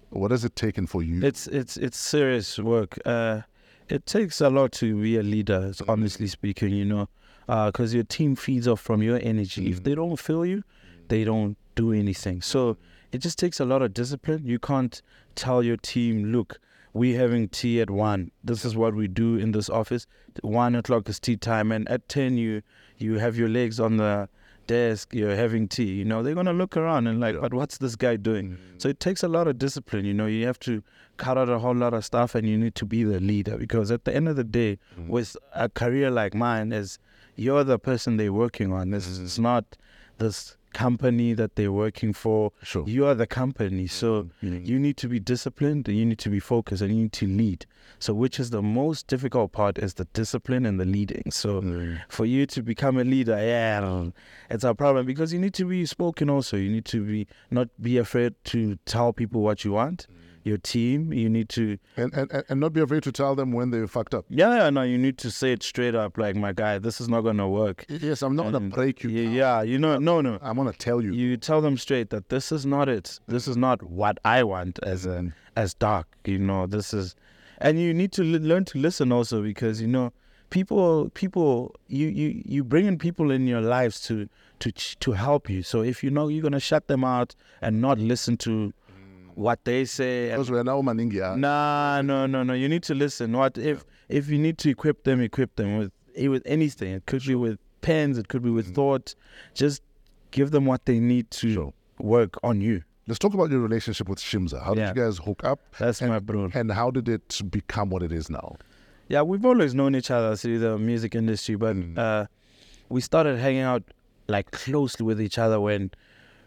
What 0.09 0.31
has 0.31 0.45
it 0.45 0.55
taken 0.55 0.87
for 0.87 1.03
you? 1.03 1.23
It's 1.23 1.47
it's 1.47 1.77
it's 1.77 1.97
serious 1.97 2.57
work. 2.59 2.97
Uh, 3.05 3.41
it 3.89 4.05
takes 4.05 4.41
a 4.41 4.49
lot 4.49 4.71
to 4.73 5.01
be 5.01 5.17
a 5.17 5.23
leader, 5.23 5.73
honestly 5.87 6.27
speaking. 6.27 6.69
You 6.73 6.85
know, 6.85 7.09
because 7.47 7.93
your 7.93 8.03
team 8.05 8.35
feeds 8.35 8.67
off 8.67 8.79
from 8.79 9.01
your 9.03 9.19
energy. 9.21 9.69
If 9.69 9.83
they 9.83 9.95
don't 9.95 10.17
feel 10.17 10.45
you, 10.45 10.63
they 11.09 11.23
don't 11.23 11.57
do 11.75 11.91
anything. 11.91 12.41
So 12.41 12.77
it 13.11 13.17
just 13.19 13.37
takes 13.39 13.59
a 13.59 13.65
lot 13.65 13.81
of 13.81 13.93
discipline. 13.93 14.45
You 14.45 14.59
can't 14.59 15.01
tell 15.35 15.63
your 15.63 15.77
team, 15.77 16.31
look, 16.31 16.59
we 16.93 17.13
having 17.13 17.49
tea 17.49 17.81
at 17.81 17.89
one. 17.89 18.31
This 18.43 18.63
is 18.63 18.75
what 18.75 18.95
we 18.95 19.07
do 19.07 19.35
in 19.35 19.51
this 19.51 19.69
office. 19.69 20.05
One 20.41 20.75
o'clock 20.75 21.09
is 21.09 21.19
tea 21.19 21.37
time, 21.37 21.71
and 21.71 21.89
at 21.89 22.07
ten 22.07 22.37
you 22.37 22.61
you 22.97 23.17
have 23.17 23.35
your 23.35 23.49
legs 23.49 23.79
on 23.79 23.97
the 23.97 24.29
desk. 24.67 25.13
You're 25.13 25.35
having 25.35 25.67
tea. 25.67 25.91
You 25.91 26.05
know 26.05 26.21
they're 26.23 26.35
gonna 26.35 26.53
look 26.53 26.77
around 26.77 27.07
and 27.07 27.19
like, 27.19 27.39
but 27.39 27.53
what's 27.53 27.79
this 27.79 27.95
guy 27.95 28.15
doing? 28.15 28.51
Mm. 28.51 28.81
So 28.81 28.89
it 28.89 28.99
takes 28.99 29.23
a 29.23 29.27
lot 29.27 29.47
of 29.47 29.57
discipline. 29.57 30.05
You 30.05 30.13
know 30.13 30.27
you 30.27 30.45
have 30.45 30.59
to 30.61 30.83
cut 31.17 31.37
out 31.37 31.49
a 31.49 31.59
whole 31.59 31.75
lot 31.75 31.93
of 31.93 32.05
stuff, 32.05 32.35
and 32.35 32.47
you 32.47 32.57
need 32.57 32.75
to 32.75 32.85
be 32.85 33.03
the 33.03 33.19
leader 33.19 33.57
because 33.57 33.91
at 33.91 34.05
the 34.05 34.15
end 34.15 34.29
of 34.29 34.35
the 34.35 34.43
day, 34.43 34.77
mm. 34.99 35.07
with 35.07 35.35
a 35.53 35.69
career 35.69 36.11
like 36.11 36.33
mine, 36.33 36.71
is 36.71 36.99
you're 37.35 37.63
the 37.63 37.79
person 37.79 38.17
they're 38.17 38.33
working 38.33 38.71
on. 38.71 38.91
This 38.91 39.07
is 39.07 39.37
mm. 39.37 39.43
not 39.43 39.77
this 40.19 40.57
company 40.73 41.33
that 41.33 41.55
they're 41.55 41.71
working 41.71 42.13
for. 42.13 42.51
Sure. 42.61 42.83
You 42.87 43.05
are 43.05 43.15
the 43.15 43.27
company. 43.27 43.87
So 43.87 44.23
mm-hmm. 44.23 44.47
Mm-hmm. 44.47 44.65
you 44.65 44.79
need 44.79 44.97
to 44.97 45.07
be 45.07 45.19
disciplined 45.19 45.87
and 45.87 45.97
you 45.97 46.05
need 46.05 46.19
to 46.19 46.29
be 46.29 46.39
focused 46.39 46.81
and 46.81 46.93
you 46.95 47.03
need 47.03 47.13
to 47.13 47.27
lead. 47.27 47.65
So 47.99 48.13
which 48.13 48.39
is 48.39 48.49
the 48.49 48.61
most 48.61 49.07
difficult 49.07 49.51
part 49.51 49.77
is 49.77 49.93
the 49.93 50.05
discipline 50.05 50.65
and 50.65 50.79
the 50.79 50.85
leading. 50.85 51.31
So 51.31 51.61
mm-hmm. 51.61 51.95
for 52.09 52.25
you 52.25 52.45
to 52.47 52.61
become 52.61 52.97
a 52.97 53.03
leader, 53.03 53.37
yeah, 53.37 54.09
it's 54.49 54.63
a 54.63 54.75
problem 54.75 55.05
because 55.05 55.31
you 55.31 55.39
need 55.39 55.53
to 55.55 55.65
be 55.65 55.85
spoken 55.85 56.29
also. 56.29 56.57
You 56.57 56.69
need 56.69 56.85
to 56.85 57.05
be 57.05 57.27
not 57.51 57.69
be 57.81 57.97
afraid 57.97 58.35
to 58.45 58.77
tell 58.85 59.13
people 59.13 59.41
what 59.41 59.63
you 59.63 59.71
want. 59.73 60.07
Your 60.43 60.57
team, 60.57 61.13
you 61.13 61.29
need 61.29 61.47
to 61.49 61.77
And, 61.95 62.13
and 62.13 62.31
and- 62.31 62.43
and 62.49 62.59
not 62.59 62.73
be 62.73 62.81
afraid 62.81 63.03
to 63.03 63.11
tell 63.11 63.33
them 63.35 63.51
when 63.53 63.71
they 63.71 63.85
fucked 63.87 64.13
up. 64.13 64.25
yeah, 64.29 64.55
yeah, 64.57 64.69
no, 64.69 64.81
you 64.81 64.97
need 64.97 65.17
to 65.19 65.31
say 65.31 65.53
it 65.53 65.63
straight 65.63 65.95
up, 65.95 66.17
like 66.17 66.35
my 66.35 66.51
guy, 66.51 66.77
this 66.79 66.99
is 66.99 67.07
not 67.07 67.21
gonna 67.21 67.47
work. 67.49 67.85
Yes, 67.87 68.21
I'm 68.21 68.35
not 68.35 68.51
gonna 68.51 68.59
break 68.69 69.03
you. 69.03 69.09
Yeah, 69.09 69.29
yeah, 69.29 69.61
you 69.61 69.77
know, 69.79 69.97
no, 69.99 70.21
no. 70.21 70.39
I'm 70.41 70.57
gonna 70.57 70.73
tell 70.73 71.01
you. 71.01 71.13
you 71.13 71.37
tell 71.37 71.61
them 71.61 71.77
straight 71.77 72.09
that 72.09 72.29
this 72.29 72.51
is 72.51 72.65
not 72.65 72.89
it. 72.89 73.19
This 73.27 73.47
is 73.47 73.55
not 73.57 73.81
what 73.83 74.17
I 74.25 74.43
want 74.43 74.79
as 74.83 75.05
an 75.05 75.27
mm. 75.29 75.33
as 75.55 75.73
Darque. 75.75 76.05
You 76.25 76.39
know, 76.39 76.67
this 76.67 76.93
is, 76.93 77.15
and 77.59 77.79
you 77.79 77.93
need 77.93 78.11
to 78.13 78.23
l- 78.23 78.41
learn 78.41 78.65
to 78.65 78.77
listen 78.77 79.11
also 79.11 79.41
because 79.41 79.81
you 79.81 79.87
know 79.87 80.11
people 80.49 81.09
people 81.13 81.73
you 81.87 82.07
you 82.07 82.41
you 82.45 82.63
bring 82.63 82.85
in 82.85 82.97
people 82.97 83.31
in 83.31 83.47
your 83.47 83.61
lives 83.61 83.99
to 84.01 84.27
to 84.59 84.71
to 84.71 85.11
help 85.13 85.49
you. 85.49 85.63
So 85.63 85.81
if 85.81 86.03
you 86.03 86.09
know 86.11 86.27
you're 86.27 86.43
gonna 86.43 86.59
shut 86.59 86.87
them 86.87 87.03
out 87.03 87.35
and 87.61 87.81
not 87.81 87.97
listen 87.97 88.37
to 88.37 88.73
what 89.35 89.63
they 89.65 89.85
say 89.85 90.29
Because 90.29 90.51
we're 90.51 90.63
now 90.63 90.81
Maningia. 90.81 91.37
Nah, 91.37 92.01
no, 92.01 92.25
no, 92.25 92.43
no. 92.43 92.53
You 92.53 92.69
need 92.69 92.83
to 92.83 92.93
listen. 92.95 93.33
What 93.33 93.57
if 93.57 93.83
if 94.09 94.29
you 94.29 94.37
need 94.37 94.57
to 94.59 94.69
equip 94.69 95.03
them, 95.03 95.21
equip 95.21 95.55
them 95.55 95.77
with 95.77 95.91
with 96.29 96.43
anything. 96.45 96.93
It 96.93 97.05
could 97.05 97.23
be 97.25 97.35
with 97.35 97.57
pens. 97.81 98.17
It 98.17 98.27
could 98.27 98.43
be 98.43 98.49
with 98.51 98.75
thought. 98.75 99.15
Just 99.53 99.81
give 100.31 100.51
them 100.51 100.65
what 100.65 100.85
they 100.85 100.99
need 100.99 101.29
to 101.31 101.47
Mm. 101.47 101.53
Sure. 101.53 101.73
work 101.99 102.37
on 102.43 102.61
you. 102.61 102.83
Let's 103.07 103.19
talk 103.19 103.33
about 103.33 103.49
your 103.51 103.59
relationship 103.59 104.07
with 104.07 104.19
Shimza. 104.19 104.63
How 104.63 104.73
did 104.73 104.81
Yeah. 104.81 104.89
you 104.89 104.95
guys 104.95 105.17
hook 105.17 105.43
up? 105.43 105.59
That's 105.79 106.01
and, 106.01 106.09
my 106.11 106.19
bro. 106.19 106.49
And 106.53 106.71
how 106.71 106.89
did 106.91 107.09
it 107.09 107.41
become 107.49 107.89
what 107.89 108.01
it 108.01 108.11
is 108.11 108.29
now? 108.29 108.55
Yeah, 109.09 109.21
we've 109.23 109.45
always 109.45 109.75
known 109.75 109.95
each 109.95 110.09
other 110.09 110.35
through 110.37 110.59
the 110.59 110.77
music 110.77 111.13
industry, 111.13 111.55
but 111.55 111.75
uh, 111.97 112.25
we 112.89 113.01
started 113.01 113.37
hanging 113.39 113.61
out 113.61 113.83
like 114.27 114.51
closely 114.51 115.05
with 115.05 115.19
each 115.21 115.37
other 115.37 115.59
when, 115.59 115.91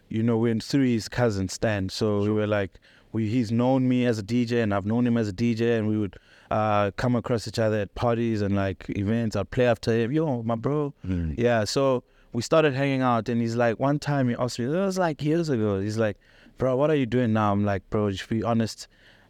you 0.09 0.23
know, 0.23 0.37
when 0.37 0.59
through 0.59 0.85
his 0.85 1.07
cousin 1.09 1.49
Stan. 1.49 1.89
So 1.89 2.21
we 2.21 2.29
were 2.29 2.47
like, 2.47 2.79
we 3.11 3.29
he's 3.29 3.51
known 3.51 3.87
me 3.87 4.05
as 4.05 4.19
a 4.19 4.23
DJ 4.23 4.63
and 4.63 4.73
I've 4.73 4.85
known 4.85 5.07
him 5.07 5.17
as 5.17 5.29
a 5.29 5.33
DJ, 5.33 5.77
and 5.77 5.87
we 5.87 5.97
would 5.97 6.17
uh, 6.51 6.91
come 6.91 7.15
across 7.15 7.47
each 7.47 7.59
other 7.59 7.77
at 7.79 7.93
parties 7.95 8.41
and 8.41 8.55
like 8.55 8.85
events. 8.89 9.35
I'd 9.35 9.49
play 9.51 9.65
after 9.67 9.91
him, 9.91 10.11
yo, 10.11 10.43
my 10.43 10.55
bro. 10.55 10.93
Yeah, 11.37 11.63
so 11.63 12.03
we 12.33 12.41
started 12.41 12.73
hanging 12.73 13.01
out, 13.01 13.29
and 13.29 13.41
he's 13.41 13.55
like, 13.55 13.79
one 13.79 13.99
time 13.99 14.29
he 14.29 14.35
asked 14.35 14.59
me, 14.59 14.65
it 14.65 14.69
was 14.69 14.97
like 14.97 15.23
years 15.23 15.49
ago. 15.49 15.79
He's 15.79 15.97
like, 15.97 16.17
bro, 16.57 16.75
what 16.75 16.89
are 16.89 16.95
you 16.95 17.05
doing 17.05 17.33
now? 17.33 17.51
I'm 17.51 17.65
like, 17.65 17.89
bro, 17.89 18.11
just 18.11 18.29
be 18.29 18.43
honest 18.43 18.87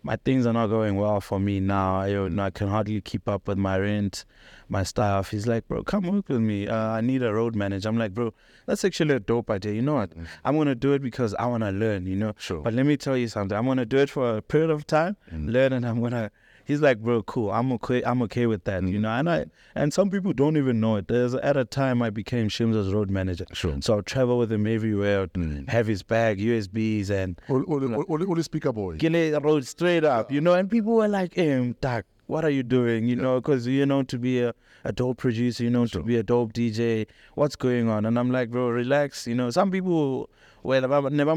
my 0.08 0.16
things 0.16 0.46
are 0.46 0.54
not 0.54 0.68
going 0.68 0.96
well 0.96 1.20
for 1.20 1.38
me 1.38 1.60
now. 1.60 2.00
I, 2.00 2.08
you 2.08 2.30
know, 2.30 2.44
I 2.44 2.50
can 2.50 2.70
hardly 2.70 3.02
keep 3.02 3.28
up 3.28 3.46
with 3.46 3.58
my 3.58 3.78
rent, 3.78 4.24
my 4.70 4.84
stuff. 4.84 5.32
He's 5.32 5.48
like, 5.48 5.68
bro, 5.68 5.84
come 5.84 6.08
work 6.08 6.30
with 6.30 6.40
me. 6.40 6.66
Uh, 6.66 6.92
I 6.92 7.02
need 7.02 7.22
a 7.24 7.34
road 7.34 7.56
manager. 7.58 7.90
I'm 7.90 7.98
like, 7.98 8.14
bro, 8.14 8.34
that's 8.66 8.86
actually 8.86 9.16
a 9.16 9.20
dope 9.20 9.50
idea. 9.50 9.74
You 9.74 9.82
know 9.82 9.96
what? 9.96 10.14
I'm 10.46 10.56
gonna 10.56 10.76
do 10.76 10.94
it 10.94 11.02
because 11.02 11.34
I 11.36 11.46
wanna 11.48 11.74
learn. 11.74 12.06
You 12.06 12.16
know. 12.16 12.34
Sure. 12.38 12.62
But 12.62 12.74
let 12.74 12.86
me 12.86 12.96
tell 12.96 13.18
you 13.18 13.28
something. 13.28 13.58
I'm 13.58 13.66
gonna 13.66 13.86
do 13.86 13.98
it 13.98 14.10
for 14.10 14.38
a 14.38 14.42
period 14.42 14.70
of 14.70 14.88
time, 14.88 15.18
learn, 15.30 15.74
and 15.74 15.86
I'm 15.86 16.02
gonna. 16.02 16.32
He's 16.68 16.82
like, 16.82 17.00
bro, 17.00 17.24
cool. 17.24 17.50
I'm 17.50 17.72
okay. 17.74 18.04
I'm 18.04 18.22
okay 18.24 18.46
with 18.46 18.66
that. 18.66 18.84
You 18.84 19.00
know. 19.00 19.10
And 19.10 19.30
I 19.30 19.46
and 19.74 19.94
some 19.94 20.10
people 20.10 20.34
don't 20.34 20.58
even 20.58 20.82
know 20.82 20.98
it. 20.98 21.08
There's 21.08 21.34
at 21.34 21.56
a 21.56 21.64
time 21.64 22.02
I 22.02 22.10
became 22.10 22.50
Shimza's 22.50 22.94
road 22.94 23.10
manager. 23.10 23.46
Sure. 23.54 23.78
So 23.80 23.96
I'll 23.96 24.02
travel 24.02 24.38
with 24.38 24.52
him 24.52 24.68
everywhere. 24.68 25.28
Have 25.70 25.88
his 25.88 26.04
bag, 26.04 26.40
USBs, 26.40 27.10
and 27.10 27.40
Only, 27.48 27.66
only, 27.70 28.06
only, 28.10 28.26
only 28.28 28.44
speaker 28.44 28.74
boy. 28.74 28.98
Gile 28.98 29.40
road 29.40 29.66
straight 29.66 30.04
up, 30.04 30.30
you 30.30 30.42
know, 30.42 30.54
and 30.54 30.70
people 30.70 30.94
were 30.94 31.08
like, 31.08 31.38
um, 31.38 31.76
Doc, 31.80 32.06
what 32.26 32.44
are 32.44 32.50
you 32.50 32.64
doing? 32.64 33.08
You 33.08 33.16
know, 33.16 33.40
because 33.40 33.66
you 33.66 33.86
know 33.86 34.04
to 34.04 34.18
be 34.18 34.42
a, 34.42 34.54
a 34.84 34.92
dope 34.92 35.18
producer, 35.18 35.64
you 35.64 35.70
know 35.70 35.80
known 35.80 35.88
to 35.90 36.04
be 36.04 36.18
a 36.18 36.24
dope 36.24 36.54
DJ. 36.54 37.08
What's 37.36 37.56
going 37.56 37.88
on? 37.90 38.06
And 38.06 38.20
I'm 38.20 38.32
like, 38.32 38.52
bro, 38.52 38.70
relax. 38.70 39.26
You 39.28 39.36
know, 39.36 39.50
some 39.50 39.72
people, 39.72 40.30
well, 40.68 40.82
never 40.82 41.34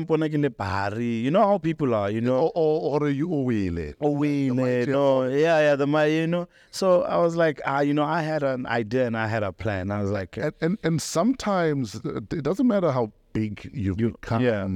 bahari. 0.56 1.04
You 1.26 1.30
know 1.30 1.46
how 1.46 1.58
people 1.58 1.94
are, 1.94 2.10
you 2.10 2.20
know. 2.20 2.38
Or, 2.38 2.52
or, 2.54 3.00
or 3.00 3.08
you 3.08 3.28
mic, 4.54 4.86
yeah. 4.88 4.92
no, 4.92 5.24
yeah, 5.28 5.60
yeah, 5.60 5.76
the 5.76 5.86
mic, 5.86 6.10
you 6.10 6.26
know. 6.26 6.48
So 6.72 7.02
I 7.02 7.16
was 7.18 7.36
like, 7.36 7.60
ah, 7.64 7.80
you 7.80 7.94
know, 7.94 8.02
I 8.04 8.22
had 8.22 8.42
an 8.42 8.66
idea 8.66 9.06
and 9.06 9.16
I 9.16 9.28
had 9.28 9.42
a 9.44 9.52
plan. 9.52 9.90
I 9.92 10.02
was 10.02 10.10
like, 10.10 10.36
And, 10.36 10.52
and 10.60 10.78
and 10.82 11.00
sometimes 11.02 11.94
uh, 12.04 12.16
it 12.40 12.42
doesn't 12.42 12.66
matter 12.66 12.90
how 12.90 13.12
big 13.32 13.70
you've 13.72 13.98
become. 13.98 14.42
yeah. 14.42 14.68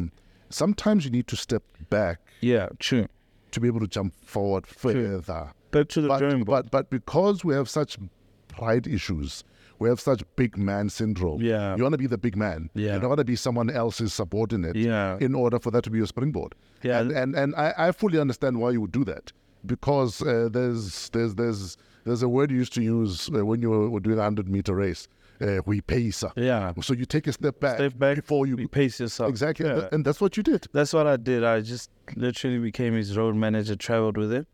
Sometimes 0.50 1.05
you 1.05 1.11
need 1.11 1.26
to 1.26 1.36
step 1.36 1.64
back 1.90 2.20
yeah, 2.40 2.68
true. 2.78 3.07
to 3.50 3.61
be 3.61 3.66
able 3.66 3.80
to 3.80 3.88
jump 3.88 4.14
forward 4.24 4.66
further. 4.68 5.50
Back 5.72 5.88
to 5.88 6.00
the 6.00 6.09
But, 6.09 6.18
drawing 6.18 6.44
board. 6.44 6.70
but 6.70 6.70
but 6.70 6.90
because 6.90 7.44
we 7.44 7.55
have 7.55 7.68
such 7.68 7.98
pride 8.46 8.86
issues, 8.86 9.42
we 9.79 9.89
have 9.89 10.01
such 10.01 10.22
big 10.37 10.57
man 10.57 10.89
syndrome. 10.89 11.41
Yeah. 11.43 11.77
You 11.77 11.83
want 11.83 11.95
to 11.95 11.99
be 11.99 12.07
the 12.07 12.18
big 12.18 12.37
man. 12.37 12.70
Yeah. 12.75 12.95
You 12.95 13.01
don't 13.01 13.09
want 13.09 13.18
to 13.18 13.25
be 13.25 13.37
someone 13.37 13.70
else's 13.70 14.12
subordinate. 14.14 14.77
Yeah. 14.77 15.16
In 15.20 15.35
order 15.35 15.59
for 15.59 15.70
that 15.72 15.85
to 15.85 15.91
be 15.91 15.99
your 15.99 16.07
springboard. 16.07 16.55
Yeah. 16.83 17.01
And 17.01 17.12
and, 17.12 17.35
and 17.35 17.55
I, 17.57 17.75
I 17.77 17.93
fully 17.93 18.18
understand 18.20 18.61
why 18.61 18.70
you 18.70 18.81
would 18.81 18.93
do 18.93 19.05
that 19.05 19.33
because 19.66 20.22
uh, 20.22 20.49
there's 20.51 21.09
there's 21.11 21.35
there's 21.35 21.77
there's 22.05 22.22
a 22.22 22.29
word 22.29 22.51
you 22.51 22.59
used 22.59 22.75
to 22.75 22.83
use 22.83 23.31
uh, 23.35 23.45
when 23.45 23.62
you 23.62 23.70
were, 23.70 24.01
doing 24.01 24.18
a 24.18 24.22
hundred 24.22 24.49
meter 24.49 24.75
race. 24.75 25.09
Uh, 25.41 25.61
we 25.66 25.81
pace. 25.81 26.22
Yeah. 26.37 26.72
So 26.81 26.95
you 26.95 27.07
take 27.07 27.27
a 27.27 27.33
step 27.33 27.59
back, 27.61 27.77
Step 27.77 27.99
back 27.99 28.16
before 28.16 28.47
you 28.47 28.57
you 28.57 28.68
pace 28.68 29.01
yourself. 29.01 29.29
exactly, 29.31 29.66
Yeah. 29.66 29.89
and 29.91 30.05
that's 30.05 30.20
what 30.20 30.37
you 30.37 30.43
did. 30.43 30.66
That's 30.72 30.93
what 30.93 31.07
I 31.09 31.16
did. 31.16 31.43
I 31.43 31.61
just 31.61 31.91
literally 32.14 32.59
became 32.59 32.95
his 32.95 33.16
road 33.16 33.35
manager, 33.35 33.75
traveled 33.75 34.16
with 34.16 34.33
him, 34.33 34.47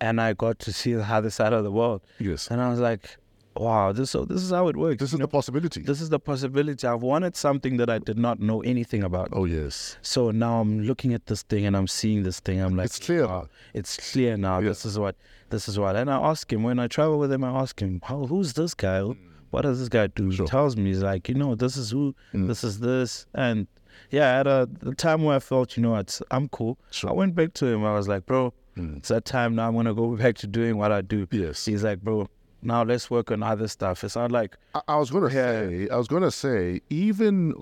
and 0.00 0.20
I 0.20 0.32
got 0.32 0.58
to 0.60 0.72
see 0.72 0.94
the 0.94 1.04
other 1.04 1.28
side 1.28 1.52
of 1.52 1.64
the 1.64 1.70
world. 1.72 2.00
Yes. 2.18 2.48
And 2.48 2.60
I 2.62 2.70
was 2.70 2.80
like, 2.80 3.18
wow, 3.56 3.92
this 3.92 4.10
so 4.10 4.24
this 4.24 4.42
is 4.42 4.50
how 4.50 4.68
it 4.68 4.76
works. 4.76 5.00
This 5.00 5.12
is 5.12 5.18
the 5.18 5.28
possibility. 5.28 5.82
this 5.82 6.00
is 6.00 6.08
the 6.08 6.20
possibility. 6.20 6.86
I've 6.86 7.02
wanted 7.02 7.36
something 7.36 7.76
that 7.78 7.90
I 7.90 7.98
did 7.98 8.18
not 8.18 8.40
know 8.40 8.62
anything 8.62 9.02
about. 9.02 9.28
oh 9.32 9.44
yes. 9.44 9.96
So 10.02 10.30
now 10.30 10.60
I'm 10.60 10.82
looking 10.82 11.14
at 11.14 11.26
this 11.26 11.42
thing 11.42 11.66
and 11.66 11.76
I'm 11.76 11.88
seeing 11.88 12.22
this 12.22 12.40
thing. 12.40 12.60
I'm 12.60 12.76
like, 12.76 12.86
It's 12.86 12.98
clear 12.98 13.26
wow, 13.26 13.42
now. 13.42 13.48
It's 13.74 14.12
clear 14.12 14.36
now. 14.36 14.58
Yeah. 14.58 14.68
This 14.68 14.84
is 14.84 14.98
what. 14.98 15.16
This 15.50 15.68
is 15.68 15.78
what. 15.78 15.96
And 15.96 16.10
I 16.10 16.18
ask 16.18 16.50
him 16.50 16.62
when 16.62 16.78
I 16.78 16.88
travel 16.88 17.18
with 17.18 17.30
him. 17.30 17.44
I 17.44 17.50
ask 17.50 17.78
him, 17.78 18.00
how, 18.04 18.24
who's 18.24 18.54
this 18.54 18.72
guy? 18.74 19.02
Hmm. 19.02 19.12
What 19.50 19.62
does 19.62 19.78
this 19.80 19.90
guy 19.90 20.06
do? 20.06 20.32
Sure. 20.32 20.46
He 20.46 20.50
tells 20.50 20.78
me, 20.78 20.86
he's 20.86 21.02
like, 21.02 21.28
you 21.28 21.34
know, 21.34 21.54
this 21.54 21.76
is 21.76 21.90
who, 21.90 22.14
hmm. 22.32 22.46
this 22.46 22.64
is 22.64 22.80
this, 22.80 23.26
and 23.34 23.66
yeah. 24.10 24.40
At 24.40 24.46
a 24.46 24.66
the 24.80 24.94
time 24.94 25.24
where 25.24 25.36
I 25.36 25.40
felt, 25.40 25.76
you 25.76 25.82
know, 25.82 25.94
it's, 25.96 26.22
I'm 26.30 26.48
cool. 26.48 26.78
Sure. 26.90 27.10
I 27.10 27.12
went 27.12 27.34
back 27.34 27.52
to 27.54 27.66
him. 27.66 27.84
I 27.84 27.92
was 27.94 28.08
like, 28.08 28.24
bro, 28.24 28.54
hmm. 28.76 28.96
it's 28.96 29.08
that 29.08 29.26
time 29.26 29.54
now. 29.54 29.68
I'm 29.68 29.74
gonna 29.74 29.92
go 29.92 30.16
back 30.16 30.36
to 30.36 30.46
doing 30.46 30.78
what 30.78 30.90
I 30.90 31.02
do. 31.02 31.28
Yes. 31.30 31.66
He's 31.66 31.84
like, 31.84 32.00
bro, 32.00 32.28
now 32.62 32.82
let's 32.84 33.10
work 33.10 33.30
on 33.30 33.42
other 33.42 33.68
stuff. 33.68 34.04
It's 34.04 34.16
not 34.16 34.30
like, 34.32 34.56
I, 34.74 34.80
I 34.88 34.96
was 34.96 35.10
going 35.10 35.24
to 35.24 35.30
say, 35.30 35.88
I 35.90 35.96
was 35.96 36.08
going 36.08 36.22
to 36.22 36.30
say, 36.30 36.80
even 36.90 37.52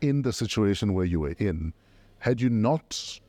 in 0.00 0.22
the 0.22 0.32
situation 0.32 0.94
where 0.94 1.04
you 1.04 1.20
were 1.20 1.34
in, 1.38 1.72
had 2.20 2.40
you 2.40 2.48
not 2.50 3.20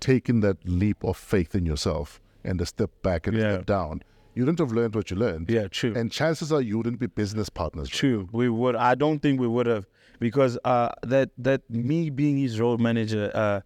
taken 0.00 0.40
that 0.40 0.56
leap 0.64 1.02
of 1.04 1.16
faith 1.16 1.54
in 1.54 1.66
yourself 1.66 2.20
and 2.44 2.60
a 2.60 2.66
step 2.66 2.90
back 3.02 3.26
and 3.26 3.36
Yeah. 3.36 3.54
step 3.54 3.66
down, 3.66 4.02
you 4.34 4.42
wouldn't 4.42 4.58
have 4.60 4.72
learned 4.72 4.94
what 4.94 5.10
you 5.10 5.16
learned. 5.16 5.50
Yeah, 5.50 5.66
true. 5.68 5.92
And 5.94 6.10
chances 6.10 6.52
are 6.52 6.60
you 6.60 6.78
wouldn't 6.78 7.00
be 7.00 7.06
business 7.06 7.48
partners. 7.48 7.88
True, 7.88 8.28
we 8.32 8.48
would. 8.48 8.76
I 8.76 8.94
don't 8.94 9.18
think 9.20 9.40
we 9.40 9.48
would 9.48 9.66
have 9.66 9.86
because 10.20 10.56
uh, 10.64 10.90
that 11.02 11.30
that 11.38 11.62
me 11.68 12.10
being 12.10 12.38
his 12.38 12.60
road 12.60 12.80
manager 12.80 13.30
uh, 13.34 13.60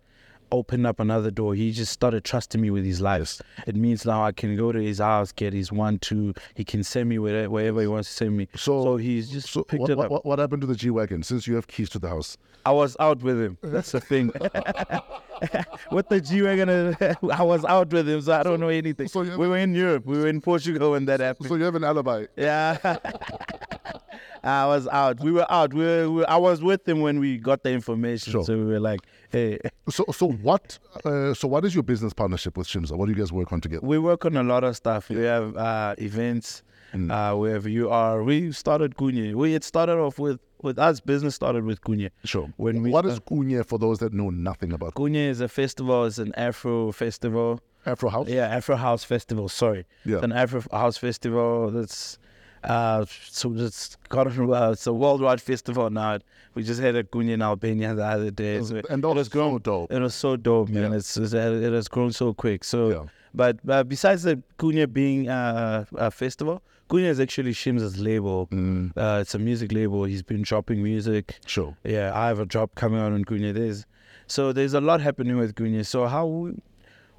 opened 0.52 0.86
up 0.86 1.00
another 1.00 1.30
door. 1.30 1.54
He 1.54 1.72
just 1.72 1.92
started 1.92 2.24
trusting 2.24 2.60
me 2.60 2.70
with 2.70 2.84
his 2.84 3.00
life. 3.00 3.40
It 3.66 3.76
means 3.76 4.04
now 4.04 4.24
I 4.24 4.32
can 4.32 4.56
go 4.56 4.72
to 4.72 4.78
his 4.80 4.98
house, 4.98 5.32
get 5.32 5.52
his 5.52 5.70
one, 5.72 5.98
two. 5.98 6.34
He 6.54 6.64
can 6.64 6.82
send 6.84 7.08
me 7.08 7.18
wherever, 7.18 7.50
wherever 7.50 7.80
he 7.80 7.86
wants 7.86 8.08
to 8.08 8.14
send 8.14 8.36
me. 8.36 8.48
So, 8.56 8.96
he's 8.96 9.30
just 9.30 9.50
so 9.50 9.62
picked 9.64 9.80
what, 9.82 9.90
it 9.90 9.98
up. 9.98 10.10
what- 10.10 10.24
what 10.26 10.38
happened 10.38 10.60
to 10.62 10.66
the 10.66 10.74
G 10.76 10.90
wagon 10.90 11.22
since 11.22 11.46
you 11.46 11.54
have 11.54 11.66
keys 11.66 11.88
to 11.90 11.98
the 11.98 12.08
house? 12.08 12.36
I 12.66 12.70
was 12.72 12.96
out 12.98 13.20
with 13.22 13.38
him. 13.40 13.58
That's 13.62 13.92
the 13.92 14.00
thing. 14.00 14.28
with 15.90 16.08
the 16.08 16.20
G 16.20 16.42
wagon, 16.42 16.96
I 17.30 17.42
was 17.42 17.64
out 17.64 17.92
with 17.92 18.08
him, 18.08 18.20
so 18.22 18.32
I 18.32 18.42
don't 18.42 18.60
know 18.60 18.68
anything. 18.68 19.08
so 19.08 19.22
you- 19.22 19.36
we 19.38 19.48
were 19.48 19.58
in 19.58 19.74
Europe. 19.74 20.06
We 20.06 20.18
were 20.18 20.28
in 20.28 20.40
Portugal 20.40 20.92
when 20.92 21.04
that 21.06 21.20
happened. 21.20 21.48
So 21.48 21.56
you 21.56 21.64
have 21.64 21.74
an 21.74 21.84
alibi. 21.84 22.26
Yeah. 22.36 22.78
I 24.42 24.66
was 24.66 24.86
out. 24.88 25.20
We 25.20 25.32
were 25.32 25.46
out. 25.50 25.72
We 25.72 25.84
were, 25.84 26.10
we 26.10 26.24
I 26.26 26.36
was 26.36 26.62
with 26.62 26.86
him 26.88 27.00
when 27.00 27.18
we 27.20 27.38
got 27.38 27.62
the 27.62 27.70
information. 27.72 28.32
Sure. 28.32 28.44
So 28.44 28.56
we 28.56 28.64
were 28.64 28.80
like, 28.80 29.00
hey, 29.30 29.58
So, 29.88 30.04
so 30.12 30.28
what? 30.32 30.78
Uh, 31.04 31.32
so, 31.34 31.48
what 31.48 31.64
is 31.64 31.74
your 31.74 31.82
business 31.82 32.12
partnership 32.12 32.56
with 32.56 32.66
Shimza? 32.66 32.92
What 32.96 33.06
do 33.06 33.12
you 33.12 33.18
guys 33.18 33.32
work 33.32 33.52
on 33.52 33.60
together? 33.60 33.86
we 33.86 33.98
work 33.98 34.24
on 34.24 34.36
a 34.36 34.42
lot 34.42 34.64
of 34.64 34.76
stuff. 34.76 35.08
We 35.08 35.22
have 35.22 35.56
uh, 35.56 35.94
events. 35.98 36.62
Mm. 36.94 37.10
Uh, 37.10 37.36
we 37.36 37.50
have 37.50 37.66
UR. 37.66 38.22
We 38.22 38.52
started 38.52 38.94
Kunye. 38.96 39.34
We 39.34 39.54
it 39.54 39.64
started 39.64 39.98
off 39.98 40.18
with 40.18 40.38
with 40.62 40.78
us. 40.78 41.00
Business 41.00 41.34
started 41.34 41.64
with 41.64 41.80
Kunye. 41.80 42.10
Sure. 42.24 42.52
When 42.56 42.82
we 42.82 42.90
what 42.90 43.04
is 43.06 43.14
start- 43.16 43.26
Kunye 43.30 43.66
for 43.66 43.78
those 43.78 43.98
that 43.98 44.12
know 44.12 44.30
nothing 44.30 44.72
about 44.72 44.94
Kunye 44.94 45.28
is 45.28 45.40
a 45.40 45.48
festival. 45.48 46.04
It's 46.04 46.18
an 46.18 46.32
Afro 46.36 46.92
festival. 46.92 47.60
Afro 47.86 48.08
House? 48.10 48.28
Yeah, 48.28 48.46
Afro 48.48 48.76
House 48.76 49.04
Festival. 49.04 49.46
Sorry, 49.48 49.84
Yeah. 50.06 50.16
it's 50.16 50.24
an 50.24 50.32
Afro 50.32 50.62
House 50.72 50.96
Festival. 50.96 51.70
That's 51.70 52.16
uh, 52.64 53.04
so 53.28 53.52
it's 53.56 53.96
got 54.08 54.26
uh, 54.26 54.70
it's 54.72 54.86
a 54.86 54.92
worldwide 54.92 55.40
festival 55.40 55.90
now. 55.90 56.18
We 56.54 56.62
just 56.62 56.80
had 56.80 56.94
a 56.96 57.02
Kunye 57.02 57.32
in 57.32 57.42
Albania 57.42 57.94
the 57.94 58.04
other 58.04 58.30
day. 58.30 58.62
So 58.62 58.80
And 58.88 59.02
that 59.02 59.08
was 59.14 59.28
grown. 59.28 59.54
so 59.54 59.58
dope. 59.58 59.92
It 59.92 60.00
was 60.00 60.14
so 60.14 60.36
dope, 60.36 60.68
man. 60.68 60.90
Yeah. 60.92 60.96
It's, 60.98 61.16
it's 61.16 61.32
it 61.32 61.72
has 61.72 61.88
grown 61.88 62.12
so 62.12 62.32
quick. 62.32 62.62
So, 62.64 62.90
Yeah. 62.90 63.02
but 63.34 63.58
uh, 63.68 63.82
besides 63.84 64.22
the 64.22 64.40
Kunye 64.58 64.92
being 64.92 65.28
uh, 65.28 65.84
a 65.96 66.10
festival, 66.10 66.62
Kunye 66.88 67.06
is 67.08 67.18
actually 67.20 67.52
Shim's 67.54 67.98
label. 67.98 68.46
Mm. 68.52 68.92
Uh, 68.96 69.18
it's 69.22 69.34
a 69.34 69.38
music 69.38 69.72
label. 69.72 70.04
He's 70.04 70.22
been 70.22 70.42
dropping 70.42 70.82
music. 70.82 71.38
Sure. 71.46 71.76
Yeah, 71.82 72.12
I 72.14 72.28
have 72.28 72.38
a 72.38 72.46
drop 72.46 72.74
coming 72.76 73.00
out 73.00 73.12
on 73.12 73.24
Kunye. 73.24 73.52
There's 73.52 73.84
so 74.26 74.52
there's 74.52 74.74
a 74.74 74.80
lot 74.80 75.00
happening 75.00 75.36
with 75.36 75.54
Kunye. 75.56 75.84
So 75.84 76.06
how 76.06 76.52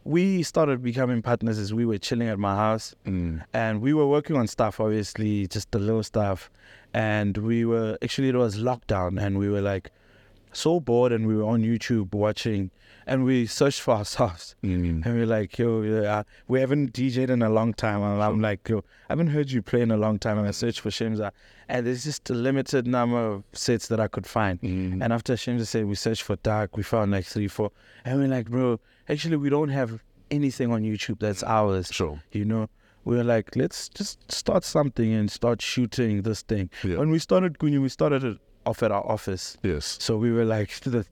we, 0.05 0.43
started 0.43 0.83
becoming 0.83 1.21
partners 1.23 1.57
as 1.57 1.73
we 1.73 1.83
were 1.85 1.97
chilling 1.97 2.27
at 2.29 2.37
my 2.39 2.55
house 2.55 2.95
Mm. 3.05 3.41
and 3.53 3.81
we 3.81 3.91
were 3.93 4.07
working 4.07 4.35
on 4.37 4.47
stuff, 4.47 4.79
obviously, 4.79 5.47
just 5.47 5.71
the 5.71 5.79
little 5.79 6.03
stuff. 6.03 6.49
And 6.93 7.37
we 7.37 7.65
were 7.65 7.97
actually 8.01 8.29
it 8.29 8.35
was 8.35 8.57
lockdown 8.57 9.19
and 9.21 9.37
we 9.37 9.49
were 9.49 9.61
like 9.61 9.91
so 10.53 10.79
bored 10.79 11.11
and 11.11 11.27
we 11.27 11.35
were 11.35 11.43
on 11.43 11.61
YouTube 11.63 12.13
watching 12.13 12.69
and 13.07 13.23
we 13.23 13.45
searched 13.45 13.81
for 13.81 13.95
ourselves. 13.95 14.55
Mm. 14.63 15.05
And 15.05 15.15
we 15.15 15.21
are 15.21 15.25
like, 15.25 15.57
yo, 15.57 15.81
yeah, 15.81 16.23
we 16.47 16.59
haven't 16.59 16.93
DJ'd 16.93 17.29
in 17.29 17.41
a 17.41 17.49
long 17.49 17.73
time. 17.73 18.01
And 18.01 18.21
I'm 18.21 18.41
like, 18.41 18.67
yo, 18.67 18.79
I 18.79 19.13
haven't 19.13 19.27
heard 19.27 19.51
you 19.51 19.61
play 19.61 19.81
in 19.81 19.91
a 19.91 19.97
long 19.97 20.17
time. 20.19 20.37
And 20.37 20.47
I 20.47 20.51
searched 20.51 20.79
for 20.79 20.89
Shimza. 20.89 21.31
And 21.69 21.85
there's 21.85 22.03
just 22.03 22.29
a 22.29 22.33
limited 22.33 22.87
number 22.87 23.17
of 23.17 23.43
sets 23.53 23.87
that 23.87 23.99
I 23.99 24.07
could 24.07 24.25
find. 24.25 24.59
Mm. 24.61 25.03
And 25.03 25.13
after 25.13 25.33
Shimza 25.33 25.65
said, 25.65 25.85
we 25.85 25.95
searched 25.95 26.23
for 26.23 26.35
Darque, 26.37 26.75
we 26.75 26.83
found 26.83 27.11
like 27.11 27.25
three, 27.25 27.47
four. 27.47 27.71
And 28.03 28.19
we're 28.19 28.27
like, 28.27 28.49
bro, 28.49 28.79
actually, 29.07 29.37
we 29.37 29.49
don't 29.49 29.69
have 29.69 30.01
anything 30.31 30.71
on 30.71 30.81
YouTube 30.81 31.19
that's 31.19 31.43
ours. 31.43 31.89
Sure. 31.91 32.21
You 32.31 32.45
know? 32.45 32.69
We 33.03 33.17
were 33.17 33.23
like, 33.23 33.55
let's 33.55 33.87
just 33.89 34.31
start 34.31 34.63
something 34.63 35.13
and 35.13 35.29
start 35.29 35.61
shooting 35.61 36.23
this 36.23 36.41
thing. 36.41 36.71
Yeah. 36.83 36.97
When 36.97 37.11
we 37.11 37.19
started 37.19 37.59
Guni, 37.59 37.79
we 37.79 37.89
started 37.89 38.23
it 38.23 38.39
off 38.65 38.81
at 38.81 38.91
our 38.91 39.05
office. 39.05 39.57
Yes. 39.61 39.97
So 40.01 40.17
we 40.17 40.31
were 40.31 40.45
like 40.45 40.79
the 40.79 41.05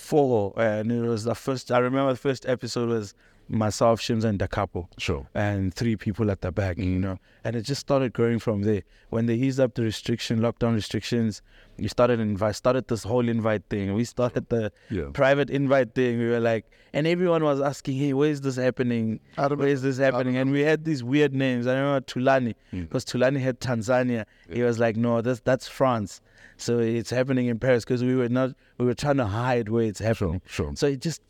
four, 0.00 0.52
and 0.56 0.90
it 0.90 1.00
was 1.02 1.24
the 1.24 1.34
first. 1.34 1.70
I 1.70 1.78
remember 1.78 2.12
the 2.12 2.18
first 2.18 2.46
episode 2.46 2.88
was 2.88 3.14
myself, 3.50 4.00
Shims, 4.00 4.24
and 4.24 4.38
the 4.38 4.46
couple, 4.48 4.88
Sure. 4.96 5.26
and 5.34 5.74
three 5.74 5.96
people 5.96 6.30
at 6.30 6.40
the 6.40 6.52
back, 6.52 6.78
you 6.78 6.84
Mm. 6.96 7.00
know. 7.00 7.18
And 7.44 7.56
it 7.56 7.62
just 7.62 7.80
started 7.80 8.12
growing 8.12 8.38
from 8.38 8.62
there. 8.62 8.82
When 9.08 9.26
they 9.26 9.34
eased 9.34 9.58
up 9.58 9.74
the 9.74 9.82
restriction, 9.82 10.38
lockdown 10.40 10.74
restrictions, 10.74 11.42
we 11.76 11.88
started 11.88 12.20
invite, 12.20 12.54
started 12.54 12.86
this 12.88 13.02
whole 13.02 13.28
invite 13.28 13.64
thing. 13.68 13.92
We 13.94 14.04
started 14.04 14.48
the 14.50 14.70
Yeah. 14.88 15.10
private 15.12 15.50
invite 15.50 15.94
thing. 15.94 16.18
We 16.18 16.28
were 16.28 16.38
like, 16.40 16.64
and 16.92 17.06
everyone 17.06 17.42
was 17.42 17.60
asking, 17.60 17.96
"Hey, 17.98 18.12
where 18.12 18.30
is 18.30 18.40
this 18.42 18.56
happening? 18.56 19.20
I 19.36 19.42
remember- 19.44 19.64
Where 19.64 19.72
is 19.72 19.82
this 19.82 19.98
happening?" 19.98 20.36
And 20.36 20.52
we 20.52 20.60
had 20.60 20.84
these 20.84 21.02
weird 21.02 21.34
names. 21.34 21.66
I 21.66 21.74
remember 21.74 22.00
Tulani, 22.06 22.54
Mm. 22.72 22.82
because 22.82 23.04
Tulani 23.04 23.40
had 23.40 23.60
Tanzania. 23.60 24.24
He 24.48 24.62
was 24.62 24.78
like, 24.78 24.96
"No, 24.96 25.20
that's 25.20 25.40
that's 25.40 25.66
France." 25.66 26.20
So 26.56 26.78
it's 26.78 27.10
happening 27.10 27.46
in 27.46 27.58
Paris 27.58 27.84
because 27.84 28.04
we 28.04 28.14
were 28.14 28.28
not 28.28 28.54
we 28.78 28.84
were 28.86 28.94
trying 28.94 29.16
to 29.16 29.26
hide 29.26 29.68
where 29.70 29.84
it's 29.84 30.00
happening. 30.00 30.42
sure. 30.46 30.72
So 30.76 30.86
it 30.86 31.00
just 31.00 31.22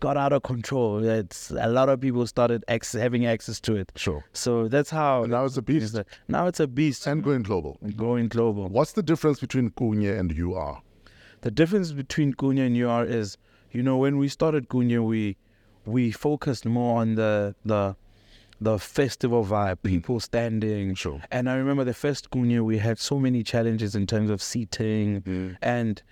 got 0.00 0.16
out 0.16 0.32
of 0.32 0.42
control. 0.42 1.02
It's 1.04 1.50
a 1.50 1.68
lot 1.68 1.88
of 1.88 2.00
people 2.00 2.26
started 2.26 2.64
ex- 2.68 2.92
having 2.92 3.24
access 3.26 3.60
to 3.60 3.76
it. 3.76 3.92
Sure. 3.96 4.24
So 4.32 4.68
that's 4.68 4.90
how 4.90 5.22
And 5.22 5.32
now 5.32 5.44
it's 5.44 5.56
a 5.56 5.62
beast. 5.62 5.96
now 6.28 6.46
it's 6.46 6.60
a 6.60 6.66
beast 6.66 7.06
And 7.06 7.22
going 7.22 7.42
global. 7.42 7.78
going 7.96 8.28
global. 8.28 8.68
What's 8.68 8.92
the 8.92 9.02
difference 9.02 9.40
between 9.40 9.70
Kunye 9.70 10.18
and 10.18 10.32
UR? 10.32 10.82
The 11.42 11.50
difference 11.50 11.92
between 11.92 12.34
Kunye 12.34 12.66
and 12.66 12.76
UR 12.76 13.04
is, 13.04 13.38
you 13.72 13.82
know, 13.82 13.96
when 13.96 14.18
we 14.18 14.28
started 14.28 14.68
Kunye, 14.68 15.04
we 15.04 15.36
we 15.84 16.10
focused 16.10 16.66
more 16.66 17.00
on 17.00 17.14
the 17.14 17.54
the 17.64 17.96
the 18.60 18.78
festival 18.78 19.44
vibe, 19.44 19.76
people 19.82 20.18
standing. 20.18 20.94
Sure. 20.94 21.20
And 21.30 21.48
I 21.48 21.54
remember 21.56 21.84
the 21.84 21.92
first 21.94 22.30
Kunye, 22.30 22.60
we 22.64 22.78
had 22.78 22.98
so 22.98 23.18
many 23.18 23.42
challenges 23.42 23.94
in 23.94 24.06
terms 24.06 24.30
of 24.30 24.40
seating, 24.42 25.20
Mm. 25.22 25.56
and 25.60 26.02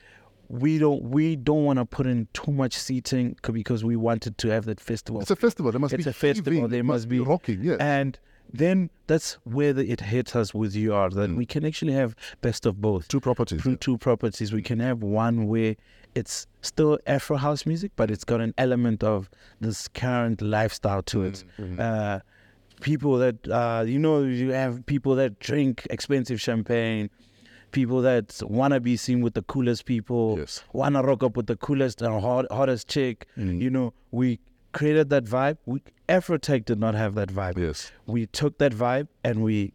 we 0.60 0.78
don't 0.78 1.02
we 1.02 1.36
don't 1.36 1.64
want 1.64 1.78
to 1.78 1.84
put 1.84 2.06
in 2.06 2.28
too 2.32 2.52
much 2.52 2.74
seating 2.76 3.36
because 3.52 3.84
we 3.84 3.96
wanted 3.96 4.38
to 4.38 4.48
have 4.48 4.64
that 4.66 4.80
festival. 4.80 5.20
It's 5.20 5.30
a 5.30 5.36
festival. 5.36 5.72
There 5.72 5.80
must 5.80 5.94
It's 5.94 6.04
be 6.04 6.10
a 6.10 6.12
festival. 6.12 6.68
There 6.68 6.80
It 6.80 6.84
must 6.84 7.08
be 7.08 7.18
rocking. 7.18 7.62
Yes. 7.62 7.78
And 7.80 8.18
then 8.52 8.90
that's 9.08 9.34
where 9.44 9.72
the, 9.72 9.90
it 9.90 10.00
hits 10.00 10.36
us 10.36 10.54
with 10.54 10.76
UR 10.76 11.10
that 11.10 11.30
we 11.30 11.44
can 11.44 11.64
actually 11.64 11.94
have 11.94 12.14
best 12.40 12.66
of 12.66 12.80
both 12.80 13.04
Mm. 13.04 13.08
Two 13.08 13.20
properties. 13.20 13.62
two, 13.62 13.76
two 13.76 13.98
properties. 13.98 14.52
We 14.52 14.62
can 14.62 14.78
have 14.78 15.02
one 15.02 15.48
where 15.48 15.74
it's 16.14 16.46
still 16.62 16.98
Afro 17.06 17.36
house 17.36 17.66
music, 17.66 17.90
but 17.96 18.10
it's 18.10 18.22
got 18.22 18.40
an 18.40 18.54
element 18.56 19.02
of 19.02 19.28
this 19.60 19.88
current 19.88 20.40
lifestyle 20.40 21.02
to 21.02 21.24
it. 21.24 21.44
Mm-hmm. 21.58 21.80
Uh, 21.80 22.20
people 22.80 23.16
that 23.18 23.48
uh, 23.48 23.82
you 23.84 23.98
know, 23.98 24.22
you 24.22 24.50
have 24.52 24.86
people 24.86 25.16
that 25.16 25.40
drink 25.40 25.86
expensive 25.90 26.40
champagne. 26.40 27.10
People 27.74 28.00
that 28.02 28.40
wanna 28.46 28.78
be 28.80 28.96
seen 28.96 29.20
with 29.20 29.34
the 29.34 29.42
coolest 29.42 29.84
people, 29.84 30.36
Yes. 30.38 30.62
wanna 30.72 31.02
rock 31.02 31.22
up 31.24 31.36
with 31.36 31.46
the 31.48 31.56
coolest 31.56 32.00
and 32.02 32.20
hot, 32.22 32.46
hottest 32.50 32.88
chick. 32.88 33.26
Mm. 33.36 33.60
You 33.60 33.70
know, 33.70 33.92
we 34.12 34.38
created 34.72 35.10
that 35.10 35.24
vibe. 35.24 35.58
We 35.66 35.82
Afrotech 36.08 36.64
did 36.64 36.78
not 36.78 36.94
have 36.94 37.14
that 37.16 37.30
vibe 37.30 37.58
Yes. 37.58 37.90
we 38.06 38.26
took 38.26 38.58
that 38.58 38.72
vibe 38.72 39.08
and 39.24 39.42
we 39.42 39.72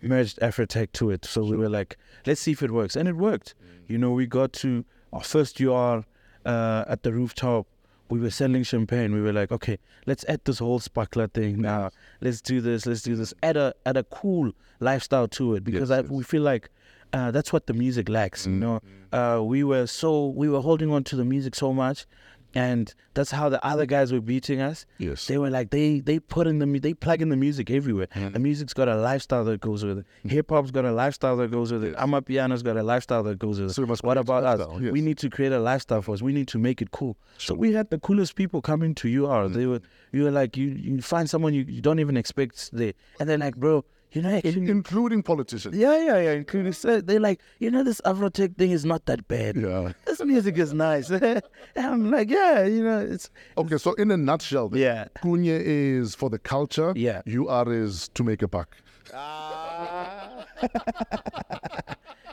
merged 0.00 0.38
Afrotech 0.40 0.92
to 0.92 1.10
it. 1.10 1.24
So 1.24 1.44
we 1.44 1.56
were 1.56 1.68
like, 1.68 1.96
let's 2.26 2.40
see 2.40 2.52
if 2.52 2.62
it 2.62 2.70
works. 2.70 2.96
And 2.96 3.06
it 3.08 3.16
worked. 3.16 3.54
You 3.86 3.98
know, 3.98 4.12
we 4.12 4.26
got 4.26 4.52
to 4.64 4.84
our 5.12 5.22
first 5.22 5.60
UR 5.60 6.04
uh, 6.46 6.84
at 6.88 7.02
the 7.02 7.12
rooftop. 7.12 7.66
We 8.08 8.18
were 8.18 8.30
selling 8.30 8.62
champagne. 8.62 9.12
We 9.14 9.20
were 9.22 9.32
like, 9.32 9.52
okay, 9.52 9.78
let's 10.06 10.24
add 10.28 10.40
this 10.44 10.58
whole 10.58 10.80
sparkler 10.80 11.28
thing 11.28 11.60
now. 11.60 11.90
Let's 12.20 12.40
do 12.40 12.60
this. 12.60 12.84
Let's 12.86 13.02
do 13.02 13.14
this. 13.16 13.32
Add 13.42 13.56
a 13.56 13.74
add 13.86 13.96
a 13.96 14.04
cool 14.04 14.52
lifestyle 14.80 15.28
to 15.28 15.54
it 15.54 15.64
because 15.64 15.88
Yes, 15.90 15.98
I, 15.98 16.02
yes. 16.02 16.10
we 16.10 16.22
feel 16.24 16.42
like 16.42 16.68
uh, 17.12 17.30
that's 17.30 17.52
what 17.52 17.66
the 17.66 17.74
music 17.74 18.08
lacks. 18.08 18.46
You 18.46 18.52
know, 18.52 18.80
uh, 19.12 19.40
we 19.42 19.64
were 19.64 19.86
so 19.86 20.28
we 20.28 20.48
were 20.48 20.60
holding 20.60 20.90
on 20.90 21.04
to 21.04 21.16
the 21.16 21.24
music 21.24 21.54
so 21.54 21.72
much, 21.72 22.06
and 22.54 22.92
that's 23.14 23.30
how 23.30 23.48
the 23.48 23.64
other 23.64 23.86
guys 23.86 24.12
were 24.12 24.20
beating 24.20 24.60
us. 24.60 24.86
Yes. 24.98 25.26
They 25.26 25.38
were 25.38 25.50
like 25.50 25.70
they 25.70 26.00
they 26.00 26.18
put 26.18 26.46
in 26.46 26.58
the 26.58 26.78
they 26.78 26.94
plug 26.94 27.20
in 27.22 27.28
the 27.28 27.36
music 27.36 27.70
everywhere. 27.70 28.08
The 28.14 28.38
music's 28.38 28.72
got 28.72 28.88
a 28.88 28.96
lifestyle 28.96 29.44
that 29.44 29.60
goes 29.60 29.84
with 29.84 29.98
it. 29.98 30.06
Hip 30.30 30.50
hop's 30.50 30.70
got 30.70 30.84
a 30.84 30.92
lifestyle 30.92 31.36
that 31.38 31.50
goes 31.50 31.72
with 31.72 31.84
it. 31.84 31.94
i'm 31.98 32.10
Amapiano's 32.10 32.62
got 32.62 32.76
a 32.76 32.82
lifestyle 32.82 33.22
that 33.24 33.38
goes 33.38 33.60
with 33.60 33.70
it. 33.70 33.74
So 33.74 33.82
we 33.82 33.88
must 33.88 34.02
what 34.02 34.16
about 34.18 34.44
us? 34.44 34.66
yes. 34.80 34.92
We 34.92 35.00
need 35.00 35.18
to 35.18 35.30
create 35.30 35.52
a 35.52 35.60
lifestyle 35.60 36.02
for 36.02 36.12
us. 36.14 36.22
We 36.22 36.32
need 36.32 36.48
to 36.48 36.58
make 36.58 36.80
it 36.82 36.90
cool. 36.90 37.16
So 37.38 37.54
we 37.54 37.72
had 37.72 37.90
the 37.90 37.98
coolest 37.98 38.34
people 38.36 38.62
coming 38.62 38.94
to 38.96 39.24
UR. 39.26 39.48
They 39.48 39.66
were 39.66 39.80
you 40.12 40.24
were 40.24 40.30
like 40.30 40.56
you 40.56 40.68
you 40.68 41.00
find 41.02 41.28
someone 41.28 41.52
you, 41.54 41.64
you 41.68 41.80
don't 41.82 42.00
even 42.00 42.16
expect 42.16 42.70
there, 42.72 42.92
and 43.18 43.28
they're 43.28 43.38
like, 43.38 43.56
bro, 43.56 43.84
you 44.12 44.22
know, 44.22 44.36
actually, 44.36 44.68
Including 44.70 45.22
politicians. 45.22 45.76
yeah, 45.76 45.96
yeah, 46.04 46.20
yeah. 46.20 46.32
Including 46.32 46.72
so 46.72 47.00
they're 47.00 47.18
like, 47.20 47.40
you 47.58 47.70
know, 47.70 47.82
this 47.82 48.00
Afrotech 48.04 48.56
thing 48.56 48.70
is 48.70 48.84
not 48.84 49.06
that 49.06 49.26
bad. 49.28 49.56
Yeah. 49.56 49.92
This 50.04 50.22
music 50.22 50.58
is 50.58 50.72
nice. 50.74 51.10
I'm 51.76 52.10
like, 52.10 52.28
yeah, 52.30 52.64
you 52.64 52.84
know, 52.84 53.00
it's 53.00 53.30
Okay, 53.56 53.78
so 53.78 53.94
in 53.94 54.10
a 54.10 54.16
nutshell, 54.16 54.68
then, 54.68 54.80
Yeah. 54.80 55.08
Kunye 55.22 55.60
is 55.64 56.14
for 56.14 56.28
the 56.30 56.38
culture. 56.38 56.92
Yeah. 56.96 57.22
UR 57.26 57.72
is 57.72 58.08
to 58.14 58.22
make 58.22 58.42
a 58.42 58.48
buck. 58.48 58.76
uh, 59.14 60.44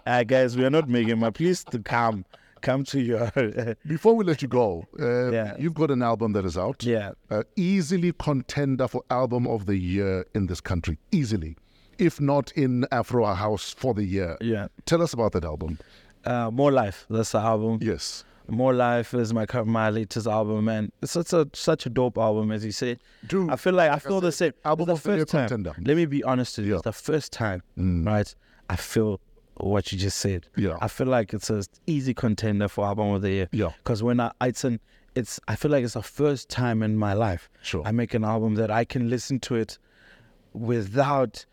guys, 0.26 0.58
we 0.58 0.66
are 0.66 0.70
not 0.70 0.88
making 0.90 1.20
my 1.20 1.30
please 1.30 1.64
to 1.66 1.80
come. 1.80 2.26
Come 2.62 2.84
to 2.86 3.00
your 3.00 3.32
Before 3.88 4.16
we 4.18 4.26
let 4.26 4.42
you 4.42 4.50
go, 4.50 4.86
uh, 5.00 5.32
Yeah. 5.32 5.56
you've 5.58 5.76
got 5.76 5.92
an 5.92 6.02
album 6.02 6.34
that 6.34 6.44
is 6.46 6.58
out. 6.58 6.84
Yeah. 6.84 7.12
Uh, 7.30 7.44
easily 7.56 8.12
contender 8.20 8.88
for 8.90 9.02
album 9.10 9.48
of 9.48 9.66
the 9.66 9.78
year 9.78 10.26
in 10.36 10.48
this 10.48 10.60
country. 10.60 10.98
Easily. 11.14 11.56
If 12.00 12.20
not 12.22 12.52
in 12.54 12.86
Afro 12.91 13.26
House 13.34 13.74
for 13.78 13.93
the 13.93 14.04
year. 14.04 14.38
Yeah. 14.41 14.68
Tell 14.86 15.02
us 15.02 15.14
about 15.14 15.34
that 15.34 15.43
album. 15.45 15.78
uh, 16.26 16.50
More 16.52 16.72
Life. 16.72 17.06
That's 17.10 17.32
the 17.34 17.39
album. 17.39 17.80
Yes. 17.82 18.24
More 18.47 18.74
Life 18.74 19.14
is 19.14 19.32
my 19.34 19.45
my 19.66 19.89
latest 19.91 20.26
album, 20.26 20.68
and 20.70 20.91
it's 21.04 21.12
such 21.12 21.34
a 21.34 21.47
such 21.54 21.86
a 21.86 21.89
dope 21.89 22.18
album, 22.18 22.52
as 22.52 22.66
you 22.66 22.72
said. 22.72 23.00
Dude, 23.28 23.52
I 23.52 23.56
feel 23.58 23.74
like 23.74 23.89
I 23.91 23.93
like 23.93 24.06
I 24.06 24.10
feel 24.10 24.22
the 24.22 24.32
same. 24.32 24.54
album 24.66 24.88
the 24.88 24.93
year 24.93 24.97
first 25.20 25.28
time. 25.32 25.47
contender. 25.50 25.76
Let 25.86 25.95
me 25.97 26.06
be 26.08 26.24
honest 26.24 26.58
with 26.58 26.66
you. 26.66 26.72
Yeah. 26.74 26.78
It's 26.78 26.86
the 26.86 26.93
first 26.93 27.32
time, 27.32 27.62
Mm. 27.78 28.08
right? 28.08 28.34
I 28.70 28.76
feel 28.76 29.20
what 29.58 29.91
you 29.91 30.00
just 30.00 30.18
said. 30.18 30.47
Yeah. 30.56 30.78
I 30.82 30.88
feel 30.88 31.06
like 31.08 31.32
it's 31.34 31.50
an 31.52 31.62
easy 31.86 32.14
contender 32.16 32.68
for 32.70 32.86
album 32.86 33.10
of 33.10 33.22
the 33.22 33.30
year. 33.30 33.50
Yeah. 33.52 33.70
Because 33.84 34.02
when 34.02 34.20
I 34.20 34.32
it's 34.41 34.64
an 34.64 34.80
it's 35.14 35.39
I 35.47 35.56
feel 35.56 35.70
like 35.70 35.84
it's 35.84 35.93
the 35.93 36.02
first 36.02 36.50
time 36.50 36.82
in 36.82 36.95
my 36.97 37.14
life 37.14 37.50
Sure. 37.62 37.84
I 37.86 37.91
make 37.91 38.14
an 38.16 38.24
album 38.24 38.56
that 38.56 38.72
I 38.72 38.84
can 38.84 39.10
listen 39.12 39.39
to 39.41 39.56
it 39.56 39.78
without 40.54 41.45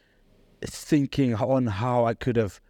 thinking 0.64 1.34
on 1.34 1.66
how 1.66 2.04
I 2.04 2.14
could 2.14 2.36
have 2.36 2.60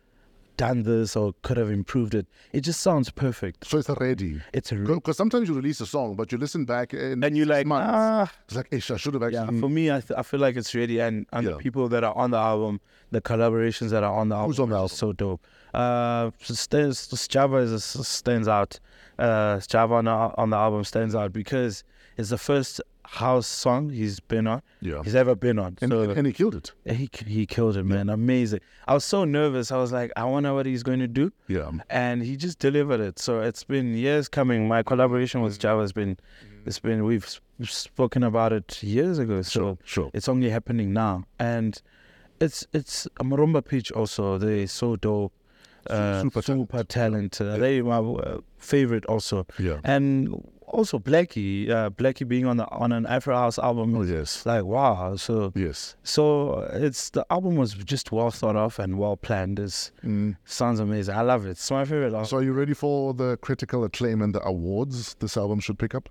done 0.57 0.85
this 0.85 1.15
or 1.15 1.35
could 1.43 1.59
have 1.59 1.71
improved 1.71 2.15
it. 2.15 2.27
It 2.53 2.63
just 2.63 2.81
sounds 2.81 3.11
perfect. 3.11 3.67
So 3.67 3.77
it's 3.77 3.91
ready. 3.91 4.41
It's 4.55 4.73
a 4.73 4.77
Because 4.77 5.17
sometimes 5.19 5.49
you 5.51 5.55
release 5.55 5.83
a 5.83 5.87
song, 5.87 6.15
but 6.17 6.33
you 6.33 6.39
listen 6.39 6.65
back 6.65 6.95
and, 6.95 7.23
and 7.23 7.37
you're 7.37 7.45
like, 7.47 7.67
months. 7.67 7.91
ah, 7.93 8.33
it's 8.47 8.57
like, 8.57 8.69
"Ish, 8.71 8.91
I 8.91 8.97
should 8.97 9.13
have 9.15 9.31
yeah. 9.31 9.43
actually. 9.43 9.61
For 9.61 9.69
me, 9.69 9.91
I, 9.91 10.01
th- 10.01 10.19
I 10.19 10.23
feel 10.23 10.41
like 10.41 10.57
it's 10.57 10.75
ready, 10.75 10.99
and, 11.01 11.27
and 11.33 11.45
Yeah. 11.47 11.53
the 11.53 11.59
people 11.59 11.89
that 11.91 12.05
are 12.05 12.17
on 12.17 12.31
the 12.31 12.39
album, 12.39 12.81
the 13.11 13.21
collaborations 13.21 13.91
that 13.91 14.03
are 14.03 14.15
on 14.15 14.31
the 14.31 14.35
album, 14.37 14.51
Who's 14.51 14.61
on 14.61 14.71
the 14.71 14.81
are 14.81 14.89
so 14.89 15.13
dope. 15.13 15.47
Uh, 15.75 16.31
Java 17.29 17.57
is 17.59 17.85
stands 17.85 18.49
out. 18.49 18.81
Uh, 19.19 19.61
Java 19.61 19.95
on 19.97 20.05
the, 20.07 20.11
on 20.11 20.49
the 20.51 20.57
album 20.57 20.85
stands 20.85 21.15
out 21.15 21.35
because 21.35 21.85
it's 22.17 22.31
the 22.31 22.39
first 22.39 22.81
house 23.07 23.47
song 23.47 23.91
he's 23.91 24.21
been 24.21 24.47
on. 24.47 24.63
Yeah. 24.81 25.03
he's 25.03 25.15
ever 25.15 25.35
been 25.35 25.59
on. 25.59 25.79
and, 25.81 25.91
so 25.91 26.11
and, 26.11 26.27
he 26.27 26.33
killed 26.33 26.55
it. 26.55 26.73
he 26.85 27.09
he 27.27 27.47
killed 27.47 27.77
it, 27.77 27.85
man. 27.85 28.09
Amazing. 28.09 28.61
I 28.87 28.95
was 28.95 29.05
so 29.05 29.25
nervous. 29.25 29.71
I 29.73 29.77
was 29.77 29.93
like, 29.93 30.13
I 30.17 30.25
wonder 30.25 30.53
what 30.55 30.67
he's 30.67 30.83
going 30.83 31.01
to 31.01 31.09
do. 31.09 31.33
Yeah. 31.49 31.71
And 31.91 32.23
he 32.23 32.37
just 32.37 32.59
delivered 32.59 33.01
it. 33.01 33.19
So 33.19 33.41
it's 33.41 33.65
been 33.65 33.95
years 33.95 34.29
coming. 34.29 34.69
My 34.69 34.83
collaboration 34.83 35.41
with 35.43 35.59
Java 35.59 35.81
has 35.83 35.93
been, 35.93 36.19
it's 36.65 36.79
been 36.79 37.05
we've 37.05 37.41
spoken 37.63 38.23
about 38.23 38.53
it 38.53 38.83
years 38.83 39.19
ago. 39.19 39.43
So 39.43 39.61
Sure, 39.61 39.79
sure. 39.85 40.11
it's 40.13 40.29
only 40.29 40.51
happening 40.51 40.93
now. 40.93 41.25
And 41.39 41.81
it's 42.41 42.67
it's 42.73 43.07
a 43.21 43.25
Marumba 43.25 43.65
pitch 43.65 43.91
also. 43.93 44.39
They're 44.39 44.67
so 44.67 44.97
dope. 44.97 45.33
Uh, 45.91 46.23
super 46.23 46.43
super 46.43 46.85
talented. 46.85 47.61
They 47.61 47.83
my 47.83 47.99
uh, 47.99 48.39
favorite 48.59 49.05
also. 49.07 49.47
Yeah. 49.59 49.79
And 49.85 50.35
also 50.67 50.99
Blackie, 50.99 51.71
uh, 51.71 51.91
Blackie 51.91 52.27
being 52.27 52.45
on 52.45 52.57
the 52.57 52.67
on 52.71 52.91
an 52.93 53.07
Afro 53.07 53.37
House 53.37 53.59
album. 53.59 53.95
Oh, 53.97 54.03
yes. 54.03 54.45
Like 54.45 54.65
wow. 54.65 55.15
So 55.17 55.53
Yes. 55.55 55.95
so 56.03 56.51
uh, 56.55 56.71
it's 56.87 57.11
the 57.11 57.25
album 57.31 57.55
was 57.57 57.75
just 57.75 58.11
well 58.13 58.31
thought 58.31 58.57
of 58.57 58.79
and 58.81 58.99
well 58.99 59.17
planned. 59.17 59.59
It's 59.61 59.93
sounds 60.45 60.81
amazing. 60.81 61.15
I 61.15 61.23
love 61.23 61.47
it. 61.47 61.51
It's 61.51 61.71
my 61.71 61.85
favorite 61.85 62.13
album. 62.13 62.25
So 62.27 62.39
are 62.39 62.43
you 62.43 62.53
ready 62.53 62.75
for 62.75 63.15
the 63.15 63.37
critical 63.39 63.85
acclaim 63.85 64.23
and 64.23 64.35
the 64.35 64.45
awards 64.45 65.15
this 65.21 65.37
album 65.37 65.61
should 65.61 65.79
pick 65.79 65.95
up? 65.95 66.09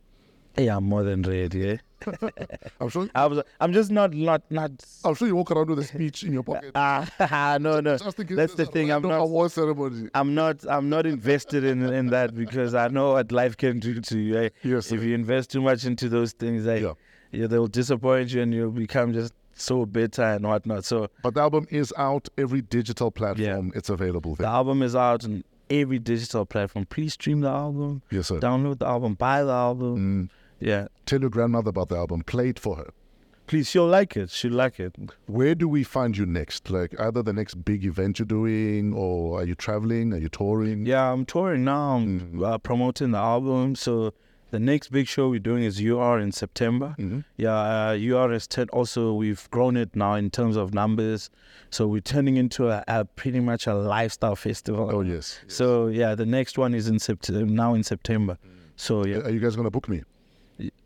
yeah, 0.57 0.77
I'm 0.77 0.85
more 0.85 1.03
than 1.03 1.21
ready. 1.23 1.69
Eh? 1.71 1.77
I'm 2.79 2.89
sure. 2.89 3.07
I 3.15 3.25
was. 3.25 3.41
I'm 3.59 3.73
just 3.73 3.91
not 3.91 4.13
not 4.13 4.41
not. 4.49 4.71
I'm 5.03 5.15
sure 5.15 5.27
you 5.27 5.35
walk 5.35 5.51
around 5.51 5.69
with 5.69 5.79
a 5.79 5.83
speech 5.83 6.23
in 6.23 6.33
your 6.33 6.43
pocket. 6.43 6.71
Ah, 6.75 7.57
no, 7.61 7.79
no. 7.79 7.97
Just 7.97 8.17
That's 8.29 8.55
the 8.55 8.65
thing. 8.65 8.91
I'm 8.91 9.01
not. 9.01 9.19
award 9.21 9.51
ceremony. 9.51 10.09
I'm 10.13 10.33
not. 10.35 10.63
I'm 10.69 10.89
not 10.89 11.05
invested 11.05 11.63
in 11.63 11.83
in 11.93 12.07
that 12.07 12.35
because 12.35 12.73
I 12.75 12.87
know 12.89 13.13
what 13.13 13.31
life 13.31 13.57
can 13.57 13.79
do 13.79 13.99
to 14.01 14.19
you. 14.19 14.37
eh? 14.37 14.49
Yes, 14.63 14.91
If 14.91 15.03
you 15.03 15.13
invest 15.15 15.51
too 15.51 15.61
much 15.61 15.85
into 15.85 16.09
those 16.09 16.33
things, 16.33 16.67
eh, 16.67 16.77
Yeah. 16.77 16.93
yeah, 17.31 17.47
they'll 17.47 17.67
disappoint 17.67 18.33
you 18.33 18.41
and 18.41 18.53
you'll 18.53 18.71
become 18.71 19.13
just 19.13 19.33
so 19.53 19.85
bitter 19.85 20.21
and 20.23 20.45
whatnot. 20.45 20.83
So 20.85 21.07
But 21.23 21.33
the 21.35 21.41
album 21.41 21.67
is 21.69 21.93
out 21.97 22.27
every 22.37 22.61
digital 22.61 23.09
platform. 23.11 23.71
It's 23.75 23.89
available 23.89 24.35
There. 24.35 24.45
the 24.47 24.51
album 24.51 24.81
is 24.81 24.95
out 24.95 25.23
on 25.25 25.43
every 25.69 25.97
digital 25.99 26.45
platform. 26.45 26.85
Please 26.85 27.13
stream 27.13 27.41
the 27.41 27.49
album. 27.49 28.01
Yes, 28.11 28.27
sir. 28.27 28.39
Download 28.39 28.77
the 28.79 28.85
album. 28.87 29.13
Buy 29.15 29.43
the 29.43 29.51
album. 29.53 30.29
Yeah. 30.59 30.87
Tell 31.05 31.21
your 31.21 31.29
grandmother 31.29 31.69
about 31.69 31.89
the 31.89 31.97
album. 31.97 32.21
Play 32.23 32.49
it 32.49 32.59
for 32.59 32.75
her. 32.77 32.89
Please, 33.47 33.69
she'll 33.69 33.85
like 33.87 34.17
it. 34.17 34.31
She'll 34.31 34.53
like 34.53 34.79
it. 34.79 34.95
Where 35.27 35.53
do 35.53 35.67
we 35.67 35.83
find 35.83 36.17
you 36.17 36.25
next? 36.25 36.71
Like 36.71 36.99
either 36.99 37.21
the 37.21 37.33
next 37.33 37.63
big 37.63 37.85
event 37.85 38.17
you're 38.17 38.25
doing, 38.25 38.91
or 38.93 39.39
are 39.39 39.43
you 39.45 39.53
traveling? 39.53 40.13
Are 40.13 40.17
you 40.17 40.29
touring? 40.29 40.85
Yeah, 40.87 41.11
I'm 41.11 41.25
touring 41.25 41.63
now. 41.63 41.97
I'm 41.97 42.43
uh, 42.43 42.57
promoting 42.57 43.11
the 43.11 43.19
album. 43.19 43.75
So 43.75 44.13
the 44.49 44.59
next 44.59 44.91
big 44.91 45.05
show 45.07 45.29
we're 45.29 45.39
doing 45.39 45.61
is 45.61 45.79
UR 45.79 46.17
in 46.17 46.31
September. 46.31 46.95
Yeah, 47.37 47.53
uh, 47.53 47.93
UR 47.99 48.31
is 48.33 48.47
ten- 48.47 48.69
also 48.69 49.13
we've 49.13 49.47
grown 49.51 49.77
it 49.77 49.95
now 49.95 50.15
in 50.15 50.31
terms 50.31 50.55
of 50.55 50.73
numbers. 50.73 51.29
So 51.69 51.85
we're 51.85 52.01
turning 52.01 52.37
into 52.37 52.69
a, 52.69 52.83
a 52.87 53.05
pretty 53.05 53.41
much 53.41 53.67
a 53.67 53.75
lifestyle 53.75 54.35
festival. 54.35 54.89
Oh 54.91 55.01
yes. 55.01 55.39
So 55.47 55.85
yeah, 55.87 56.15
the 56.15 56.25
next 56.25 56.57
one 56.57 56.73
is 56.73 56.87
in 56.87 56.97
September. 56.97 57.45
Now 57.45 57.75
in 57.75 57.83
September. 57.83 58.39
So 58.75 59.05
yeah, 59.05 59.17
Are 59.17 59.29
you 59.29 59.39
guys 59.39 59.55
gonna 59.55 59.69
book 59.69 59.87
me? 59.87 60.01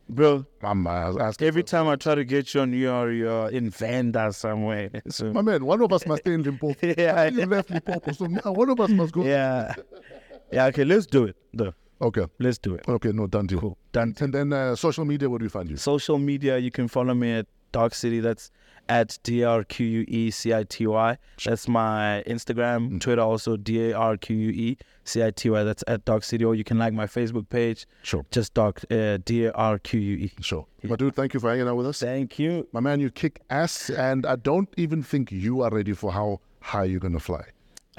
Bro. 0.09 0.45
Uh, 0.63 1.19
asking. 1.19 1.47
Every 1.47 1.63
time 1.63 1.87
I 1.87 1.95
try 1.95 2.15
to 2.15 2.25
get 2.25 2.53
you 2.53 2.61
on 2.61 2.73
UR, 2.73 3.11
you're 3.11 3.49
in 3.49 3.69
Vanda 3.69 4.33
somewhere. 4.33 4.89
So 5.09 5.31
My 5.31 5.41
man, 5.41 5.65
one 5.65 5.81
of 5.81 5.93
us 5.93 6.05
must 6.07 6.23
stay 6.23 6.33
in 6.33 6.43
Limpopo. 6.43 6.75
Yeah. 6.97 7.25
you 7.29 7.45
left 7.45 7.69
Limpopo, 7.69 8.11
so 8.11 8.25
now 8.25 8.51
one 8.51 8.69
of 8.69 8.79
us 8.79 8.89
must 8.89 9.13
go. 9.13 9.23
yeah, 9.23 9.75
yeah. 10.51 10.65
Okay, 10.65 10.83
let's 10.83 11.05
do 11.05 11.25
it. 11.25 11.35
Though. 11.53 11.73
Okay. 12.01 12.25
Let's 12.39 12.57
do 12.57 12.75
it. 12.75 12.87
Okay. 12.87 13.11
No, 13.11 13.27
done 13.27 13.45
deal. 13.47 13.59
Cool. 13.59 13.77
Done. 13.91 14.15
And 14.19 14.33
then 14.33 14.53
uh, 14.53 14.75
social 14.75 15.05
media, 15.05 15.29
where 15.29 15.39
do 15.39 15.45
we 15.45 15.49
find 15.49 15.69
you? 15.69 15.77
social 15.77 16.17
media, 16.17 16.57
you 16.57 16.71
can 16.71 16.87
follow 16.87 17.13
me 17.13 17.33
at 17.33 17.45
Darque 17.73 17.93
City. 17.93 18.19
That's 18.19 18.51
at 18.89 19.17
D 19.23 19.43
R 19.43 19.63
Q 19.63 19.85
U 19.85 20.05
E 20.07 20.31
C 20.31 20.53
I 20.53 20.63
T 20.63 20.85
Y. 20.87 21.17
That's 21.45 21.67
my 21.67 22.23
Instagram, 22.27 22.99
Twitter 22.99 23.21
also 23.21 23.55
D 23.55 23.91
A 23.91 23.95
R 23.97 24.17
Q 24.17 24.35
U 24.35 24.49
E 24.49 24.77
C 25.05 25.23
I 25.23 25.31
T 25.31 25.49
Y. 25.49 25.63
That's 25.63 25.83
at 25.87 26.03
Darque 26.05 26.23
City. 26.25 26.43
Or 26.43 26.55
you 26.55 26.63
can 26.63 26.77
like 26.77 26.93
my 26.93 27.05
Facebook 27.05 27.47
page, 27.49 27.85
Sure. 28.03 28.25
just 28.31 28.53
Dark 28.53 28.83
uh, 28.91 29.19
D 29.23 29.45
A 29.45 29.51
R 29.53 29.79
Q 29.79 29.99
U 29.99 30.17
E. 30.25 30.31
Sure. 30.41 30.65
My 30.83 30.95
dude, 30.95 31.15
thank 31.15 31.33
you 31.33 31.39
for 31.39 31.49
hanging 31.49 31.67
out 31.67 31.75
with 31.77 31.87
us. 31.87 31.99
Thank 31.99 32.39
you. 32.39 32.67
My 32.73 32.79
man, 32.79 32.99
you 32.99 33.09
kick 33.09 33.41
ass, 33.49 33.89
and 33.89 34.25
I 34.25 34.35
don't 34.35 34.69
even 34.77 35.03
think 35.03 35.31
you 35.31 35.61
are 35.61 35.69
ready 35.69 35.93
for 35.93 36.11
how 36.11 36.41
high 36.61 36.85
you're 36.85 36.99
gonna 36.99 37.19
fly. 37.19 37.43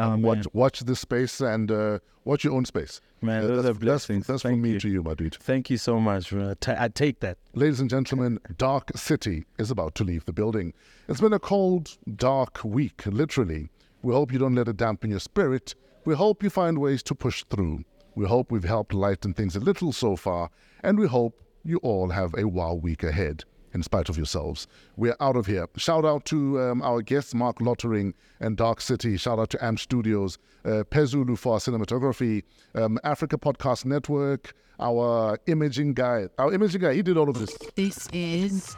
Oh, 0.01 0.11
man. 0.11 0.23
Watch, 0.23 0.47
watch 0.53 0.81
this 0.81 1.01
space 1.01 1.41
and 1.41 1.71
uh, 1.71 1.99
watch 2.25 2.45
your 2.45 2.55
own 2.55 2.65
space. 2.65 3.01
Man, 3.23 3.45
Uh, 3.45 3.47
those 3.47 3.49
that's, 3.49 3.59
are 3.59 3.63
that's- 3.63 3.79
blessings. 3.85 4.27
That's, 4.27 4.43
from 4.43 4.53
Thank 4.53 4.63
me 4.63 4.71
you. 4.73 4.81
to 4.81 4.89
you, 4.89 5.03
my 5.03 5.15
dude. 5.15 5.35
Thank 5.37 5.71
you 5.71 5.77
so 5.77 6.01
much. 6.01 6.33
Ta- 6.61 6.77
I 6.79 6.89
take 6.89 7.21
that. 7.21 7.37
Ladies 7.55 7.81
and 7.81 7.91
gentlemen, 7.91 8.39
Darque 8.57 8.97
City 8.99 9.45
is 9.59 9.71
about 9.71 9.95
to 9.97 10.05
leave 10.05 10.25
the 10.25 10.33
building. 10.33 10.73
It's 11.09 11.21
been 11.21 11.33
a 11.33 11.39
cold, 11.39 11.97
dark 12.17 12.61
week, 12.65 13.03
literally. 13.07 13.69
We 14.03 14.15
hope 14.15 14.33
you 14.33 14.39
don't 14.39 14.55
let 14.55 14.69
it 14.69 14.79
dampen 14.79 15.11
your 15.11 15.21
spirit. 15.21 15.75
We 16.07 16.15
hope 16.15 16.43
you 16.43 16.49
find 16.51 16.79
ways 16.79 17.03
to 17.05 17.15
push 17.15 17.45
through. 17.45 17.85
We 18.15 18.27
hope 18.27 18.51
we've 18.51 18.65
helped 18.65 18.95
lighten 18.95 19.35
things 19.35 19.55
a 19.55 19.61
little 19.61 19.93
so 19.93 20.17
far, 20.17 20.51
and 20.83 20.99
we 20.99 21.07
hope 21.07 21.43
you 21.63 21.77
all 21.79 22.09
have 22.09 22.35
a 22.39 22.45
wow 22.49 22.73
week 22.75 23.03
ahead. 23.03 23.45
In 23.73 23.83
spite 23.83 24.09
of 24.09 24.17
yourselves, 24.17 24.67
we're 24.97 25.17
out 25.21 25.37
of 25.37 25.47
here. 25.47 25.69
Shout 25.77 26.05
out 26.05 26.25
to 26.27 26.61
um, 26.61 26.83
our 26.83 27.03
guests, 27.03 27.35
Marc 27.35 27.61
Lottering 27.61 28.15
and 28.41 28.57
Darque 28.57 28.81
City. 28.81 29.17
Shout 29.17 29.39
out 29.39 29.51
to 29.51 29.65
AMP 29.65 29.79
Studios, 29.79 30.39
uh, 30.65 30.83
Pezulu 30.91 31.39
for 31.39 31.55
our 31.55 31.61
cinematography, 31.61 32.43
um, 32.75 32.99
Africa 33.05 33.39
Podcast 33.39 33.85
Network, 33.85 34.55
our 34.81 35.39
imaging 35.47 35.95
guy. 35.95 36.27
Our 36.39 36.53
imaging 36.53 36.81
guy, 36.81 36.95
he 36.95 37.03
did 37.03 37.17
all 37.17 37.29
of 37.29 37.39
this. 37.39 37.57
This 37.77 38.09
is. 38.13 38.77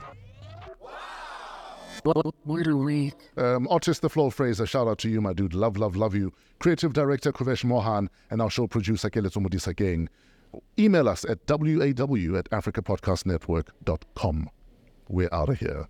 What 2.05 2.66
a 2.66 2.76
week. 2.76 3.14
Um, 3.36 3.68
Otis 3.70 4.01
the 4.01 4.11
Flow 4.11 4.30
Fraser, 4.30 4.66
shout 4.66 4.88
out 4.88 4.99
to 4.99 5.09
you, 5.09 5.20
my 5.20 5.32
dude. 5.32 5.55
Love, 5.55 5.76
love, 5.76 5.95
love 5.95 6.16
you. 6.16 6.32
Creative 6.59 6.93
director 6.93 7.32
Kuvesh 7.32 7.64
Mohan 7.64 8.11
and 8.30 8.43
our 8.43 8.51
show 8.51 8.66
producer 8.66 9.09
Keleto 9.09 9.38
Mudisa 9.38 9.74
Gang. 9.74 10.09
Email 10.78 11.09
us 11.09 11.24
at 11.24 11.47
waw 11.47 12.38
at 12.38 12.51
africapodcastnetwork.com. 12.51 14.51
We're 15.09 15.28
out 15.32 15.48
of 15.48 15.59
here. 15.59 15.88